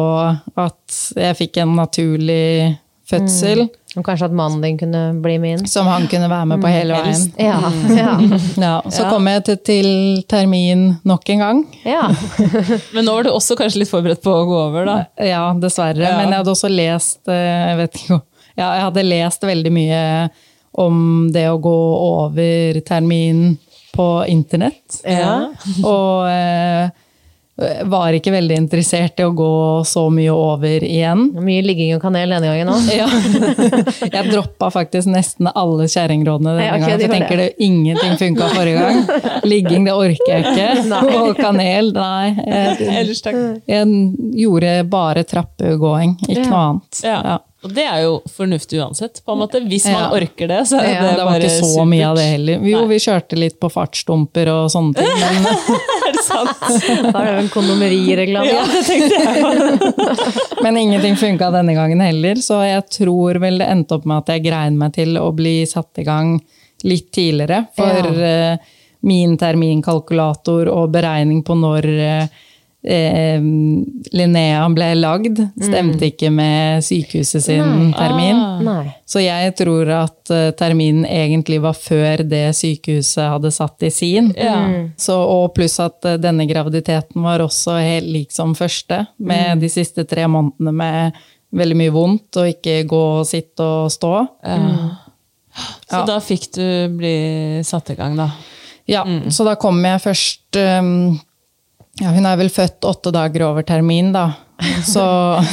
at 0.60 1.00
jeg 1.16 1.36
fikk 1.40 1.56
en 1.64 1.74
naturlig 1.80 2.76
fødsel, 3.08 3.64
Og 3.98 4.04
kanskje 4.06 4.28
at 4.28 4.34
mannen 4.38 4.60
din 4.62 4.76
kunne 4.78 5.00
bli 5.22 5.36
med 5.42 5.56
inn. 5.58 5.66
som 5.68 5.86
han 5.90 6.06
kunne 6.10 6.28
være 6.30 6.46
med 6.52 6.62
på 6.62 6.70
hele 6.70 6.94
veien. 6.94 7.24
Ja. 7.48 7.58
Ja. 7.90 8.12
Ja, 8.56 8.74
så 8.90 9.02
Ja. 9.04 9.10
kom 9.10 9.26
jeg 9.26 9.44
til, 9.48 9.56
til 9.66 9.88
termin 10.30 10.86
nok 11.04 11.28
en 11.34 11.38
gang. 11.44 11.62
ja. 11.84 12.08
Men 12.94 13.04
nå 13.08 13.14
var 13.18 13.26
du 13.26 13.30
også 13.34 13.56
kanskje 13.58 13.82
litt 13.82 13.90
forberedt 13.92 14.22
på 14.22 14.30
å 14.32 14.44
gå 14.48 14.58
over, 14.68 14.86
da. 14.86 14.96
Ja, 15.18 15.42
dessverre. 15.58 16.02
Ja. 16.06 16.16
Men 16.20 16.30
jeg 16.32 16.38
hadde 16.44 16.54
også 16.54 16.70
lest 16.70 17.28
eh, 17.28 17.72
jeg 17.72 17.80
vet 17.82 17.98
ikke, 18.02 18.20
ja, 18.58 18.68
jeg 18.78 18.84
hadde 18.88 19.04
lest 19.08 19.42
veldig 19.46 19.72
mye 19.74 20.02
om 20.78 21.28
det 21.34 21.46
å 21.50 21.58
gå 21.58 21.76
over 22.04 22.80
termin 22.86 23.56
på 23.96 24.06
internett. 24.30 25.00
Ja. 25.02 25.48
Og 25.82 26.28
eh, 26.30 26.90
var 27.90 28.14
ikke 28.14 28.30
veldig 28.30 28.54
interessert 28.54 29.18
i 29.18 29.24
å 29.26 29.32
gå 29.34 29.48
så 29.88 30.04
mye 30.14 30.30
over 30.30 30.84
igjen. 30.86 31.24
Mye 31.42 31.64
ligging 31.66 31.96
og 31.96 32.02
kanel 32.04 32.30
denne 32.36 32.52
gangen 32.52 32.70
òg. 32.70 32.86
Ja. 32.94 33.08
Jeg 34.14 34.30
droppa 34.30 34.68
faktisk 34.70 35.10
nesten 35.10 35.50
alle 35.50 35.88
kjerringrådene 35.90 36.54
denne 36.54 36.68
gangen. 36.70 36.86
For 36.86 37.02
jeg 37.02 37.10
tenker 37.10 37.40
det 37.42 37.48
ingenting 37.66 38.14
funka 38.20 38.50
forrige 38.54 38.84
gang. 38.84 39.42
Ligging, 39.48 39.88
det 39.88 39.96
orker 39.96 40.30
jeg 40.30 40.46
ikke. 40.46 40.68
Og 41.24 41.34
kanel, 41.40 41.90
nei. 41.96 42.30
Jeg, 42.48 43.18
takk. 43.24 43.36
jeg 43.68 43.98
gjorde 44.38 44.72
bare 44.90 45.24
trappegåing, 45.28 46.16
ikke 46.28 46.38
Ja. 46.44 46.48
noe 46.52 46.64
annet. 46.68 47.02
Ja. 47.04 47.38
Og 47.66 47.72
det 47.74 47.82
er 47.90 48.04
jo 48.04 48.20
fornuftig 48.30 48.78
uansett, 48.78 49.18
på 49.26 49.34
en 49.34 49.40
måte. 49.40 49.58
Hvis 49.66 49.84
man 49.90 50.04
Ja. 50.04 50.10
orker 50.14 50.46
det, 50.46 50.60
så 50.70 50.78
er 50.78 50.92
Ja, 50.94 51.00
det 51.02 51.16
Det 51.16 51.24
var 51.24 51.32
bare 51.32 51.40
ikke 51.42 51.56
så 51.58 51.70
supert. 51.74 51.88
mye 51.90 52.06
av 52.06 52.16
det 52.16 52.26
heller. 52.30 52.52
Jo, 52.62 52.78
Nei. 52.78 52.86
vi 52.86 52.98
kjørte 53.02 53.38
litt 53.38 53.56
på 53.60 53.70
fartsdumper 53.72 54.46
og 54.52 54.70
sånne 54.70 54.94
ting, 54.94 55.14
men 55.18 55.46
Er 56.08 56.12
det 56.12 56.22
sant? 56.24 57.12
Da 57.12 57.18
er 57.18 57.32
det 57.34 57.42
en 57.42 57.48
kondomerireglame. 57.50 58.46
Ja, 58.46 58.64
det 58.64 58.84
tenkte 58.86 59.18
jeg. 59.18 60.62
Men 60.62 60.76
ingenting 60.76 61.16
funka 61.16 61.50
denne 61.52 61.74
gangen 61.74 62.00
heller, 62.00 62.34
så 62.40 62.62
jeg 62.64 62.86
tror 62.90 63.38
vel 63.42 63.58
det 63.58 63.68
endte 63.68 63.92
opp 63.98 64.06
med 64.06 64.18
at 64.22 64.26
jeg 64.36 64.44
grein 64.46 64.78
meg 64.78 64.94
til 64.94 65.18
å 65.18 65.34
bli 65.34 65.64
satt 65.66 65.98
i 65.98 66.04
gang 66.04 66.40
litt 66.84 67.10
tidligere. 67.12 67.66
For 67.76 68.08
ja. 68.22 68.56
min 69.02 69.36
terminkalkulator 69.36 70.68
og 70.72 70.90
beregning 70.94 71.42
på 71.44 71.54
når 71.58 71.84
eh, 72.88 73.38
Linnea 74.16 74.64
ble 74.72 74.88
lagd, 74.98 75.40
stemte 75.60 76.08
ikke 76.08 76.30
med 76.32 76.84
sykehuset 76.86 77.44
sin 77.44 77.92
termin. 77.96 78.40
Ah. 78.68 78.90
Så 79.08 79.22
jeg 79.22 79.54
tror 79.60 79.90
at 79.98 80.32
eh, 80.34 80.50
terminen 80.58 81.04
egentlig 81.08 81.60
var 81.64 81.76
før 81.78 82.24
det 82.28 82.46
sykehuset 82.58 83.24
hadde 83.34 83.52
satt 83.54 83.86
i 83.86 83.92
sin. 83.94 84.32
Ja. 84.36 84.56
Så, 85.00 85.16
og 85.20 85.52
pluss 85.56 85.78
at 85.84 86.04
eh, 86.08 86.18
denne 86.20 86.48
graviditeten 86.50 87.22
var 87.24 87.44
også 87.44 87.78
helt 87.82 88.08
lik 88.08 88.34
som 88.34 88.56
første, 88.58 89.04
med 89.18 89.62
de 89.64 89.70
siste 89.72 90.04
tre 90.08 90.26
månedene 90.30 90.74
med 90.82 91.24
veldig 91.58 91.76
mye 91.80 91.92
vondt, 91.94 92.36
og 92.36 92.50
ikke 92.50 92.82
gå, 92.88 93.04
og 93.22 93.26
sitte 93.28 93.64
og 93.64 93.92
stå. 93.94 94.14
Så 95.88 95.96
Ja. 95.96 96.04
da 96.06 96.18
fikk 96.20 96.50
du 96.54 96.66
bli 96.98 97.16
satt 97.64 97.90
i 97.90 97.96
gang, 97.98 98.16
da. 98.18 98.28
Ja, 98.88 99.02
så 99.32 99.44
da 99.44 99.54
kom 99.60 99.80
jeg 99.84 100.00
først 100.00 100.56
um, 100.80 101.18
ja, 102.00 102.12
Hun 102.14 102.26
er 102.26 102.36
vel 102.40 102.50
født 102.52 102.86
åtte 102.86 103.12
dager 103.14 103.48
over 103.50 103.66
termin, 103.66 104.12
da. 104.14 104.30
Så, 104.86 105.02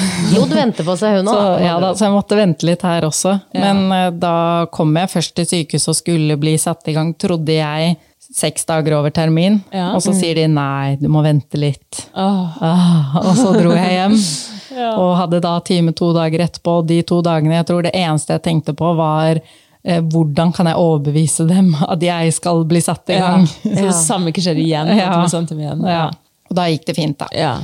Jod 0.36 0.54
venter 0.54 0.86
på 0.86 0.96
seg, 0.98 1.20
hun 1.20 1.30
så, 1.34 1.38
òg. 1.38 1.62
ja, 1.66 1.76
da, 1.82 1.94
så 1.98 2.08
jeg 2.08 2.16
måtte 2.16 2.40
vente 2.40 2.68
litt 2.68 2.86
her 2.86 3.06
også. 3.08 3.38
Men 3.54 3.86
eh, 3.94 4.10
da 4.18 4.36
kom 4.74 4.96
jeg 4.98 5.14
først 5.14 5.36
til 5.38 5.50
sykehuset 5.52 5.94
og 5.94 6.00
skulle 6.00 6.40
bli 6.42 6.58
satt 6.62 6.90
i 6.90 6.98
gang, 6.98 7.14
trodde 7.22 7.58
jeg, 7.58 7.96
seks 8.36 8.66
dager 8.66 8.98
over 8.98 9.14
termin. 9.14 9.60
Ja. 9.74 9.92
Og 9.96 10.02
så 10.04 10.16
sier 10.18 10.38
de 10.40 10.48
nei, 10.50 10.96
du 11.00 11.08
må 11.12 11.22
vente 11.26 11.60
litt. 11.62 12.08
Oh. 12.18 12.58
Ah, 12.64 13.20
og 13.22 13.34
så 13.38 13.54
dro 13.58 13.76
jeg 13.78 13.98
hjem. 14.00 14.20
Ja. 14.76 14.90
Og 15.00 15.14
hadde 15.16 15.38
da 15.40 15.54
time 15.64 15.94
to 15.96 16.10
dager 16.12 16.42
etterpå. 16.44 16.82
Og 16.82 16.88
de 16.90 16.98
to 17.08 17.22
dagene, 17.24 17.54
jeg 17.62 17.68
tror 17.70 17.86
det 17.86 17.94
eneste 17.96 18.36
jeg 18.36 18.42
tenkte 18.44 18.74
på, 18.76 18.90
var 18.98 19.38
eh, 19.40 20.02
hvordan 20.04 20.52
kan 20.52 20.68
jeg 20.68 20.82
overbevise 20.82 21.46
dem 21.48 21.70
at 21.80 22.04
jeg 22.04 22.34
skal 22.36 22.66
bli 22.68 22.82
satt 22.84 23.14
i 23.14 23.16
ja. 23.16 23.30
gang? 23.30 23.46
Så 23.48 23.72
det 23.78 23.96
samme 23.96 24.34
ikke 24.34 24.44
skjer 24.44 24.60
igjen. 24.60 24.92
Ja. 24.98 25.14
hjem 25.32 25.62
igjen. 25.64 25.86
Ja. 25.88 26.10
Og 26.56 26.62
da 26.62 26.70
gikk 26.72 26.88
det 26.88 26.96
fint, 26.98 27.20
da. 27.20 27.28
Ja. 27.36 27.58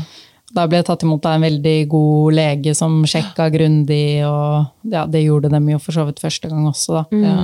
Da 0.52 0.68
ble 0.68 0.82
jeg 0.82 0.90
tatt 0.90 1.06
imot 1.08 1.26
av 1.26 1.38
en 1.38 1.46
veldig 1.48 1.78
god 1.92 2.36
lege 2.36 2.76
som 2.76 3.02
sjekka 3.08 3.48
grundig, 3.54 4.20
og 4.28 4.92
ja, 4.92 5.06
det 5.08 5.24
gjorde 5.24 5.52
dem 5.54 5.70
jo 5.72 5.80
for 5.80 5.96
så 5.96 6.04
vidt 6.10 6.20
første 6.20 6.52
gang 6.52 6.68
også, 6.68 7.00
da. 7.00 7.22
Ja. 7.24 7.36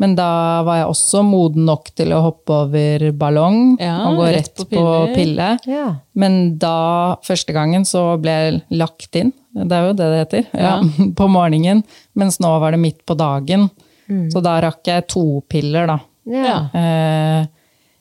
Men 0.00 0.14
da 0.16 0.28
var 0.64 0.78
jeg 0.78 0.88
også 0.88 1.20
moden 1.28 1.66
nok 1.68 1.90
til 1.96 2.14
å 2.16 2.22
hoppe 2.24 2.54
over 2.62 3.02
ballong 3.20 3.74
Ja, 3.76 3.98
og 4.08 4.16
gå 4.16 4.30
rett 4.30 4.48
rett 4.48 4.62
på 4.62 4.64
på 4.72 4.84
pille. 5.12 5.50
Ja. 5.68 5.90
Men 6.16 6.56
da, 6.60 7.18
første 7.26 7.52
gangen, 7.52 7.84
så 7.88 8.06
ble 8.20 8.36
jeg 8.36 8.62
lagt 8.80 9.18
inn. 9.20 9.34
Det 9.52 9.76
er 9.76 9.90
jo 9.90 9.96
det 9.98 10.08
det 10.08 10.22
heter. 10.22 10.46
Ja. 10.56 10.78
På 11.18 11.26
morgenen. 11.28 11.82
Mens 12.16 12.40
nå 12.40 12.52
var 12.62 12.72
det 12.72 12.80
midt 12.80 13.02
på 13.04 13.16
dagen. 13.18 13.68
Så 14.32 14.40
da 14.42 14.56
rakk 14.62 14.88
jeg 14.88 15.04
to 15.10 15.24
piller, 15.50 15.90
da. 15.90 15.98
Eh, 16.30 17.44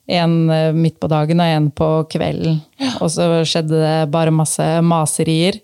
en 0.10 0.36
eh, 0.50 0.74
midt 0.74 1.00
på 1.02 1.10
dagen 1.12 1.42
og 1.42 1.56
en 1.56 1.72
på 1.72 1.90
kvelden. 2.12 2.60
Og 3.00 3.12
så 3.14 3.28
skjedde 3.48 3.78
det 3.78 4.12
bare 4.14 4.34
masse 4.34 4.66
maserier. 4.86 5.60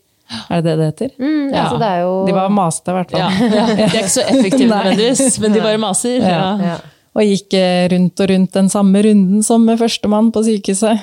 Er 0.50 0.62
det 0.62 0.72
det 0.72 0.76
det 0.80 0.86
heter? 0.90 1.10
Mm, 1.22 1.54
altså, 1.54 1.78
det 1.78 1.88
er 1.88 2.00
jo 2.02 2.14
De 2.26 2.34
var 2.34 2.54
maste, 2.54 2.90
i 2.90 2.96
hvert 2.98 3.12
fall. 3.14 3.22
Ja. 3.22 3.50
ja. 3.60 3.66
De 3.70 3.84
er 3.86 4.00
ikke 4.02 4.14
så 4.16 4.26
effektive 4.26 4.70
nødvendigvis, 4.74 5.40
men 5.42 5.54
de 5.54 5.64
bare 5.66 5.82
maser. 5.82 6.18
Ja. 6.22 6.38
Ja. 6.38 6.72
ja. 6.74 6.78
Og 7.16 7.30
gikk 7.30 7.56
eh, 7.56 7.86
rundt 7.94 8.24
og 8.24 8.32
rundt 8.34 8.58
den 8.58 8.72
samme 8.72 9.04
runden 9.06 9.44
som 9.46 9.64
med 9.64 9.80
førstemann 9.80 10.34
på 10.36 10.44
sykehuset. 10.44 11.00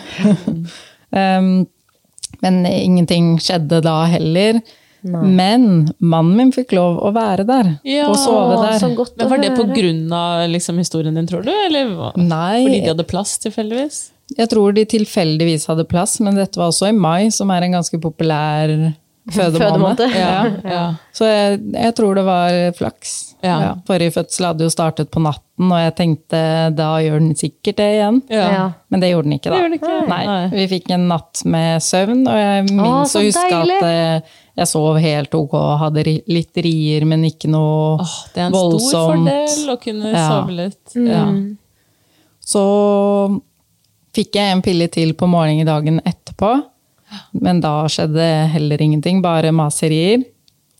um, 1.23 1.55
men 2.43 2.59
ingenting 2.67 3.37
skjedde 3.41 3.81
da 3.85 4.03
heller. 4.11 4.61
Men 5.03 5.93
mannen 5.99 6.37
min 6.39 6.53
fikk 6.55 6.77
lov 6.79 7.01
å 7.03 7.11
være 7.11 7.43
der 7.49 7.73
Ja, 7.89 8.07
og 8.07 8.15
sove 8.21 8.61
der. 8.61 8.77
Så 8.79 8.93
godt 8.95 9.17
Men 9.19 9.31
Var 9.33 9.41
det 9.43 9.51
av 10.15 10.49
liksom, 10.53 10.79
historien 10.79 11.19
din, 11.19 11.27
tror 11.27 11.43
du? 11.43 11.51
Eller? 11.51 11.91
Nei, 12.17 12.63
fordi 12.63 12.83
de 12.85 12.93
hadde 12.93 13.09
plass, 13.11 13.35
tilfeldigvis? 13.43 14.03
jeg 14.37 14.49
tror 14.53 14.75
de 14.77 14.85
tilfeldigvis 14.89 15.67
hadde 15.71 15.87
plass, 15.89 16.19
men 16.25 16.39
dette 16.39 16.61
var 16.61 16.71
også 16.73 16.91
i 16.91 16.97
mai, 16.97 17.31
som 17.35 17.51
er 17.53 17.67
en 17.67 17.79
ganske 17.79 17.99
populær. 18.01 18.73
Fødemåned. 19.33 20.03
Ja. 20.17 20.39
ja. 20.77 20.85
Så 21.15 21.29
jeg, 21.29 21.61
jeg 21.77 21.97
tror 21.99 22.19
det 22.19 22.25
var 22.27 22.59
flaks. 22.79 23.32
Ja. 23.43 23.57
Ja. 23.63 23.71
Forrige 23.89 24.13
fødsel 24.15 24.47
hadde 24.47 24.63
jo 24.67 24.71
startet 24.71 25.11
på 25.11 25.21
natten, 25.23 25.67
og 25.73 25.79
jeg 25.83 25.95
tenkte 25.99 26.43
da 26.79 26.91
gjør 27.03 27.19
den 27.25 27.35
sikkert 27.39 27.77
det 27.81 27.89
igjen. 27.97 28.21
ja. 28.31 28.45
Ja. 28.53 28.65
Men 28.91 29.01
det 29.03 29.11
gjorde 29.11 29.25
den 29.29 29.35
ikke, 29.39 29.51
da. 29.51 29.57
Det 29.57 29.63
gjorde 29.63 29.73
den 29.73 29.79
ikke. 29.81 30.09
Nei, 30.13 30.21
Nei. 30.27 30.49
Vi 30.53 30.67
fikk 30.77 30.91
en 30.95 31.09
natt 31.11 31.43
med 31.45 31.83
søvn, 31.83 32.23
og 32.29 32.39
jeg 32.39 32.67
minnes 32.71 33.17
å 33.19 33.23
huske 33.27 33.59
at 33.63 33.87
eh, 33.89 34.35
jeg 34.63 34.69
sov 34.69 34.99
helt 35.01 35.35
ok 35.35 35.55
og 35.59 35.79
hadde 35.81 36.05
litt 36.29 36.57
rier, 36.63 37.05
men 37.09 37.25
ikke 37.25 37.49
noe 37.51 37.99
Åh, 38.05 38.17
det 38.35 38.43
er 38.43 38.47
en 38.51 38.59
stor 38.59 38.79
fordel 38.93 39.73
å 39.75 39.79
kunne 39.81 40.13
Ja. 40.13 40.27
sove 40.29 40.57
litt. 40.59 40.97
Ja. 41.09 41.25
Så 42.45 42.63
fikk 44.17 44.37
jeg 44.37 44.53
en 44.53 44.63
pille 44.65 44.89
til 44.93 45.15
på 45.17 45.29
morgenen 45.31 45.67
dagen 45.69 46.01
etterpå, 46.05 46.53
men 47.41 47.61
da 47.65 47.83
skjedde 47.93 48.27
heller 48.53 48.83
ingenting, 48.83 49.23
bare 49.25 49.53
maserier. 49.53 50.23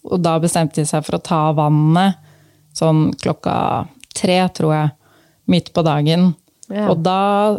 og 0.05 0.19
da 0.21 0.33
bestemte 0.43 0.81
de 0.81 0.85
seg 0.85 1.05
for 1.07 1.15
å 1.19 1.23
ta 1.23 1.53
vannet 1.55 2.17
sånn 2.77 3.11
klokka 3.23 3.57
tre, 4.17 4.39
tror 4.57 4.75
jeg, 4.77 4.93
midt 5.53 5.73
på 5.75 5.85
dagen. 5.87 6.33
Ja. 6.73 6.89
Og 6.93 7.03
da 7.05 7.59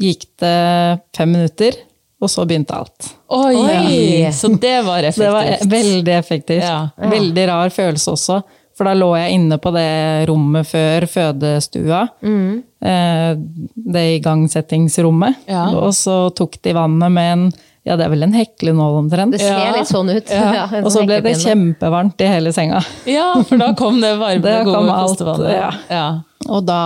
gikk 0.00 0.26
det 0.40 1.00
fem 1.16 1.32
minutter, 1.34 1.76
og 2.20 2.28
så 2.30 2.44
begynte 2.48 2.76
alt. 2.76 3.10
Oi! 3.32 3.56
Oi. 3.56 4.30
Så 4.36 4.52
det 4.60 4.78
var 4.84 5.02
effektivt. 5.08 5.24
det 5.26 5.34
var 5.34 5.70
veldig 5.76 6.16
effektivt. 6.16 6.64
Ja. 6.64 6.80
Veldig 7.10 7.46
rar 7.48 7.72
følelse 7.74 8.16
også. 8.16 8.40
For 8.76 8.88
da 8.88 8.94
lå 8.96 9.10
jeg 9.18 9.36
inne 9.36 9.58
på 9.60 9.72
det 9.74 9.88
rommet 10.30 10.68
før 10.68 11.04
fødestua. 11.10 12.04
Mm. 12.24 12.62
Eh, 12.80 13.32
Det 13.92 14.04
igangsettingsrommet. 14.18 15.42
Ja. 15.50 15.66
Og 15.76 15.92
så 15.96 16.30
tok 16.36 16.56
de 16.64 16.72
vannet 16.76 17.12
med 17.12 17.32
en 17.32 17.44
ja, 17.90 17.96
det 17.98 18.06
er 18.06 18.12
vel 18.14 18.22
en 18.28 18.34
heklenål 18.38 18.96
omtrent. 19.02 19.34
Det 19.34 19.40
ser 19.42 19.58
Ja. 19.58 19.72
litt 19.76 19.90
sånn 19.90 20.10
ut. 20.14 20.30
Ja, 20.38 20.50
Ja, 20.54 20.64
Og 20.80 20.88
så 20.92 21.00
sånn 21.00 21.08
ble 21.10 21.18
det 21.26 21.34
kjempevarmt 21.42 22.22
i 22.22 22.28
hele 22.30 22.52
senga. 22.54 22.80
Ja, 23.18 23.32
for 23.42 23.58
da 23.60 23.72
kom 23.78 23.98
det 24.00 24.14
varme, 24.20 24.40
Det 24.46 24.58
gode 24.64 24.76
kom 24.78 24.90
fostervannet. 24.94 25.56
ja. 25.58 25.70
Ja. 25.90 26.04
Og 26.48 26.64
da 26.64 26.80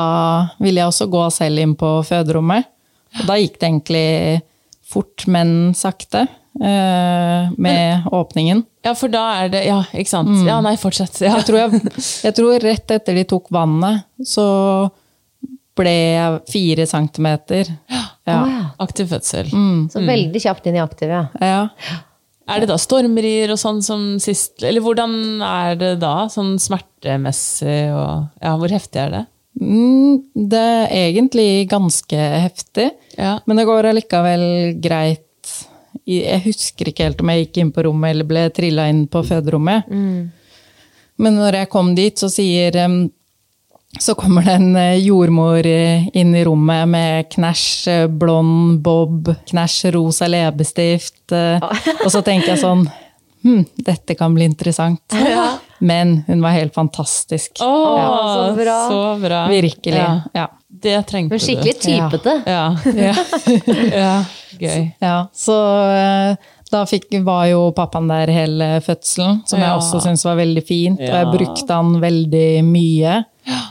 ville 0.59 0.81
jeg 0.83 0.89
også 0.91 1.07
gå 1.13 1.27
selv 1.33 1.61
inn 1.63 1.77
på 1.79 1.93
føderommet. 2.09 2.65
Og 3.21 3.29
da 3.29 3.37
gikk 3.39 3.61
det 3.61 3.69
egentlig 3.69 4.43
fort, 4.91 5.27
men 5.31 5.73
sakte. 5.79 6.25
eh, 6.61 7.51
med 7.59 8.05
åpningen. 8.13 8.65
ja, 8.85 8.93
for 8.95 9.09
da 9.11 9.43
er 9.45 9.49
det 9.51 9.65
Ja, 9.67 9.81
ikke 9.93 10.09
sant. 10.11 10.29
Mm. 10.29 10.47
Ja, 10.47 10.61
nei, 10.61 10.77
fortsett. 10.77 11.21
Ja. 11.21 11.37
Jeg 11.39 11.47
tror, 11.49 11.59
jeg, 11.59 11.81
jeg 12.27 12.35
tror 12.37 12.59
rett 12.63 12.91
etter 12.95 13.15
de 13.15 13.25
tok 13.25 13.49
vannet, 13.51 14.05
så 14.25 14.91
ble 15.75 15.91
jeg 15.91 16.41
fire 16.53 16.87
centimeter. 16.87 17.73
Ja. 17.91 18.05
Å, 18.25 18.33
ja. 18.33 18.65
Aktiv 18.81 19.11
fødsel. 19.11 19.51
Mm. 19.53 19.87
Så 19.93 20.01
veldig 20.07 20.41
kjapt 20.41 20.67
inn 20.71 20.79
i 20.79 20.83
aktiv, 20.83 21.11
ja. 21.13 21.27
ja. 21.45 22.01
Er 22.49 22.61
det 22.61 22.69
da 22.71 22.77
stormrier 22.81 23.53
og 23.55 23.57
sånn 23.61 23.79
som 23.85 24.03
sist 24.21 24.61
Eller 24.69 24.83
hvordan 24.85 25.41
er 25.45 25.79
det 25.81 25.93
da, 26.03 26.27
sånn 26.33 26.59
smertemessig 26.61 27.87
og 27.97 28.27
Ja, 28.45 28.53
hvor 28.61 28.73
heftig 28.73 29.01
er 29.01 29.15
det? 29.15 29.23
Mm, 29.61 30.19
det 30.51 30.61
er 30.61 30.89
egentlig 31.07 31.69
ganske 31.71 32.19
heftig, 32.43 32.89
Ja. 33.17 33.37
men 33.47 33.57
det 33.61 33.65
går 33.69 33.87
allikevel 33.93 34.43
greit. 34.83 35.53
Jeg 36.11 36.41
husker 36.45 36.91
ikke 36.91 37.07
helt 37.07 37.21
om 37.23 37.31
jeg 37.31 37.45
gikk 37.47 37.61
inn 37.63 37.71
på 37.73 37.85
rommet 37.87 38.11
eller 38.11 38.27
ble 38.29 38.49
trilla 38.51 38.89
inn 38.91 39.05
på 39.07 39.23
føderommet. 39.25 39.87
Men 41.23 41.37
når 41.39 41.61
jeg 41.61 41.71
kom 41.71 41.93
dit, 41.95 42.19
så 42.19 42.27
sier 42.29 42.75
så 43.99 44.15
kommer 44.15 44.43
det 44.43 44.53
en 44.59 44.77
eh, 44.77 44.99
jordmor 45.05 45.67
eh, 45.67 46.09
inn 46.17 46.35
i 46.35 46.45
rommet 46.45 46.89
med 46.91 47.29
knæsj 47.35 47.67
eh, 47.93 48.07
blond 48.11 48.81
bob, 48.85 49.31
knæsj 49.51 49.93
rosa 49.95 50.29
leppestift. 50.31 51.33
Og 51.33 52.11
så 52.13 52.23
tenker 52.25 52.55
jeg 52.55 52.63
sånn 52.65 52.87
Hm, 53.45 53.61
dette 53.77 54.15
kan 54.17 54.33
bli 54.33 54.47
interessant. 54.49 55.13
Men 55.85 56.23
hun 56.25 56.41
var 56.41 56.55
helt 56.57 56.73
fantastisk. 56.73 57.61
Å, 57.61 57.67
så 57.69 58.47
bra. 58.57 58.77
Så 58.89 59.01
bra. 59.21 59.41
Virkelig. 59.51 59.99
Ja. 60.01 60.15
Ja. 60.33 60.47
Det 60.85 60.95
trengte 61.11 61.37
du. 61.37 61.45
skikkelig 61.45 61.75
typete. 61.77 62.39
Ja. 62.49 62.63
ja. 62.97 64.15
Gøy. 64.65 64.87
Ja, 64.97 65.19
så 65.37 65.59
da 66.73 66.83
fikk, 66.89 67.11
var 67.27 67.45
jo 67.51 67.69
pappaen 67.77 68.09
der 68.09 68.33
hele 68.33 68.71
fødselen, 68.87 69.43
som 69.45 69.61
jeg 69.61 69.77
også 69.77 70.01
syntes 70.07 70.25
var 70.25 70.41
veldig 70.41 70.65
fint. 70.65 71.05
Og 71.05 71.15
jeg 71.21 71.31
brukte 71.37 71.83
han 71.83 71.99
veldig 72.01 72.49
mye. 72.65 73.21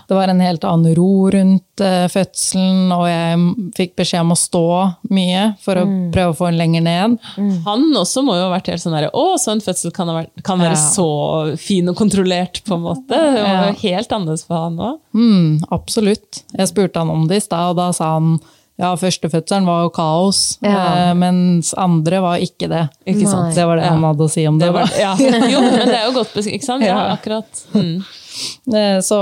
Det 0.08 0.14
var 0.18 0.28
en 0.30 0.40
helt 0.44 0.64
annen 0.68 0.94
ro 0.98 1.30
rundt 1.34 1.82
eh, 1.82 2.06
fødselen, 2.12 2.92
og 2.94 3.06
jeg 3.10 3.72
fikk 3.78 3.96
beskjed 3.98 4.22
om 4.22 4.34
å 4.36 4.38
stå 4.38 4.62
mye 5.10 5.46
for 5.64 5.80
å 5.82 5.86
Mm. 5.88 6.12
prøve 6.14 6.34
å 6.34 6.38
få 6.38 6.50
den 6.52 6.60
lenger 6.60 6.84
ned. 6.86 7.18
Han 7.66 7.86
også 7.98 8.22
må 8.24 8.36
jo 8.38 8.44
ha 8.50 8.52
vært 8.54 8.68
helt 8.72 8.84
sånn 8.84 8.94
derre 8.94 9.10
Å, 9.14 9.24
så 9.42 9.52
en 9.56 9.64
fødsel 9.64 9.92
kan, 9.96 10.08
ha 10.12 10.20
vært, 10.22 10.44
kan 10.44 10.60
være 10.60 10.76
Ja. 10.78 10.90
så 10.94 11.58
fin 11.58 11.90
og 11.90 11.96
kontrollert, 11.98 12.62
på 12.68 12.76
en 12.76 12.82
måte. 12.86 13.08
Det 13.10 13.42
var 13.42 13.72
jo 13.72 13.80
helt 13.90 14.10
annerledes 14.10 14.46
for 14.46 14.56
han 14.68 14.78
òg. 14.78 15.00
Mm, 15.16 15.64
absolutt. 15.72 16.44
Jeg 16.58 16.68
spurte 16.70 17.00
han 17.02 17.10
om 17.10 17.28
det 17.28 17.38
i 17.38 17.46
stad, 17.48 17.70
og 17.72 17.76
da 17.78 17.92
sa 17.92 18.14
han 18.20 18.40
ja, 18.80 18.90
førstefødselen 18.98 19.66
var 19.70 19.84
jo 19.84 19.90
kaos, 19.94 20.58
Ja. 20.66 21.10
eh, 21.10 21.14
mens 21.14 21.74
andre 21.78 22.20
var 22.22 22.38
ikke 22.42 22.68
det. 22.72 22.90
Ikke 23.06 23.28
sant? 23.30 23.54
Det 23.56 23.66
var 23.70 23.78
det 23.78 23.86
Ja. 23.86 23.92
han 23.94 24.04
hadde 24.04 24.26
å 24.26 24.30
si 24.30 24.48
om 24.48 24.58
det. 24.60 24.66
Det 24.66 24.74
var, 24.74 24.90
ja. 24.98 25.14
Jo, 25.54 25.62
men 25.62 25.88
det 25.88 25.96
er 26.00 26.06
jo 26.08 26.16
godt 26.18 26.34
beskrevet, 26.34 26.58
ikke 26.60 26.66
sant? 26.72 26.84
Ja, 26.84 26.98
Ja. 27.08 27.16
akkurat. 27.18 27.64
Mm. 27.74 28.04
Eh, 28.74 28.98
Så 29.06 29.20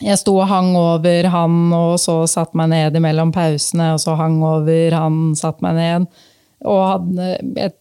jeg 0.00 0.16
sto 0.16 0.38
og 0.40 0.48
hang 0.48 0.74
over 0.74 1.28
han, 1.28 1.72
og 1.76 1.98
så 2.00 2.22
satte 2.26 2.56
meg 2.56 2.70
ned 2.70 2.94
imellom 2.96 3.30
pausene, 3.32 3.92
og 3.92 4.00
så 4.00 4.16
hang 4.16 4.38
over 4.42 4.90
han, 4.96 5.34
satte 5.36 5.60
meg 5.60 5.74
ned. 5.76 6.06
Og 6.64 6.80
hadde 6.88 7.36
et, 7.58 7.76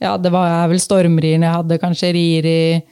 Ja, 0.00 0.16
det 0.16 0.30
var 0.32 0.68
vel 0.70 0.78
stormriene. 0.78 1.42
Jeg 1.42 1.52
hadde 1.58 1.78
kanskje 1.82 2.12
rier 2.14 2.46
i 2.46 2.82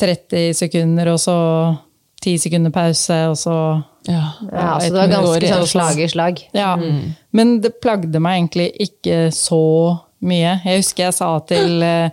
30 0.00 0.54
sekunder, 0.56 1.12
og 1.12 1.18
så 1.20 1.78
10 2.22 2.38
sekunder 2.46 2.70
pause, 2.74 3.16
og 3.32 3.36
så 3.40 3.56
Ja. 4.08 4.22
Ja, 4.50 4.78
så 4.80 4.86
et 4.88 4.92
det 4.92 4.98
var 4.98 5.08
ganske 5.12 5.48
sånn 5.52 5.68
slag 5.70 6.00
i 6.02 6.08
slag. 6.10 6.40
Ja. 6.56 6.76
Men 7.32 7.60
det 7.62 7.76
plagde 7.82 8.18
meg 8.22 8.40
egentlig 8.40 8.70
ikke 8.82 9.28
så 9.34 9.60
mye. 10.22 10.60
Jeg 10.64 10.80
husker 10.82 11.04
jeg 11.08 11.14
sa 11.14 11.28
til 11.46 11.82
eh, 11.82 12.10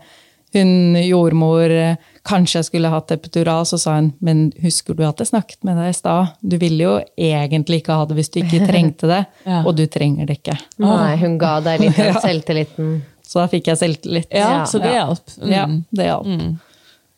hun 0.53 0.95
jordmor 0.97 1.69
eh, 1.73 1.95
kanskje 2.25 2.59
jeg 2.59 2.65
skulle 2.69 2.89
hatt 2.93 3.11
epidural, 3.13 3.65
så 3.69 3.77
sa 3.81 3.95
hun 3.99 4.11
men 4.21 4.51
husker 4.61 4.93
du 4.97 5.03
at 5.07 5.17
jeg 5.21 5.29
snakket 5.31 5.63
med 5.65 5.77
deg 5.77 5.89
i 5.89 5.97
stad? 5.97 6.31
Du 6.41 6.57
ville 6.61 6.83
jo 6.83 6.95
egentlig 7.17 7.81
ikke 7.83 7.97
ha 7.97 8.05
det 8.09 8.17
hvis 8.17 8.29
du 8.33 8.39
ikke 8.43 8.65
trengte 8.69 9.09
det, 9.09 9.21
Ja. 9.45 9.63
og 9.65 9.75
du 9.77 9.85
trenger 9.87 10.25
det 10.29 10.39
ikke. 10.43 10.57
Nei, 10.81 11.15
hun 11.21 11.37
ga 11.41 11.59
deg 11.65 11.79
litt 11.87 11.99
av 12.09 12.21
selvtilliten. 12.21 12.99
Så 13.29 13.41
da 13.43 13.47
fikk 13.51 13.67
jeg 13.69 13.77
selvtillit. 13.77 14.29
ja, 14.33 14.49
Ja. 14.59 14.65
så 14.65 14.79
det 14.81 14.93
hjalp. 14.93 15.35
Mm. 15.41 15.51
Ja, 15.53 15.65
det 15.93 16.05
hjalp. 16.05 16.59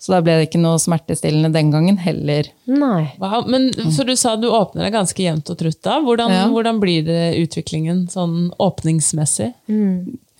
Så 0.02 0.16
da 0.16 0.20
ble 0.26 0.40
det 0.40 0.48
ikke 0.50 0.60
noe 0.64 0.80
smertestillende 0.82 1.52
den 1.54 1.70
gangen 1.70 2.00
heller. 2.02 2.48
Nei. 2.66 3.12
Wow, 3.22 3.44
men 3.48 3.68
så 3.94 4.02
du 4.08 4.16
sa 4.18 4.32
du 4.36 4.48
åpner 4.50 4.88
deg 4.88 4.96
ganske 4.96 5.22
jevnt 5.22 5.52
og 5.54 5.60
trutt 5.60 5.78
da. 5.86 6.00
Hvordan, 6.02 6.32
Ja. 6.34 6.48
hvordan 6.50 6.80
blir 6.82 7.06
det 7.06 7.38
utviklingen 7.38 8.08
sånn 8.10 8.50
åpningsmessig? 8.58 9.52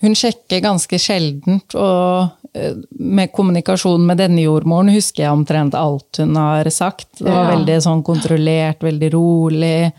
Hun 0.02 0.14
sjekker 0.18 0.60
ganske 0.64 0.98
sjeldent, 0.98 1.76
og 1.78 2.30
eh, 2.58 2.74
med 2.98 3.30
kommunikasjon 3.32 4.02
med 4.04 4.18
denne 4.18 4.42
jordmoren 4.42 4.90
husker 4.90 5.22
jeg 5.28 5.32
omtrent 5.32 5.76
alt 5.78 6.18
hun 6.18 6.34
har 6.34 6.64
sagt. 6.74 7.06
Det 7.20 7.28
var 7.30 7.44
Ja. 7.52 7.56
veldig 7.56 7.78
sånn 7.86 8.02
kontrollert, 8.02 8.80
veldig 8.82 9.12
rolig. 9.14 9.92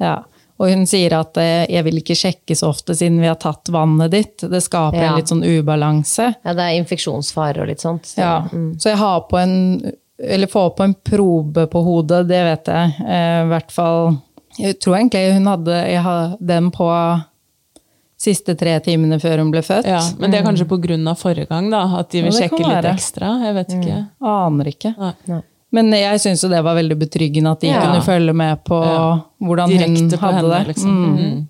Ja. 0.00 0.16
Og 0.62 0.68
hun 0.70 0.84
sier 0.86 1.12
at 1.18 1.36
eh, 1.42 1.64
jeg 1.66 1.82
vil 1.84 1.96
ikke 1.98 2.14
sjekke 2.14 2.54
så 2.56 2.68
ofte 2.70 2.94
siden 2.94 3.16
vi 3.20 3.26
har 3.26 3.34
tatt 3.42 3.68
vannet 3.74 4.10
ditt. 4.12 4.44
Det 4.50 4.60
skaper 4.62 5.00
Ja. 5.02 5.08
en 5.10 5.16
litt 5.18 5.32
sånn 5.32 5.42
ubalanse. 5.42 6.28
Ja, 6.44 6.52
det 6.54 6.62
er 6.62 6.78
infeksjonsfare 6.78 7.60
og 7.64 7.66
litt 7.72 7.80
sånt. 7.82 8.04
Så, 8.06 8.18
Ja. 8.22 8.36
mm. 8.52 8.76
Så 8.78 8.90
jeg 8.92 8.98
har 8.98 9.20
på 9.30 9.38
en 9.42 9.92
Eller 10.22 10.46
får 10.46 10.76
på 10.76 10.84
en 10.84 10.94
probe 10.94 11.66
på 11.66 11.80
hodet, 11.82 12.28
det 12.28 12.38
vet 12.46 12.64
jeg. 12.70 12.92
Eh, 13.04 13.42
I 13.42 13.48
hvert 13.50 13.72
fall 13.72 14.20
Jeg 14.60 14.78
tror 14.78 14.94
egentlig 14.96 15.32
hun 15.34 15.46
hadde 15.50 15.90
jeg 15.90 16.00
har 16.02 16.36
den 16.40 16.70
på 16.70 16.86
siste 18.16 18.54
tre 18.56 18.78
timene 18.80 19.18
før 19.20 19.38
hun 19.42 19.50
ble 19.50 19.60
født. 19.60 19.84
Ja, 19.90 19.98
men 20.20 20.30
det 20.30 20.38
er 20.40 20.46
kanskje 20.46 20.68
på 20.70 20.78
grunn 20.80 21.06
av 21.10 21.18
forrige 21.20 21.48
gang, 21.50 21.68
da? 21.72 21.82
At 21.98 22.10
de 22.14 22.22
vil 22.22 22.32
Ja, 22.32 22.44
sjekke 22.46 22.62
litt 22.62 22.86
ekstra? 22.94 23.32
Jeg 23.42 23.54
vet 23.58 23.74
ikke. 23.74 23.98
Aner 24.22 24.64
ikke. 24.70 24.94
Nei. 24.96 25.12
Nei. 25.26 25.40
Men 25.74 25.90
jeg 25.96 26.20
syns 26.22 26.44
jo 26.44 26.48
det 26.52 26.60
var 26.62 26.76
veldig 26.78 26.96
betryggende 27.00 27.50
at 27.56 27.60
de 27.64 27.72
Ja. 27.72 27.80
kunne 27.82 28.02
følge 28.06 28.32
med 28.36 28.60
på 28.64 28.78
Ja. 28.84 29.20
hvordan 29.42 29.72
Direkte 29.72 30.16
hun 30.16 30.18
hadde 30.20 30.36
henne, 30.36 30.58
det. 30.58 30.66
liksom. 30.68 30.90
Mm. 30.90 31.16
Mm. 31.18 31.48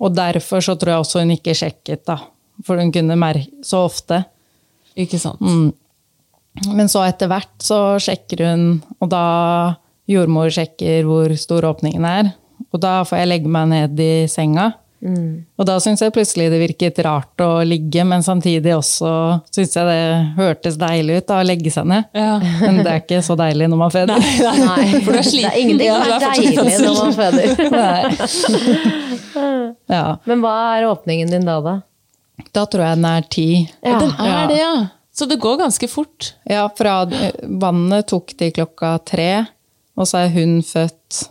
Og 0.00 0.14
derfor 0.16 0.62
så 0.64 0.78
tror 0.80 0.94
jeg 0.94 1.00
også 1.04 1.20
hun 1.20 1.30
ikke 1.36 1.54
sjekket, 1.54 2.04
da. 2.06 2.16
For 2.64 2.76
hun 2.80 2.92
kunne 2.92 3.16
merke 3.20 3.46
så 3.62 3.84
ofte. 3.84 4.24
Ikke 4.96 5.18
sant? 5.20 5.40
Mm. 5.40 5.72
Men 6.74 6.88
så 6.88 7.04
etter 7.06 7.28
hvert 7.28 7.58
så 7.62 7.96
sjekker 8.00 8.46
hun, 8.50 8.82
og 9.00 9.08
da 9.12 9.76
jordmor 10.08 10.50
sjekker 10.50 11.04
hvor 11.06 11.30
stor 11.38 11.62
åpningen 11.68 12.04
er. 12.04 12.32
Og 12.72 12.80
da 12.80 13.02
får 13.04 13.18
jeg 13.18 13.28
legge 13.28 13.46
meg 13.48 13.68
ned 13.68 14.00
i 14.00 14.26
senga. 14.26 14.72
Og 15.00 15.64
da 15.64 15.78
syns 15.80 16.02
jeg 16.04 16.12
plutselig 16.12 16.50
det 16.52 16.58
virket 16.60 16.98
rart 17.06 17.40
å 17.40 17.62
ligge, 17.64 18.04
men 18.04 18.20
samtidig 18.24 18.74
også 18.76 19.10
syns 19.48 19.76
jeg 19.78 19.88
det 19.88 20.00
hørtes 20.36 20.76
deilig 20.80 21.22
ut 21.22 21.28
da, 21.30 21.38
å 21.40 21.46
legge 21.48 21.72
seg 21.72 21.88
ned. 21.88 22.10
Ja. 22.12 22.34
Men 22.60 22.82
det 22.84 22.90
er 22.92 23.00
ikke 23.00 23.22
så 23.24 23.36
deilig 23.40 23.70
når 23.72 23.80
man 23.80 23.94
føder. 23.94 24.20
Nei, 24.20 24.86
For 25.06 25.16
du 25.16 25.20
er 25.20 25.30
det 25.30 25.44
er 25.48 25.60
ingenting 25.62 25.88
som 25.88 25.96
ja, 25.96 26.04
er 26.04 26.20
deilig 26.28 26.78
når 26.84 26.94
man 27.00 27.12
føder. 27.16 27.46
Ja. 29.90 30.18
Men 30.26 30.40
hva 30.42 30.52
er 30.76 30.84
åpningen 30.90 31.30
din 31.30 31.46
da, 31.46 31.56
da? 31.64 31.72
Da 32.54 32.64
tror 32.70 32.84
jeg 32.84 32.98
den 32.98 33.06
er 33.08 33.26
ti. 33.30 33.46
Ja. 33.82 33.98
Den 34.00 34.12
er 34.22 34.50
det, 34.50 34.58
ja. 34.60 34.74
Så 35.14 35.26
det 35.30 35.40
går 35.42 35.58
ganske 35.60 35.88
fort. 35.90 36.32
Ja, 36.48 36.68
fra 36.76 37.02
eh, 37.06 37.34
vannet 37.60 38.08
tok 38.10 38.32
de 38.38 38.50
klokka 38.54 38.94
tre, 39.06 39.30
og 39.98 40.08
så 40.08 40.24
er 40.24 40.34
hun 40.34 40.60
født 40.66 41.24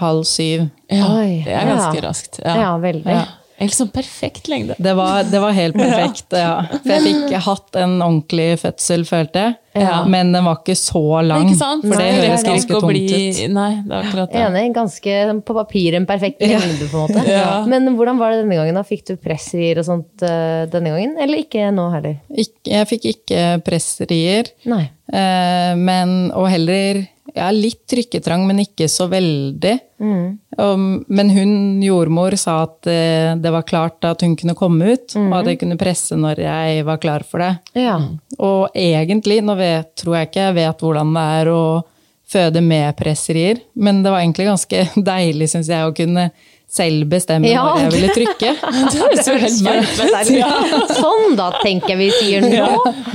halv 0.00 0.24
syv. 0.28 0.68
Ja, 0.90 1.10
Oi, 1.18 1.42
det 1.46 1.54
er 1.54 1.68
ganske 1.74 2.00
ja. 2.00 2.06
raskt. 2.08 2.40
Ja, 2.44 2.56
Ja. 2.64 2.72
veldig. 2.82 3.06
Ja. 3.20 3.26
Helt 3.60 3.74
sånn 3.76 3.90
perfekt 3.92 4.46
lengde. 4.48 4.72
Det 4.80 4.94
var, 4.96 5.18
det 5.28 5.36
var 5.42 5.52
helt 5.52 5.74
perfekt, 5.84 6.32
ja. 6.32 6.62
For 6.80 6.94
jeg 6.94 7.02
fikk 7.04 7.34
hatt 7.44 7.76
en 7.76 7.98
ordentlig 8.00 8.54
fødsel, 8.62 9.02
følte 9.04 9.42
jeg. 9.42 9.56
Ja. 9.84 9.98
Men 10.08 10.30
den 10.32 10.46
var 10.48 10.56
ikke 10.62 10.72
så 10.80 11.02
lang. 11.22 11.44
Ikke 11.44 11.58
sant? 11.60 11.84
For 11.84 11.92
det 12.00 12.06
Nei, 12.06 12.22
høres 12.24 12.40
det 12.40 12.48
ganske 12.48 12.64
ikke 12.64 12.80
tungt 12.80 12.88
bli 12.88 13.02
ut. 13.04 13.42
Nei, 13.58 13.68
det 13.84 13.92
er 13.98 14.06
akkurat 14.08 14.32
det. 14.32 14.40
Enig. 14.46 14.64
Ganske 14.78 15.18
på 15.44 15.56
papiret 15.60 15.98
en 16.00 16.08
perfekt 16.08 16.40
lengde, 16.40 16.88
på 16.88 17.02
en 17.02 17.04
måte. 17.04 17.26
Ja. 17.36 17.44
Men 17.68 17.92
hvordan 18.00 18.16
var 18.18 18.32
det 18.32 18.40
denne 18.46 18.56
gangen? 18.62 18.80
da? 18.80 18.86
Fikk 18.88 19.04
du 19.12 19.14
pressrier 19.20 19.82
og 19.84 19.86
sånt 19.92 20.24
eh, 20.24 20.64
denne 20.72 20.94
gangen? 20.96 21.14
Eller 21.20 21.44
ikke 21.44 21.68
nå 21.76 21.90
heller? 21.92 22.16
Ikk- 22.32 22.72
jeg 22.72 22.88
fikk 22.94 23.10
ikke 23.12 23.44
pressrier. 23.68 24.48
Nei. 24.72 24.86
Eh, 25.12 25.76
men, 25.76 26.30
og 26.32 26.48
heller 26.48 27.04
ja, 27.34 27.50
litt 27.54 27.82
trykketrang, 27.90 28.46
men 28.48 28.62
ikke 28.62 28.88
så 28.90 29.06
veldig. 29.10 29.76
Um, 30.00 31.04
men 31.08 31.30
hun, 31.34 31.52
jordmor, 31.84 32.36
sa 32.40 32.60
at 32.64 32.88
uh, 32.88 33.36
det 33.40 33.52
var 33.54 33.66
klart 33.68 34.06
at 34.08 34.24
hun 34.24 34.36
kunne 34.38 34.56
komme 34.58 34.94
ut, 34.94 35.16
og 35.20 35.36
at 35.40 35.52
jeg 35.52 35.60
kunne 35.62 35.78
presse 35.80 36.18
når 36.18 36.42
jeg 36.44 36.84
var 36.88 37.00
klar 37.02 37.26
for 37.26 37.44
det. 37.44 37.52
Ja. 37.86 37.98
Og 38.38 38.76
egentlig, 38.76 39.40
nå 39.44 39.56
vet, 39.60 39.92
tror 40.00 40.20
jeg 40.20 40.30
ikke 40.30 40.46
jeg 40.48 40.58
vet 40.60 40.86
hvordan 40.86 41.16
det 41.16 41.26
er 41.40 41.52
å 41.54 41.64
føde 42.30 42.62
med 42.62 42.94
presserier, 42.98 43.60
men 43.74 44.04
det 44.04 44.12
var 44.12 44.22
egentlig 44.22 44.48
ganske 44.50 44.86
deilig, 45.12 45.50
syns 45.52 45.70
jeg, 45.72 45.86
å 45.86 45.96
kunne 45.96 46.30
selv 46.70 47.08
bestemme 47.10 47.48
Ja. 47.50 47.64
når 47.66 47.80
jeg 47.82 47.90
ville 47.96 48.10
trykke. 48.14 48.50
Det 48.90 49.00
høres 49.00 49.26
jo 49.26 49.34
helt 49.42 49.62
merkelig 49.66 50.42
ut. 50.46 50.92
Sånn, 51.00 51.34
da, 51.38 51.48
tenker 51.64 51.92
jeg 51.94 51.98
vi 51.98 52.08
sier 52.14 52.44
nå. 52.46 52.68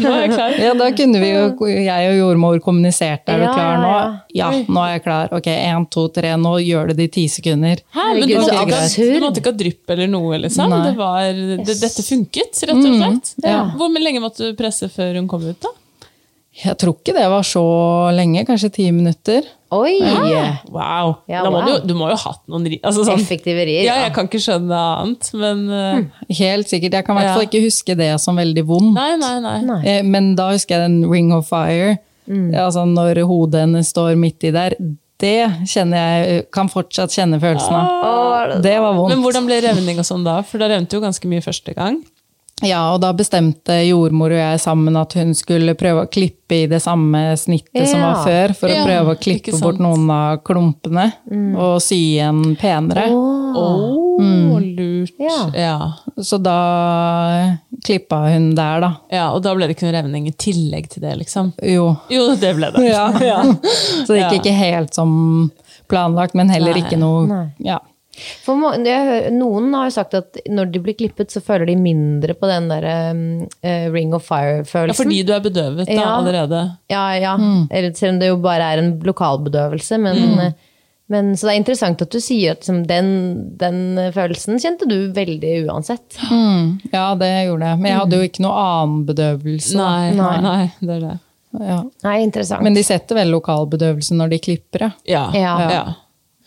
Nå 0.03 0.11
er 0.11 0.25
jeg 0.25 0.31
klar. 0.33 0.57
Ja, 0.59 0.73
da 0.75 0.89
kunne 0.97 1.21
vi 1.23 1.29
jo, 1.31 1.45
jeg 1.71 2.09
og 2.11 2.17
jordmor 2.19 2.59
kommunisert. 2.65 3.23
Er 3.31 3.39
du 3.39 3.45
Ja, 3.47 3.53
klar 3.55 3.79
nå? 3.79 3.93
ja. 3.95 4.11
Ja, 4.35 4.49
nå 4.67 4.81
er 4.83 4.91
jeg 4.97 5.03
klar. 5.05 5.31
Ok, 5.37 5.47
én, 5.53 5.85
to, 5.95 6.07
tre, 6.11 6.33
nå 6.41 6.51
gjør 6.65 6.91
du 6.91 6.97
det 6.99 7.07
i 7.07 7.13
ti 7.15 7.25
sekunder. 7.31 7.79
Hæ, 7.95 8.09
men 8.19 8.27
du 8.27 8.35
Herregud, 8.35 8.41
måtte, 8.41 8.51
så 8.51 8.65
ikke, 8.65 8.75
ha- 8.75 8.83
absurd. 8.89 9.13
du 9.15 9.23
måtte 9.23 9.41
ikke 9.43 9.53
ha 9.53 9.59
drypp 9.63 9.95
eller 9.95 10.11
noe, 10.11 10.41
liksom? 10.43 10.75
Det 10.89 10.93
var, 10.99 11.31
det, 11.63 11.77
dette 11.79 12.03
funket, 12.11 12.61
rett 12.67 12.75
og 12.75 12.99
slett? 12.99 13.33
ja. 13.47 13.61
Hvor 13.79 13.95
lenge 14.03 14.19
måtte 14.23 14.51
du 14.51 14.59
presse 14.59 14.91
før 14.91 15.15
hun 15.21 15.31
kom 15.31 15.47
ut, 15.47 15.57
da? 15.63 15.71
Jeg 16.55 16.77
tror 16.79 16.93
ikke 16.95 17.11
det 17.17 17.25
var 17.27 17.43
så 17.43 17.61
lenge, 18.15 18.45
kanskje 18.47 18.69
ti 18.77 18.85
minutter. 18.95 19.43
Oi! 19.75 19.97
Wow. 20.71 21.09
Ja, 21.27 21.41
da 21.43 21.49
må 21.51 21.59
wow. 21.59 21.67
du, 21.81 21.89
du 21.89 21.93
må 21.99 22.07
jo 22.07 22.15
ha 22.15 22.29
hatt 22.31 22.43
noen. 22.47 22.69
Altså, 22.79 23.03
sånn, 23.03 23.19
Effektive 23.19 23.65
rier. 23.67 23.83
ja, 23.83 23.97
jeg 24.05 24.13
kan 24.15 24.29
ikke 24.29 24.39
skjønne 24.45 24.79
annet, 25.01 25.29
men 25.35 25.63
eh, 25.75 26.23
Helt 26.39 26.71
sikkert. 26.71 26.95
Jeg 26.95 27.07
kan 27.07 27.17
i 27.17 27.23
hvert 27.25 27.33
fall 27.33 27.43
Ja. 27.43 27.49
ikke 27.49 27.63
huske 27.65 27.97
det 27.99 28.07
som 28.23 28.39
veldig 28.39 28.63
vondt. 28.69 28.93
Nei, 28.95 29.15
nei, 29.19 29.33
nei. 29.43 29.57
Nei. 29.67 29.79
Eh, 29.97 30.03
Men 30.07 30.31
da 30.39 30.51
husker 30.53 30.77
jeg 30.77 30.87
den 30.87 31.09
Ring 31.11 31.33
of 31.35 31.49
Fire. 31.51 31.97
Altså 32.25 32.85
når 32.89 33.19
hodet 33.27 33.65
hennes 33.67 33.91
står 33.91 34.15
midt 34.17 34.47
i 34.47 34.53
der. 34.55 34.73
Det 35.21 35.67
kjenner 35.71 35.99
jeg, 36.23 36.45
kan 36.55 36.67
fortsatt 36.71 37.13
kjenne 37.13 37.37
følelsen 37.39 37.75
av. 37.75 38.55
Det 38.63 38.73
var 38.79 38.95
vondt. 38.97 39.13
Men 39.13 39.21
hvordan 39.23 39.45
ble 39.47 39.59
revning 39.63 39.99
og 40.01 40.07
sånn 40.07 40.25
da? 40.25 40.39
For 40.43 40.59
da 40.61 40.67
revnet 40.71 40.91
jo 40.95 40.99
ganske 41.03 41.29
mye 41.31 41.43
første 41.45 41.75
gang. 41.77 41.99
Ja, 42.63 42.93
og 42.93 43.01
da 43.03 43.09
bestemte 43.11 43.75
jordmor 43.83 44.31
og 44.31 44.39
jeg 44.39 44.59
sammen 44.63 44.95
at 44.95 45.11
hun 45.19 45.33
skulle 45.35 45.73
prøve 45.75 46.05
å 46.05 46.07
klippe 46.07 46.61
i 46.61 46.67
det 46.71 46.79
samme 46.79 47.33
snittet 47.37 47.89
som 47.91 47.99
var 47.99 48.21
før, 48.23 48.53
for 48.55 48.71
Ja, 48.71 48.79
å 48.79 48.85
prøve 48.87 49.15
å 49.15 49.19
klippe 49.19 49.57
bort 49.59 49.81
noen 49.83 50.05
av 50.13 50.37
klumpene 50.47 51.09
og 51.59 51.81
sy 51.83 51.97
igjen 52.15 52.53
penere. 52.61 53.09
Å, 53.11 53.65
lurt. 54.63 55.11
Ja. 55.19 55.39
Ja. 55.51 55.75
Så 56.23 56.39
da 56.39 56.55
klippa 57.85 58.21
hun 58.31 58.53
der, 58.55 58.79
da. 58.85 58.91
ja. 59.11 59.25
Og 59.35 59.43
da 59.43 59.51
ble 59.55 59.67
det 59.67 59.75
ikke 59.75 59.89
noe 59.89 59.97
revning 59.97 60.29
i 60.31 60.33
tillegg 60.39 60.87
til 60.93 61.03
det, 61.03 61.15
liksom? 61.25 61.51
Jo. 61.59 61.89
Jo, 62.13 62.29
det 62.39 62.53
ble 62.55 62.71
det. 62.75 62.85
Ja. 62.95 63.09
Så 64.05 64.13
det 64.13 64.21
gikk 64.21 64.31
Ja. 64.31 64.39
ikke 64.39 64.55
helt 64.55 64.95
som 64.95 65.11
planlagt, 65.91 66.33
men 66.39 66.49
heller 66.49 66.71
Nei. 66.75 66.85
ikke 66.85 66.97
noe 67.01 67.27
Nei. 67.29 67.43
ja. 67.67 67.81
For 68.45 68.55
noen 68.59 69.73
har 69.75 69.89
jo 69.89 69.93
sagt 69.95 70.15
at 70.17 70.39
når 70.51 70.69
de 70.73 70.81
blir 70.83 70.95
klippet, 70.97 71.33
så 71.33 71.41
føler 71.43 71.67
de 71.69 71.75
mindre 71.79 72.35
på 72.37 72.47
den 72.49 72.69
der 72.71 72.85
eh, 72.87 73.87
ring 73.91 74.13
of 74.15 74.27
fire-følelsen. 74.29 74.93
Ja, 74.93 74.99
fordi 75.01 75.23
du 75.27 75.33
er 75.35 75.43
bedøvet 75.43 75.89
da, 75.89 75.97
Ja. 75.97 76.13
allerede. 76.19 76.61
Ja, 76.91 77.03
ja. 77.19 77.35
Mm. 77.37 77.67
selv 77.95 78.13
om 78.13 78.19
det 78.21 78.31
jo 78.31 78.37
bare 78.43 78.71
er 78.73 78.83
en 78.83 78.93
lokalbedøvelse. 79.03 79.99
Men, 79.99 80.15
mm. 80.15 80.53
men, 81.11 81.35
så 81.35 81.47
det 81.49 81.53
er 81.55 81.59
interessant 81.59 82.01
at 82.01 82.11
du 82.11 82.19
sier 82.23 82.55
at 82.55 82.63
liksom, 82.63 82.85
den, 82.87 83.11
den 83.59 83.99
følelsen 84.15 84.59
kjente 84.63 84.87
du 84.87 85.11
veldig 85.15 85.53
uansett. 85.67 86.17
ja, 86.91 87.05
det 87.19 87.31
gjorde 87.49 87.73
jeg. 87.73 87.81
Men 87.83 87.91
jeg 87.91 87.99
hadde 87.99 88.21
jo 88.21 88.31
ikke 88.31 88.47
noe 88.47 88.63
annen 88.63 89.05
bedøvelse. 89.11 89.75
Nei, 89.77 90.11
nei, 90.15 90.33
Nei. 90.39 90.41
nei, 90.41 90.65
det 90.79 90.97
er 91.01 91.05
det. 91.09 91.19
Ja. 91.55 91.83
Nei, 92.03 92.15
interessant. 92.23 92.63
Men 92.63 92.75
de 92.75 92.83
setter 92.83 93.15
vel 93.15 93.29
lokalbedøvelse 93.31 94.15
når 94.15 94.33
de 94.33 94.41
klipper, 94.43 94.89
ja. 94.89 94.91
Ja. 95.07 95.27
Ja. 95.35 95.71
ja. 95.71 95.85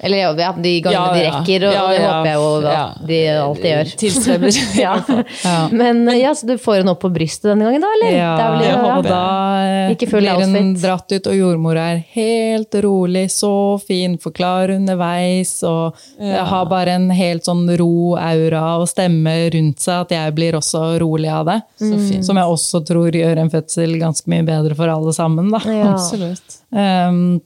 Eller 0.01 0.18
ja, 0.18 0.53
de 0.55 0.72
gangene 0.80 0.92
Ja, 0.92 1.07
de 1.14 1.22
rekker, 1.26 1.64
og, 1.66 1.72
Ja, 1.74 1.82
og 1.82 1.90
det 1.90 2.03
håper 2.07 2.26
jeg 2.28 2.34
jo 2.38 2.51
at 2.59 2.66
Ja. 2.72 2.82
de 3.09 3.16
alltid 3.42 3.64
gjør. 3.72 3.88
Tilstreber. 3.99 4.59
Ja. 4.78 5.68
Men 5.72 6.05
ja, 6.20 6.30
så 6.38 6.46
du 6.46 6.53
får 6.59 6.76
henne 6.80 6.92
opp 6.94 7.01
på 7.03 7.11
brystet 7.11 7.49
denne 7.51 7.66
gangen, 7.66 7.82
da? 7.82 7.90
eller? 7.96 8.12
Ja, 8.16 8.36
Det 8.36 8.44
er 8.44 8.53
vel- 8.53 8.68
ja. 8.68 8.96
og 8.99 9.03
da 9.09 9.22
eh, 9.64 9.90
Ikke 9.96 10.09
full 10.12 10.20
blir 10.22 10.44
hun 10.44 10.74
dratt 10.78 11.11
ut, 11.16 11.26
og 11.26 11.34
jordmora 11.34 11.88
er 11.96 12.05
helt 12.14 12.78
rolig, 12.84 13.24
så 13.34 13.51
fin, 13.82 14.14
forklarer 14.22 14.76
underveis, 14.76 15.57
og 15.66 15.94
Ja. 16.20 16.44
har 16.44 16.66
bare 16.66 16.94
en 16.94 17.11
helt 17.11 17.42
sånn 17.44 17.66
ro 17.78 18.14
aura 18.16 18.78
og 18.78 18.86
stemme 18.88 19.34
rundt 19.51 19.78
seg, 19.82 20.01
at 20.07 20.11
jeg 20.14 20.34
blir 20.34 20.53
også 20.55 20.99
rolig 21.01 21.28
av 21.32 21.46
det. 21.46 21.62
fint. 21.80 22.24
Som 22.24 22.36
jeg 22.36 22.44
også 22.46 22.84
tror 22.86 23.11
gjør 23.11 23.38
en 23.38 23.51
fødsel 23.51 23.99
ganske 23.99 24.26
mye 24.30 24.44
bedre 24.46 24.76
for 24.76 24.86
alle 24.88 25.12
sammen, 25.12 25.51
da. 25.51 25.59
Ja. 25.66 25.90
Absolutt. 25.94 26.59
Um, 26.72 27.40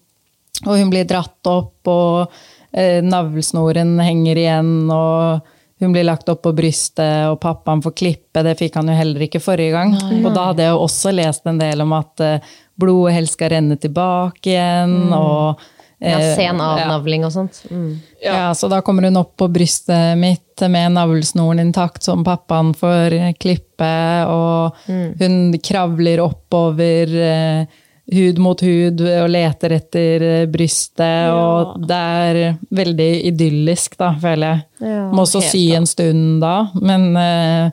og 0.66 0.76
hun 0.78 0.92
blir 0.92 1.08
dratt 1.08 1.48
opp, 1.50 1.88
og 1.90 2.30
eh, 2.72 3.00
navlesnoren 3.04 3.96
henger 4.04 4.38
igjen, 4.44 4.72
og 4.92 5.40
hun 5.82 5.90
blir 5.94 6.06
lagt 6.06 6.28
opp 6.30 6.44
på 6.44 6.52
brystet, 6.54 7.26
og 7.26 7.40
pappaen 7.42 7.82
får 7.82 7.94
klippe. 7.98 8.44
Det 8.46 8.54
fikk 8.60 8.76
han 8.78 8.90
jo 8.92 8.94
heller 8.94 9.24
ikke 9.26 9.40
forrige 9.42 9.74
gang. 9.74 9.96
Og 10.22 10.28
da 10.30 10.50
hadde 10.52 10.62
jeg 10.62 10.70
jo 10.76 10.82
også 10.84 11.10
lest 11.16 11.48
en 11.50 11.58
del 11.58 11.82
om 11.82 11.94
at 11.98 12.22
eh, 12.22 12.52
blodet 12.78 13.16
helst 13.16 13.34
skal 13.38 13.50
renne 13.56 13.78
tilbake 13.82 14.52
igjen, 14.54 14.98
og 15.16 15.62
Ja, 16.02 16.16
eh, 16.18 16.32
sen 16.34 16.58
ja. 16.58 16.68
avnavling 16.76 17.22
og 17.26 17.30
sånt. 17.34 17.60
Mm. 17.70 17.90
Ja, 18.22 18.52
så 18.58 18.66
da 18.70 18.80
kommer 18.82 19.06
hun 19.06 19.18
opp 19.20 19.36
på 19.38 19.46
brystet 19.50 20.16
mitt 20.18 20.62
med 20.70 20.94
navlesnoren 20.94 21.60
intakt, 21.62 22.02
som 22.06 22.22
pappaen 22.26 22.72
får 22.78 23.14
klippe, 23.42 23.92
og 24.30 24.78
hun 25.18 25.54
kravler 25.62 26.22
oppover 26.22 27.14
eh, 27.26 27.78
hud 28.12 28.40
mot 28.42 28.60
hud 28.62 29.00
og 29.00 29.30
leter 29.32 29.76
etter 29.78 30.24
brystet. 30.52 30.52
brystet, 30.52 31.32
og 31.32 31.86
det 31.88 31.98
er 31.98 32.40
veldig 32.70 33.10
idyllisk, 33.32 33.96
da, 34.00 34.12
føler 34.20 34.46
jeg. 34.46 34.64
Ja, 34.82 35.06
Må 35.12 35.24
også 35.26 35.42
sy 35.44 35.50
si 35.52 35.64
en 35.76 35.86
stund 35.86 36.40
da, 36.42 36.56
men 36.80 37.10
uh, 37.16 37.72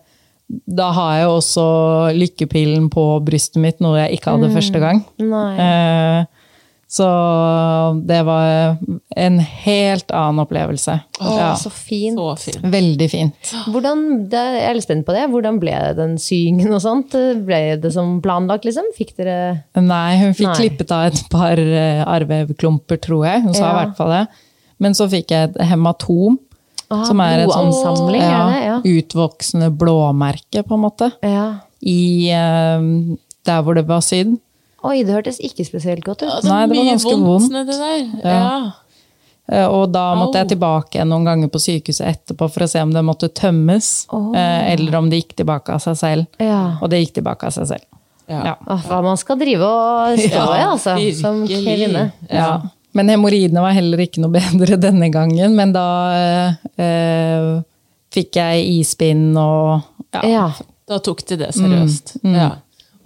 da 0.50 0.90
har 0.96 1.16
jeg 1.20 1.30
også 1.30 1.66
lykkepillen 2.18 2.90
på 2.94 3.06
brystet 3.26 3.62
mitt, 3.62 3.80
noe 3.84 4.00
jeg 4.02 4.18
ikke 4.18 4.34
hadde 4.34 4.52
første 4.54 4.82
gang. 4.82 5.04
Nei. 5.22 5.50
Eh, 5.62 6.39
så 6.90 7.06
det 8.10 8.24
var 8.26 8.78
en 9.16 9.36
helt 9.40 10.10
annen 10.10 10.42
opplevelse. 10.42 10.96
Å, 11.22 11.36
Ja, 11.38 11.50
så 11.60 11.70
fint. 11.70 12.18
Så 12.18 12.32
fint. 12.48 12.64
veldig 12.66 13.08
fint. 13.12 13.52
Hvordan, 13.70 14.02
det, 14.32 14.42
jeg 14.56 14.66
er 14.72 14.78
litt 14.80 14.88
spent 14.88 15.06
på 15.06 15.14
det. 15.14 15.28
Hvordan 15.30 15.60
ble 15.62 15.76
den 16.00 16.18
syingen 16.18 16.74
og 16.74 16.82
sånt? 16.82 17.14
Ble 17.46 17.78
det 17.78 17.94
som 17.94 18.18
planlagt, 18.26 18.66
liksom? 18.66 18.90
Fikk 18.98 19.14
dere 19.22 19.38
Nei, 19.78 20.18
hun 20.24 20.34
fikk 20.34 20.50
Nei. 20.50 20.58
klippet 20.64 20.96
av 20.96 21.06
et 21.12 21.22
par 21.30 21.62
eh, 21.62 22.02
tror 23.06 23.26
jeg. 23.30 23.46
Hun 23.46 23.54
sa 23.54 23.68
Ja. 23.68 23.70
i 23.70 23.80
hvert 23.84 23.98
fall 24.02 24.16
det. 24.16 24.26
Men 24.80 24.98
så 24.98 25.06
fikk 25.12 25.30
jeg 25.36 25.52
et 25.52 25.62
hematom. 25.70 26.40
Ah, 26.90 27.04
som 27.06 27.20
er 27.22 27.44
et 27.44 27.52
sånt 27.54 28.16
ja, 28.18 28.50
er 28.50 28.50
det? 28.50 28.62
Ja. 28.66 28.78
utvoksende 28.82 29.70
blåmerke, 29.78 30.64
på 30.66 30.74
en 30.74 30.82
måte. 30.88 31.12
ja. 31.22 31.60
I 31.86 32.34
uh, 32.34 33.16
der 33.46 33.62
hvor 33.64 33.78
det 33.78 33.86
var 33.88 34.02
sydd. 34.04 34.34
Oi, 34.84 35.04
det 35.04 35.12
hørtes 35.14 35.40
ikke 35.44 35.66
spesielt 35.68 36.04
godt 36.06 36.22
ut. 36.24 36.30
Ja, 36.30 36.40
det 36.42 36.50
Nei, 36.52 36.62
det 36.68 36.78
var 36.78 36.86
ganske 36.94 37.16
vondt 37.16 37.28
vondt. 37.28 37.52
nedi 37.52 37.78
der. 37.80 38.06
Ja. 38.24 38.38
Ja. 38.40 38.72
Eh, 39.52 39.66
Og 39.68 39.92
da 39.92 40.04
måtte 40.16 40.38
Au. 40.38 40.44
jeg 40.44 40.50
tilbake 40.54 41.04
noen 41.10 41.26
ganger 41.26 41.50
på 41.50 41.60
sykehuset 41.60 42.06
etterpå 42.08 42.50
for 42.54 42.64
å 42.64 42.70
se 42.70 42.82
om 42.86 42.92
det 42.94 43.02
måtte 43.04 43.30
tømmes, 43.34 44.06
Oh. 44.14 44.32
eller 44.38 44.96
om 44.96 45.10
det 45.10 45.24
gikk 45.24 45.36
tilbake 45.42 45.70
av 45.74 45.80
seg 45.82 45.98
selv. 45.98 46.28
Ja. 46.40 46.78
Og 46.82 46.90
det 46.90 47.00
gikk 47.04 47.16
tilbake 47.20 47.44
av 47.50 47.52
seg 47.52 47.68
selv. 47.68 47.86
Ja. 48.30 48.44
Ja. 48.46 48.56
Hva 48.88 49.02
man 49.04 49.18
skal 49.18 49.38
drive 49.42 49.64
og 49.66 50.20
stå 50.20 50.28
i, 50.28 50.60
Ja, 50.60 50.72
altså. 50.72 50.94
Som 51.20 51.48
kvinne. 51.48 52.12
Ja. 52.30 52.62
Men 52.94 53.10
hemoroidene 53.10 53.62
var 53.62 53.74
heller 53.74 53.98
ikke 53.98 54.22
noe 54.22 54.32
bedre 54.38 54.78
denne 54.78 55.10
gangen, 55.12 55.56
men 55.56 55.74
da 55.74 55.86
eh, 56.14 56.54
eh, 56.86 57.62
fikk 58.14 58.38
jeg 58.40 58.66
ispinn 58.80 59.36
og 59.38 59.82
ja. 60.14 60.22
Ja. 60.26 60.52
Da 60.90 60.98
tok 61.00 61.26
de 61.28 61.36
det 61.38 61.52
seriøst. 61.54 62.16
Mm, 62.24 62.36
Ja. 62.36 62.50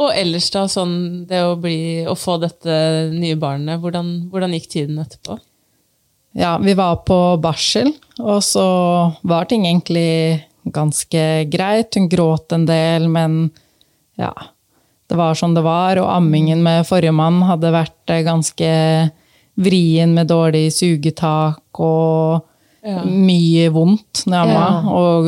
Og 0.02 0.10
ellers, 0.18 0.50
da, 0.54 0.66
sånn 0.72 1.26
det 1.30 1.44
å, 1.46 1.56
bli, 1.60 2.04
å 2.10 2.16
få 2.18 2.40
dette 2.42 2.76
nye 3.14 3.38
barnet, 3.40 3.82
hvordan, 3.82 4.14
hvordan 4.32 4.56
gikk 4.58 4.72
tiden 4.72 5.02
etterpå? 5.04 5.38
Ja, 6.34 6.56
vi 6.58 6.74
var 6.74 7.04
på 7.06 7.18
barsel, 7.42 7.92
og 8.18 8.40
så 8.42 8.66
var 9.22 9.46
ting 9.50 9.68
egentlig 9.70 10.42
ganske 10.74 11.46
greit. 11.52 11.94
Hun 11.94 12.10
gråt 12.10 12.56
en 12.56 12.66
del, 12.66 13.06
men 13.12 13.52
ja, 14.18 14.32
det 15.10 15.20
var 15.20 15.38
som 15.38 15.54
det 15.54 15.62
var. 15.62 16.02
Og 16.02 16.10
ammingen 16.10 16.64
med 16.66 16.88
forrige 16.90 17.14
mann 17.14 17.44
hadde 17.46 17.74
vært 17.76 18.14
eh, 18.16 18.26
ganske 18.26 18.72
vrien 19.62 20.16
med 20.16 20.32
dårlig 20.32 20.72
sugetak 20.74 21.84
og 21.86 22.50
mye 22.84 23.70
vondt 23.72 24.26
når 24.28 24.34
jeg 24.34 24.56
amma, 24.58 24.96
og 24.98 25.28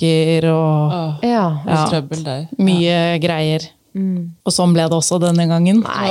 stafylokokker 0.00 0.48
og 0.50 0.92
Åh, 0.92 1.14
Ja. 1.22 1.60
Ja. 1.66 1.84
Trøbbel 1.90 2.24
der. 2.24 2.46
mye 2.58 3.18
greier. 3.20 3.60
Og 4.46 4.52
sånn 4.52 4.72
ble 4.72 4.82
det 4.88 4.92
også 4.94 5.18
denne 5.20 5.46
gangen. 5.48 5.80
Nei, 5.82 6.10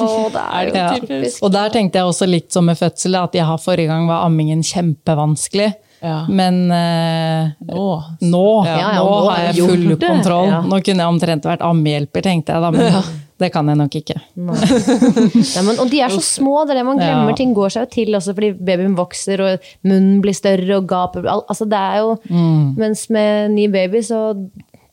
oh, 0.00 0.30
det 0.32 0.40
er 0.40 0.66
jo 0.66 0.74
Ja. 0.74 0.88
typisk. 0.98 1.42
Og 1.42 1.52
der 1.52 1.68
tenkte 1.70 1.98
jeg 1.98 2.04
også 2.08 2.26
litt 2.28 2.50
som 2.52 2.64
med 2.64 2.76
fødsel, 2.78 3.14
at 3.22 3.32
jeg 3.34 3.44
har 3.44 3.58
forrige 3.58 3.86
gang 3.88 4.06
var 4.08 4.24
ammingen 4.26 4.62
kjempevanskelig. 4.62 5.74
Ja. 6.02 6.24
Men 6.26 6.70
eh, 6.72 7.50
Nå. 7.68 8.02
nå, 8.22 8.64
Ja, 8.66 8.76
ja, 8.78 8.98
nå 8.98 9.04
nå 9.04 9.30
har 9.30 9.52
jeg 9.52 9.54
full 9.68 9.96
kontroll. 10.00 10.48
Ja. 10.48 10.62
Nå 10.62 10.80
kunne 10.82 11.04
jeg 11.04 11.06
omtrent 11.06 11.44
vært 11.44 11.60
ammehjelper, 11.62 12.22
tenkte 12.22 12.52
jeg 12.56 12.62
da, 12.62 12.70
men 12.70 13.02
det 13.42 13.50
kan 13.54 13.68
jeg 13.68 13.78
nok 13.80 13.96
ikke. 13.98 14.16
ja, 15.56 15.62
men, 15.66 15.78
og 15.82 15.90
de 15.92 16.00
er 16.04 16.12
så 16.14 16.22
små, 16.24 16.62
det 16.66 16.74
er 16.76 16.80
det 16.80 16.86
man 16.88 17.00
glemmer. 17.00 17.32
Ja. 17.32 17.38
Ting 17.38 17.54
går 17.56 17.72
seg 17.74 17.86
jo 17.86 17.92
til 17.96 18.16
også 18.18 18.34
fordi 18.36 18.52
babyen 18.58 18.94
vokser 18.98 19.42
og 19.44 19.70
munnen 19.88 20.20
blir 20.24 20.36
større 20.38 20.78
og 20.80 20.86
gaper. 20.90 21.26
Al- 21.28 21.44
Altså, 21.52 21.66
det 21.68 21.78
er 21.80 21.98
jo, 22.04 22.12
Mm. 22.32 22.74
Mens 22.78 23.08
med 23.12 23.50
ny 23.52 23.66
baby 23.72 24.00
så 24.06 24.20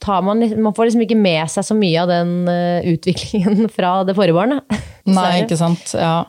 tar 0.01 0.21
man, 0.23 0.39
man 0.63 0.73
får 0.73 0.89
liksom 0.89 1.01
ikke 1.05 1.17
med 1.19 1.49
seg 1.51 1.65
så 1.67 1.75
mye 1.77 2.01
av 2.01 2.07
den 2.11 2.33
uh, 2.49 2.81
utviklingen 2.89 3.69
fra 3.75 3.99
det 4.07 4.15
forrige 4.17 4.35
barnet. 4.37 4.79
Nei, 5.05 5.43
ikke 5.43 5.57
sant. 5.59 5.93
Ja. 5.95 6.25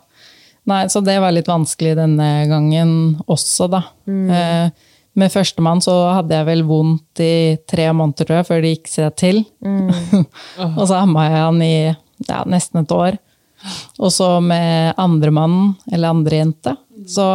Nei, 0.70 0.84
så 0.92 1.00
det 1.02 1.16
var 1.22 1.32
litt 1.34 1.48
vanskelig 1.50 1.96
denne 1.98 2.28
gangen 2.50 2.90
også, 3.30 3.66
da. 3.72 3.80
Eh, 4.06 4.68
med 5.18 5.32
førstemann 5.32 5.80
så 5.82 5.94
hadde 6.18 6.36
jeg 6.36 6.46
vel 6.46 6.60
vondt 6.68 7.22
i 7.24 7.56
tre 7.68 7.88
måneder, 7.96 8.28
tror 8.28 8.36
jeg, 8.42 8.46
før 8.50 8.60
det 8.62 8.70
gikk 8.76 8.90
seg 8.92 9.16
til. 9.18 9.40
og 10.60 10.82
så 10.86 11.00
amma 11.00 11.24
jeg 11.26 11.40
han 11.40 11.62
i 11.64 11.72
ja, 12.28 12.42
nesten 12.48 12.82
et 12.82 12.94
år. 12.94 13.18
Og 14.00 14.12
så 14.12 14.38
med 14.40 14.94
andremannen, 15.00 15.74
eller 15.92 16.14
andre 16.14 16.40
jente, 16.40 16.76
så 17.08 17.26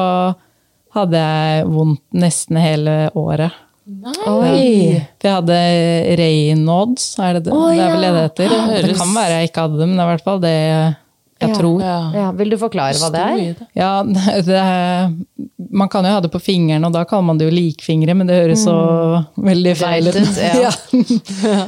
hadde 0.95 1.21
jeg 1.21 1.69
vondt 1.69 2.03
nesten 2.15 2.59
hele 2.61 2.95
året. 3.17 3.61
Oi! 3.85 4.97
For 5.21 5.29
jeg 5.29 5.35
hadde 5.35 5.57
Raynaud's, 6.17 7.11
er 7.21 7.37
det 7.37 7.45
det? 7.47 7.53
Å, 7.53 7.67
det 7.69 7.83
er 7.83 7.91
vel 7.93 8.05
det 8.05 8.13
det 8.15 8.23
heter? 8.23 8.55
Det, 8.87 8.95
kan 8.97 9.11
være 9.13 9.41
jeg 9.41 9.51
ikke 9.51 9.65
hadde 9.67 9.81
det, 9.81 9.89
men 9.89 9.99
det 9.99 10.01
er 10.01 10.07
i 10.07 10.13
hvert 10.15 10.25
fall 10.25 10.41
det 10.41 10.55
jeg 11.45 11.53
Ja. 11.53 11.59
tror. 11.59 11.81
Ja. 11.81 11.97
Ja, 12.13 12.31
vil 12.31 12.49
du 12.53 12.57
forklare 12.61 12.97
hva 12.99 13.09
det 13.13 13.23
er? 13.25 13.65
Ja, 13.77 13.91
det, 14.49 14.61
man 15.71 15.89
kan 15.89 16.05
jo 16.07 16.11
ha 16.15 16.19
det 16.25 16.31
på 16.33 16.41
fingeren, 16.41 16.85
og 16.87 16.93
da 16.95 17.03
kaller 17.05 17.27
man 17.31 17.37
det 17.41 17.47
jo 17.49 17.55
likfingre, 17.55 18.15
men 18.15 18.27
det 18.29 18.37
høres 18.41 18.63
så 18.65 18.75
veldig 19.37 19.75
feil 19.79 20.07
ut. 20.11 20.19
Ja. 20.65 20.71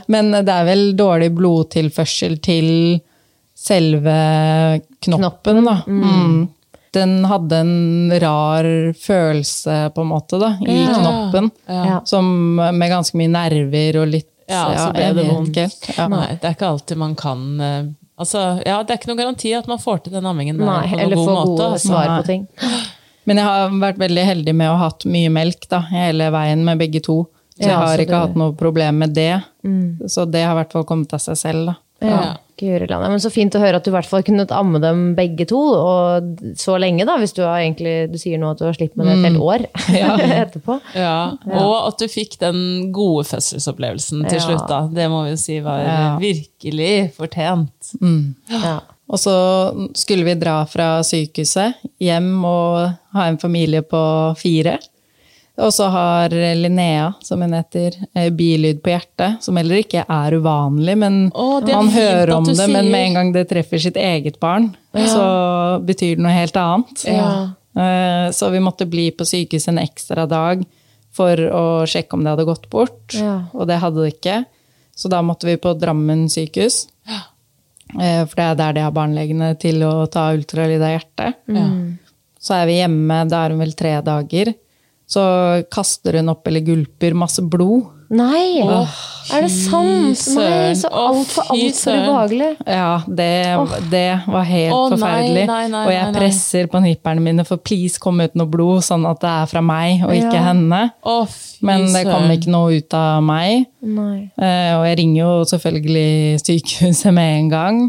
Men 0.07 0.31
det 0.37 0.49
er 0.53 0.65
vel 0.67 0.85
dårlig 0.97 1.31
blodtilførsel 1.37 2.37
til 2.45 2.69
selve 3.57 4.13
knoppen, 5.01 5.63
da. 5.65 5.79
Mm. 5.87 6.47
Den 6.93 7.17
hadde 7.27 7.57
en 7.61 8.11
rar 8.21 8.67
følelse, 8.97 9.91
på 9.93 10.01
en 10.05 10.07
måte, 10.13 10.39
da, 10.41 10.53
i 10.65 10.77
Ja. 10.85 10.93
knoppen. 10.95 11.51
Ja. 11.67 11.99
Som 12.05 12.55
med 12.55 12.89
ganske 12.89 13.17
mye 13.19 13.29
nerver 13.33 14.01
og 14.01 14.07
litt 14.15 14.29
Ja, 14.49 14.63
så 14.79 14.93
ble 14.95 15.09
det 15.13 15.25
vondt. 15.27 15.57
Ja. 15.97 16.05
Nei, 16.07 16.37
det 16.39 16.47
er 16.47 16.53
ikke 16.55 16.69
alltid 16.71 16.97
man 16.97 17.15
kan 17.19 17.41
eh, 17.59 17.83
Altså, 18.17 18.61
ja, 18.65 18.79
Det 18.83 18.93
er 18.93 18.97
ikke 18.97 19.09
noen 19.11 19.19
garanti 19.21 19.51
at 19.57 19.67
man 19.69 19.77
får 19.81 20.03
til 20.07 20.13
den 20.17 20.25
ammingen 20.25 20.57
Nei, 20.57 20.65
på 20.65 20.71
noen 20.71 20.99
eller 21.03 21.15
måte. 21.15 21.21
Eller 21.21 21.25
får 21.27 21.49
gode 21.51 21.65
altså. 21.73 21.87
svar 21.87 22.13
på 22.17 22.25
ting. 22.25 22.47
Men 23.29 23.37
jeg 23.41 23.45
har 23.45 23.75
vært 23.83 23.97
veldig 24.01 24.23
heldig 24.25 24.55
med 24.55 24.69
å 24.71 24.77
ha 24.79 24.87
hatt 24.87 25.05
mye 25.05 25.29
melk 25.35 25.67
da, 25.69 25.81
hele 25.91 26.29
veien 26.33 26.63
med 26.65 26.79
begge 26.79 27.01
to. 27.03 27.17
Så 27.57 27.65
jeg 27.65 27.69
Ja, 27.73 27.77
har 27.81 27.97
så 27.97 28.01
ikke 28.05 28.13
det- 28.15 28.21
hatt 28.25 28.35
noe 28.39 28.53
problem 28.53 28.97
med 29.03 29.13
det. 29.13 29.43
Så 30.07 30.25
det 30.31 30.43
har 30.45 30.53
i 30.55 30.63
hvert 30.63 30.71
fall 30.71 30.83
kommet 30.85 31.13
av 31.13 31.19
seg 31.19 31.35
selv. 31.37 31.65
Da. 31.99 32.07
Ja. 32.07 32.35
Guri 32.57 32.87
land. 32.89 33.03
Ja, 33.05 33.09
men 33.13 33.19
så 33.21 33.29
fint 33.29 33.53
å 33.53 33.59
høre 33.61 33.77
at 33.77 33.85
du 33.85 33.91
i 33.91 33.93
hvert 33.93 34.07
fall 34.09 34.23
kunne 34.25 34.47
amme 34.57 34.79
dem 34.81 35.13
begge 35.17 35.45
to, 35.49 35.59
og 35.77 36.41
så 36.57 36.77
lenge, 36.81 37.05
da, 37.05 37.17
hvis 37.21 37.35
du 37.37 37.43
har 37.45 37.59
egentlig 37.61 38.11
Du 38.11 38.17
sier 38.17 38.39
nå 38.41 38.49
at 38.51 38.57
du 38.59 38.65
har 38.65 38.73
slitt 38.73 38.95
med 38.97 39.05
det 39.05 39.13
et 39.17 39.27
helt 39.27 39.43
år 39.45 39.65
etterpå. 40.41 40.79
Ja, 40.97 41.37
Og 41.45 41.75
at 41.91 42.01
du 42.01 42.07
fikk 42.09 42.39
den 42.41 42.91
gode 42.95 43.25
fødselsopplevelsen 43.29 44.25
til 44.27 44.39
Ja. 44.39 44.43
slutt. 44.47 44.67
da. 44.67 44.81
Det 44.91 45.07
må 45.13 45.23
vi 45.27 45.35
jo 45.35 45.39
si 45.41 45.59
var 45.61 45.79
Ja. 45.85 46.17
virkelig 46.19 47.13
fortjent. 47.15 47.93
Ja. 48.49 48.79
Og 49.07 49.19
så 49.21 49.33
skulle 49.95 50.25
vi 50.27 50.33
dra 50.35 50.65
fra 50.67 50.99
sykehuset 51.05 51.75
hjem 52.03 52.43
og 52.43 52.89
ha 53.13 53.27
en 53.29 53.37
familie 53.37 53.81
på 53.81 54.35
fire. 54.35 54.79
Og 55.57 55.71
så 55.73 55.87
har 55.89 56.29
Linnea, 56.29 57.13
som 57.25 57.41
hun 57.41 57.53
heter, 57.57 57.95
eh, 58.13 58.29
bilyd 58.29 58.81
på 58.85 58.91
hjertet, 58.93 59.41
som 59.41 59.57
heller 59.57 59.79
ikke 59.81 60.03
er 60.07 60.35
uvanlig. 60.37 60.93
Men 61.01 61.31
Åh, 61.33 61.55
er 61.63 61.73
man 61.73 61.87
hører 61.89 62.31
om 62.35 62.43
det, 62.45 62.57
det, 62.59 62.67
men 62.69 62.91
med 62.91 63.05
en 63.07 63.13
gang 63.17 63.31
det 63.33 63.47
treffer 63.49 63.81
sitt 63.81 63.97
eget 63.97 64.37
barn, 64.39 64.75
så 64.93 65.23
betyr 65.83 66.15
det 66.15 66.23
noe 66.25 66.35
helt 66.35 66.53
annet. 66.61 67.05
Ja. 67.09 67.29
Eh, 67.77 68.29
Så 68.31 68.51
vi 68.51 68.59
måtte 68.59 68.85
bli 68.89 69.09
på 69.11 69.25
sykehuset 69.25 69.69
en 69.69 69.79
ekstra 69.81 70.27
dag 70.29 70.63
for 71.11 71.35
å 71.37 71.63
sjekke 71.89 72.13
om 72.13 72.23
det 72.23 72.35
hadde 72.35 72.45
gått 72.45 72.69
bort. 72.69 73.13
Ja. 73.17 73.39
Og 73.53 73.65
det 73.67 73.79
hadde 73.81 74.03
det 74.05 74.13
ikke. 74.21 74.45
Så 74.95 75.09
da 75.09 75.21
måtte 75.25 75.45
vi 75.49 75.57
på 75.57 75.73
Drammen 75.79 76.27
sykehus. 76.29 76.87
Eh, 77.99 78.25
For 78.25 78.35
det 78.35 78.45
er 78.45 78.55
der 78.61 78.73
de 78.73 78.81
har 78.85 78.91
barnelegene 78.91 79.57
til 79.59 79.81
å 79.81 80.05
ta 80.11 80.29
ultralyd 80.35 80.81
av 80.81 80.99
hjertet. 80.99 81.35
Så 82.39 82.53
er 82.61 82.65
vi 82.69 82.77
hjemme, 82.77 83.23
da 83.29 83.45
er 83.45 83.49
hun 83.55 83.59
vel 83.65 83.73
tre 83.73 83.95
dager. 84.05 84.53
Så 85.07 85.21
kaster 85.71 86.19
hun 86.19 86.33
opp 86.33 86.47
eller 86.49 86.65
gulper 86.67 87.15
masse 87.15 87.43
blod. 87.47 87.93
Nei! 88.07 88.61
er 88.63 89.43
det 89.43 89.49
sant? 89.51 90.21
Nei, 90.37 90.71
så 90.79 90.87
altfor, 90.95 91.49
alt 91.51 91.79
ubehagelig. 91.83 92.53
Ja, 92.63 93.01
det, 93.03 93.27
det 93.91 94.05
var 94.31 94.45
helt 94.47 94.75
oh, 94.75 94.85
forferdelig. 94.93 95.43
nei, 95.49 95.65
nei, 95.73 95.81
og 95.83 95.91
jeg 95.91 96.05
nei, 96.05 96.13
nei. 96.13 96.21
presser 96.21 96.69
på 96.71 96.79
nipperne 96.85 97.23
mine 97.25 97.43
for 97.47 97.59
please 97.59 97.99
kom 97.99 98.21
ut 98.23 98.37
noe 98.39 98.47
blod, 98.51 98.85
sånn 98.87 99.03
at 99.09 99.19
det 99.23 99.33
er 99.33 99.51
fra 99.51 99.63
meg 99.63 100.05
og 100.07 100.15
ikke 100.15 100.39
Ja. 100.39 100.45
henne. 100.49 100.81
Oh, 101.03 101.27
Men 101.67 101.87
det 101.91 102.05
kom 102.07 102.31
ikke 102.31 102.53
noe 102.55 102.79
ut 102.79 102.95
av 102.95 103.23
meg. 103.27 103.67
Nei. 103.83 104.29
Eh, 104.39 104.73
og 104.79 104.87
jeg 104.87 104.99
ringer 105.03 105.21
jo 105.25 105.31
selvfølgelig 105.51 106.43
sykehuset 106.45 107.15
med 107.15 107.39
en 107.41 107.49
gang 107.51 107.81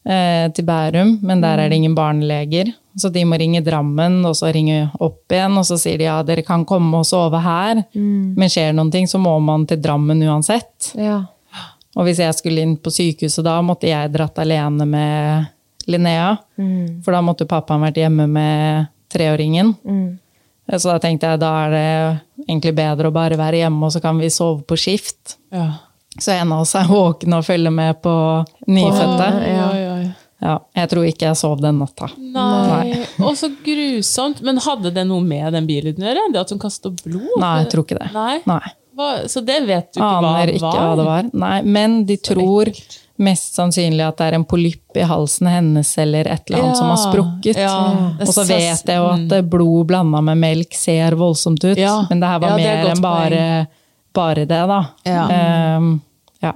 til 0.00 0.64
Bærum, 0.64 1.18
men 1.22 1.42
der 1.42 1.60
er 1.60 1.68
det 1.68 1.76
ingen 1.76 1.94
barneleger. 1.94 2.70
Så 2.96 3.10
de 3.12 3.20
må 3.28 3.36
ringe 3.38 3.60
Drammen 3.62 4.24
og 4.24 4.32
så 4.38 4.48
ringe 4.52 4.86
opp 4.98 5.30
igjen, 5.30 5.58
og 5.60 5.66
så 5.68 5.76
sier 5.78 6.00
de 6.00 6.06
ja, 6.08 6.16
dere 6.26 6.42
kan 6.46 6.64
komme 6.66 7.02
og 7.02 7.04
sove 7.06 7.38
her. 7.44 7.82
Men 7.92 8.50
skjer 8.50 8.72
noen 8.72 8.90
ting, 8.90 9.06
så 9.10 9.20
må 9.20 9.34
man 9.44 9.66
til 9.68 9.82
Drammen 9.84 10.22
uansett. 10.24 10.94
Ja. 10.98 11.20
Og 11.98 12.06
hvis 12.06 12.22
jeg 12.22 12.38
skulle 12.38 12.64
inn 12.64 12.76
på 12.80 12.92
sykehuset 12.94 13.44
da, 13.44 13.58
måtte 13.66 13.90
jeg 13.90 14.12
dratt 14.14 14.40
alene 14.40 14.86
med 14.88 15.50
Linnea. 15.90 16.32
For 17.04 17.14
da 17.14 17.20
måtte 17.24 17.48
pappaen 17.50 17.84
vært 17.84 18.00
hjemme 18.00 18.26
med 18.30 18.90
treåringen. 19.12 19.74
Så 20.70 20.86
da 20.86 20.98
tenkte 21.02 21.32
jeg 21.32 21.42
da 21.42 21.52
er 21.66 21.72
det 21.74 21.86
egentlig 22.46 22.74
bedre 22.78 23.10
å 23.10 23.14
bare 23.14 23.38
være 23.38 23.64
hjemme, 23.64 23.84
og 23.86 23.94
så 23.94 24.02
kan 24.02 24.20
vi 24.22 24.30
sove 24.30 24.62
på 24.62 24.78
skift. 24.78 25.36
Ja. 25.50 25.72
Så 26.18 26.34
en 26.34 26.52
av 26.52 26.64
oss 26.64 26.74
er 26.78 26.88
våken 26.90 27.34
og 27.36 27.44
følger 27.46 27.74
med 27.74 28.00
på 28.02 28.12
nyfødte. 28.66 29.28
Ja, 29.46 29.50
ja. 29.54 29.66
oi. 29.70 29.79
Ja, 30.40 30.54
jeg 30.76 30.88
tror 30.88 31.04
ikke 31.04 31.26
jeg 31.28 31.36
sov 31.36 31.60
den 31.60 31.80
natta. 31.82 32.08
Nei. 32.16 33.02
og 33.26 33.34
så 33.36 33.50
grusomt. 33.64 34.40
Men 34.46 34.60
hadde 34.64 34.92
det 34.96 35.04
noe 35.08 35.20
med 35.24 35.52
den 35.56 35.66
bilyden 35.68 36.04
å 36.04 36.08
gjøre? 36.10 36.28
Det 36.32 36.40
at 36.46 36.54
hun 36.54 36.62
kastet 36.62 37.02
blod? 37.04 37.34
Nei, 37.42 37.56
jeg 37.64 37.70
tror 37.74 37.84
ikke 37.86 37.98
det. 38.00 38.08
Nei. 38.16 38.38
Nei. 38.48 38.62
Hva, 38.96 39.10
så 39.30 39.40
det 39.44 39.60
vet 39.68 39.92
du 39.94 40.00
ikke 40.00 40.08
hva 40.08 40.24
var? 40.24 40.40
Aner 40.40 40.52
ikke 40.56 40.72
hva 40.74 40.96
det 40.98 41.06
var. 41.06 41.28
Nei, 41.44 41.58
men 41.76 42.00
de 42.08 42.16
tror 42.20 42.72
mest 43.20 43.56
sannsynlig 43.58 44.00
at 44.06 44.16
det 44.16 44.30
er 44.30 44.36
en 44.38 44.46
polypp 44.48 44.96
i 44.96 45.04
halsen 45.04 45.48
hennes 45.50 45.90
eller 46.00 46.28
et 46.32 46.48
eller 46.48 46.64
annet 46.64 46.78
som 46.80 46.88
har 46.88 47.00
sprukket. 47.02 47.58
Ja, 47.60 47.74
Og 48.24 48.32
så 48.32 48.46
vet 48.48 48.88
jeg 48.88 48.96
jo 48.96 49.08
at 49.12 49.34
eh, 49.36 49.44
blod 49.44 49.90
blanda 49.90 50.22
med 50.24 50.40
melk 50.40 50.76
ser 50.76 51.16
voldsomt 51.20 51.64
ut, 51.68 51.76
Ja. 51.78 51.98
men 52.08 52.22
det 52.22 52.30
her 52.32 52.40
var 52.40 52.56
Ja, 52.56 52.56
er 52.56 52.80
mer 52.84 52.92
enn 52.94 53.02
bare, 53.04 53.42
bare 54.16 54.46
det, 54.48 54.62
da. 54.72 54.80
Ja. 55.04 55.26
Ehm, 55.36 55.90
ja. 56.40 56.54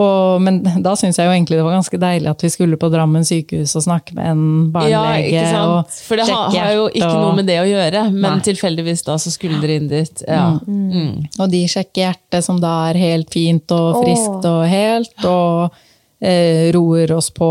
Og, 0.00 0.40
men 0.40 0.62
da 0.80 0.94
syns 0.96 1.18
jeg 1.20 1.28
jo 1.28 1.32
egentlig 1.34 1.58
det 1.58 1.64
var 1.66 1.74
ganske 1.76 1.98
deilig 2.00 2.30
at 2.30 2.44
vi 2.46 2.48
skulle 2.54 2.78
på 2.80 2.88
Drammen 2.92 3.26
sykehus 3.28 3.74
og 3.76 3.84
snakke 3.84 4.14
med 4.16 4.30
en 4.30 4.44
barnelege. 4.72 5.26
Ja, 5.28 5.42
ikke 5.42 5.50
sant? 5.50 5.74
og 5.90 5.98
For 6.06 6.16
det 6.20 6.26
har, 6.30 6.46
har 6.54 6.72
jo 6.78 6.86
ikke 6.88 7.10
og- 7.10 7.20
noe 7.26 7.34
med 7.36 7.46
det 7.50 7.58
å 7.60 7.66
gjøre, 7.68 8.04
men 8.14 8.38
Nei. 8.38 8.46
tilfeldigvis 8.48 9.04
da 9.04 9.18
så 9.20 9.32
skulle 9.34 9.60
dere 9.60 9.76
inn 9.82 9.90
dit. 9.92 10.24
Ja. 10.26 10.46
Mm. 10.64 11.26
Og 11.38 11.50
de 11.52 11.60
sjekker 11.68 12.06
hjertet, 12.06 12.44
som 12.46 12.60
da 12.62 12.72
er 12.88 13.00
helt 13.02 13.30
fint 13.34 13.76
og 13.76 14.00
friskt 14.00 14.48
og 14.48 14.62
helt, 14.72 15.26
og 15.28 15.76
eh, 16.22 16.70
roer 16.72 17.12
oss 17.16 17.28
på 17.36 17.50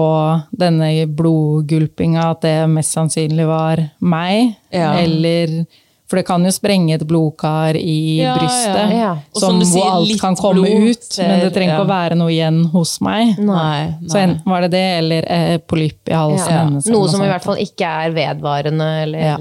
denne 0.58 0.90
blodgulpinga, 1.08 2.32
at 2.34 2.42
det 2.46 2.56
mest 2.72 2.96
sannsynlig 2.98 3.46
var 3.50 3.82
meg. 4.02 4.56
Ja. 4.74 4.94
Eller 5.02 5.66
For 6.10 6.18
det 6.18 6.26
kan 6.26 6.42
jo 6.42 6.50
sprenge 6.50 6.96
et 6.98 7.04
blodkar 7.06 7.78
i 7.78 8.18
Ja, 8.24 8.34
brystet, 8.40 8.94
ja. 8.98 9.12
Og 9.30 9.40
som 9.44 9.52
som 9.52 9.60
du 9.62 9.66
hvor 9.70 9.92
alt 9.92 10.08
litt 10.10 10.22
kan 10.24 10.36
komme 10.40 10.64
blod 10.64 10.90
ut, 10.90 11.08
men 11.22 11.44
det 11.44 11.52
trenger 11.54 11.76
ikke 11.76 11.84
ja. 11.84 11.86
å 11.86 11.90
være 11.92 12.18
noe 12.18 12.34
igjen 12.34 12.60
hos 12.74 12.96
meg. 13.06 13.36
Nei, 13.38 13.94
Så 14.10 14.18
enten 14.24 14.50
var 14.50 14.66
det 14.66 14.72
det, 14.74 14.86
eller 15.04 15.28
eh, 15.30 15.58
polypp 15.70 16.10
i 16.10 16.18
halsen 16.18 16.50
Ja. 16.56 16.64
hennes. 16.64 16.90
Noe 16.90 17.04
noe 17.04 17.12
som 17.14 17.22
i 17.22 17.30
hvert 17.30 17.46
fall 17.46 17.62
ikke 17.62 17.92
er 18.08 18.16
vedvarende, 18.18 18.90
eller 19.06 19.20
Ja. 19.20 19.38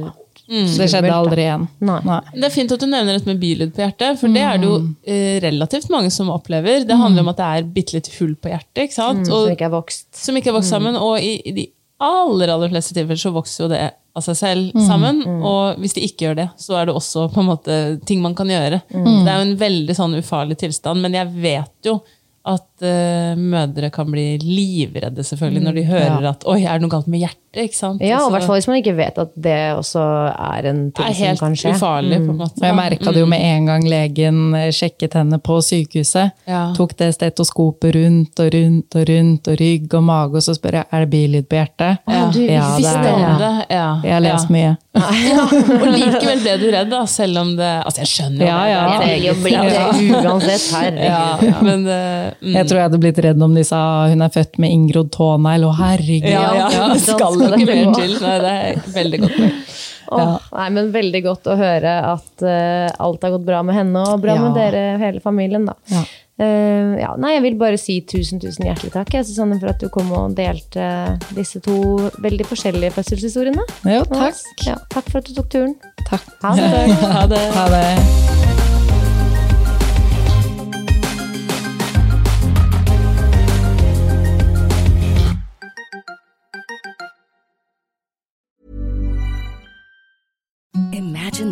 Så 0.48 0.78
det 0.80 0.86
skjedde 0.88 1.10
aldri 1.12 1.42
igjen. 1.44 1.64
Nei. 1.84 1.98
Nei. 2.08 2.20
Det 2.32 2.44
er 2.48 2.52
fint 2.54 2.70
at 2.72 2.80
du 2.80 2.86
nevner 2.88 3.18
dette 3.18 3.28
med 3.28 3.40
bilyd 3.40 3.74
på 3.76 3.82
hjertet, 3.84 4.16
for 4.20 4.32
det 4.32 4.44
er 4.48 4.56
det 4.60 4.64
jo 4.70 4.76
eh, 5.04 5.40
relativt 5.44 5.90
mange 5.92 6.08
som 6.14 6.30
opplever. 6.32 6.86
Det 6.88 6.96
handler 6.96 7.20
om 7.24 7.28
at 7.34 7.36
det 7.40 7.48
er 7.58 7.66
bitte 7.74 7.96
litt 7.98 8.08
hull 8.16 8.32
på 8.40 8.48
hjertet, 8.54 8.86
ikke 8.86 8.96
sant? 8.96 9.26
Som 9.28 9.42
Og, 9.42 9.50
ikke 9.52 9.66
er 9.68 9.74
vokst. 9.76 10.06
som 10.16 10.36
ikke 10.40 10.48
er 10.48 10.56
vokst 10.56 10.72
sammen. 10.72 10.96
Og 10.96 11.20
i, 11.20 11.34
i 11.48 11.52
de 11.52 11.66
aller 12.00 12.48
aller 12.54 12.72
fleste 12.72 12.94
tilfeller 12.96 13.20
så 13.20 13.32
vokser 13.34 13.64
jo 13.66 13.68
det 13.74 13.82
av 14.18 14.26
seg 14.26 14.36
selv 14.38 14.84
sammen. 14.84 15.22
Og 15.38 15.80
hvis 15.82 15.96
de 15.96 16.04
ikke 16.06 16.28
gjør 16.28 16.38
det, 16.42 16.48
så 16.60 16.76
er 16.80 16.88
det 16.88 16.96
også 16.98 17.28
på 17.32 17.42
en 17.42 17.50
måte 17.52 17.78
ting 18.08 18.20
man 18.24 18.36
kan 18.38 18.50
gjøre. 18.50 18.82
Det 18.90 19.24
er 19.24 19.40
jo 19.40 19.48
en 19.48 19.58
veldig 19.62 19.98
sånn 19.98 20.18
ufarlig 20.18 20.58
tilstand, 20.60 21.02
men 21.04 21.16
jeg 21.16 21.32
vet 21.38 21.90
jo 21.90 21.98
at 22.48 22.84
uh, 22.84 23.34
mødre 23.38 23.90
kan 23.94 24.08
bli 24.12 24.38
livredde 24.42 25.24
selvfølgelig 25.26 25.62
når 25.66 25.76
de 25.80 25.84
hører 25.90 26.28
at 26.32 26.46
oi, 26.48 26.62
er 26.64 26.78
det 26.78 26.86
noe 26.86 26.94
galt 26.96 27.08
med 27.10 27.20
hjertet? 27.24 27.44
ikke 27.58 27.74
sant? 27.74 28.02
Ja, 28.04 28.18
og 28.22 28.28
i 28.28 28.32
hvert 28.36 28.44
fall 28.46 28.58
hvis 28.58 28.66
man 28.68 28.76
ikke 28.78 28.92
vet 28.94 29.16
at 29.18 29.30
det 29.34 29.54
også 29.74 29.98
er 30.30 30.66
en 30.68 30.82
ting 30.94 31.06
er 31.08 31.14
som 31.16 31.24
helt 31.26 31.40
kan 31.40 31.54
skje. 31.58 31.70
ufarlig. 31.74 32.18
på 32.22 32.30
en 32.34 32.38
måte. 32.38 32.60
Og 32.60 32.66
jeg 32.68 32.76
merka 32.76 33.14
det 33.16 33.22
jo 33.24 33.26
med 33.32 33.40
en 33.42 33.64
gang 33.66 33.86
legen 33.88 34.42
eh, 34.54 34.68
sjekket 34.76 35.16
henne 35.18 35.38
på 35.42 35.56
sykehuset. 35.64 36.36
Ja. 36.46 36.60
Tok 36.76 36.92
det 37.00 37.08
stetoskopet 37.16 37.96
rundt 37.96 38.42
og 38.44 38.52
rundt 38.54 38.98
og 39.00 39.08
rundt, 39.10 39.48
og 39.48 39.56
rygg 39.58 39.96
og 39.98 40.04
mage, 40.06 40.36
og 40.38 40.44
så 40.44 40.54
spør 40.54 40.78
jeg 40.78 40.86
er 40.92 41.06
det 41.06 41.10
bilyd 41.16 41.48
på 41.50 41.58
hjertet. 41.58 42.04
Ja, 42.06 42.20
du 42.36 42.38
Ja, 42.44 42.68
visste 42.76 43.02
det 43.02 43.16
er 43.16 43.42
det. 43.42 43.50
ja. 43.74 43.88
Jeg 44.04 44.14
har 44.18 44.24
lest 44.28 44.52
ja. 44.52 44.54
mye. 44.58 44.76
Ja, 45.28 45.42
og 45.78 45.84
likevel 45.94 46.40
ble 46.42 46.54
du 46.58 46.64
redd, 46.74 46.88
da, 46.90 47.04
selv 47.06 47.38
om 47.38 47.52
det 47.58 47.68
Altså, 47.86 48.00
jeg 48.02 48.10
skjønner 48.12 48.40
jo 48.42 48.48
Ja, 48.48 48.56
det. 48.60 48.70
ja. 48.70 48.84
det 48.98 49.08
Jeg 49.08 49.52
Ja. 49.52 49.90
det 49.92 50.22
uansett. 50.26 50.64
Herregud. 50.74 51.48
Ja, 51.48 51.60
men 51.62 51.86
eh, 51.86 52.32
mm. 52.40 52.54
Jeg 52.54 52.68
tror 52.68 52.78
jeg 52.80 52.86
hadde 52.88 53.00
blitt 53.02 53.18
redd 53.24 53.42
om 53.42 53.54
de 53.56 53.64
sa 53.66 53.80
hun 54.10 54.22
er 54.24 54.32
født 54.34 54.58
med 54.62 54.70
inngrodd 54.74 55.10
tånegl, 55.14 55.66
å 55.68 55.72
herregud. 55.78 56.30
ja, 56.30 56.46
ja, 56.58 56.68
Ja, 56.78 56.86
det 56.94 57.02
skal 57.06 57.38
det 57.40 57.50
ikke 57.58 57.66
mer 57.74 57.92
til. 57.98 58.14
Nei, 58.22 58.36
det 58.44 58.54
er 58.58 58.94
veldig 58.94 59.20
godt. 59.26 59.42
Oh, 60.08 60.38
nei, 60.56 60.68
men 60.72 60.86
Veldig 60.94 61.20
godt 61.26 61.50
å 61.52 61.56
høre 61.60 61.90
at 62.14 62.40
uh, 62.40 62.86
alt 63.04 63.26
har 63.26 63.34
gått 63.34 63.44
bra 63.44 63.58
med 63.66 63.76
henne 63.76 64.06
og 64.08 64.22
bra 64.24 64.38
Ja. 64.38 64.46
med 64.46 64.56
dere, 64.56 64.86
hele 65.02 65.20
familien. 65.20 65.66
da. 65.68 65.74
Ja. 65.92 66.06
Uh, 66.38 66.94
ja, 67.00 67.10
nei, 67.18 67.32
jeg 67.34 67.42
vil 67.48 67.56
bare 67.58 67.76
si 67.82 67.96
tusen 68.06 68.38
tusen 68.40 68.64
hjertelig 68.68 68.92
takk 68.94 69.10
jeg, 69.16 69.26
Susanne, 69.26 69.58
for 69.58 69.72
at 69.72 69.82
du 69.82 69.88
kom 69.92 70.08
og 70.14 70.36
delte 70.38 70.86
disse 71.34 71.58
to 71.60 71.76
veldig 72.22 72.46
forskjellige 72.46 72.94
fødselshistoriene. 72.94 73.66
Jo, 73.90 74.04
takk. 74.14 74.40
Ja, 74.70 74.78
takk 74.94 75.10
for 75.10 75.18
at 75.20 75.28
du 75.28 75.34
tok 75.42 75.50
turen. 75.52 75.76
Takk. 76.08 76.24
Ha 76.46 76.54
det. 76.56 76.72
Ha 77.18 77.26
det. 77.34 77.44
Ha 77.58 77.68
det. 77.74 78.27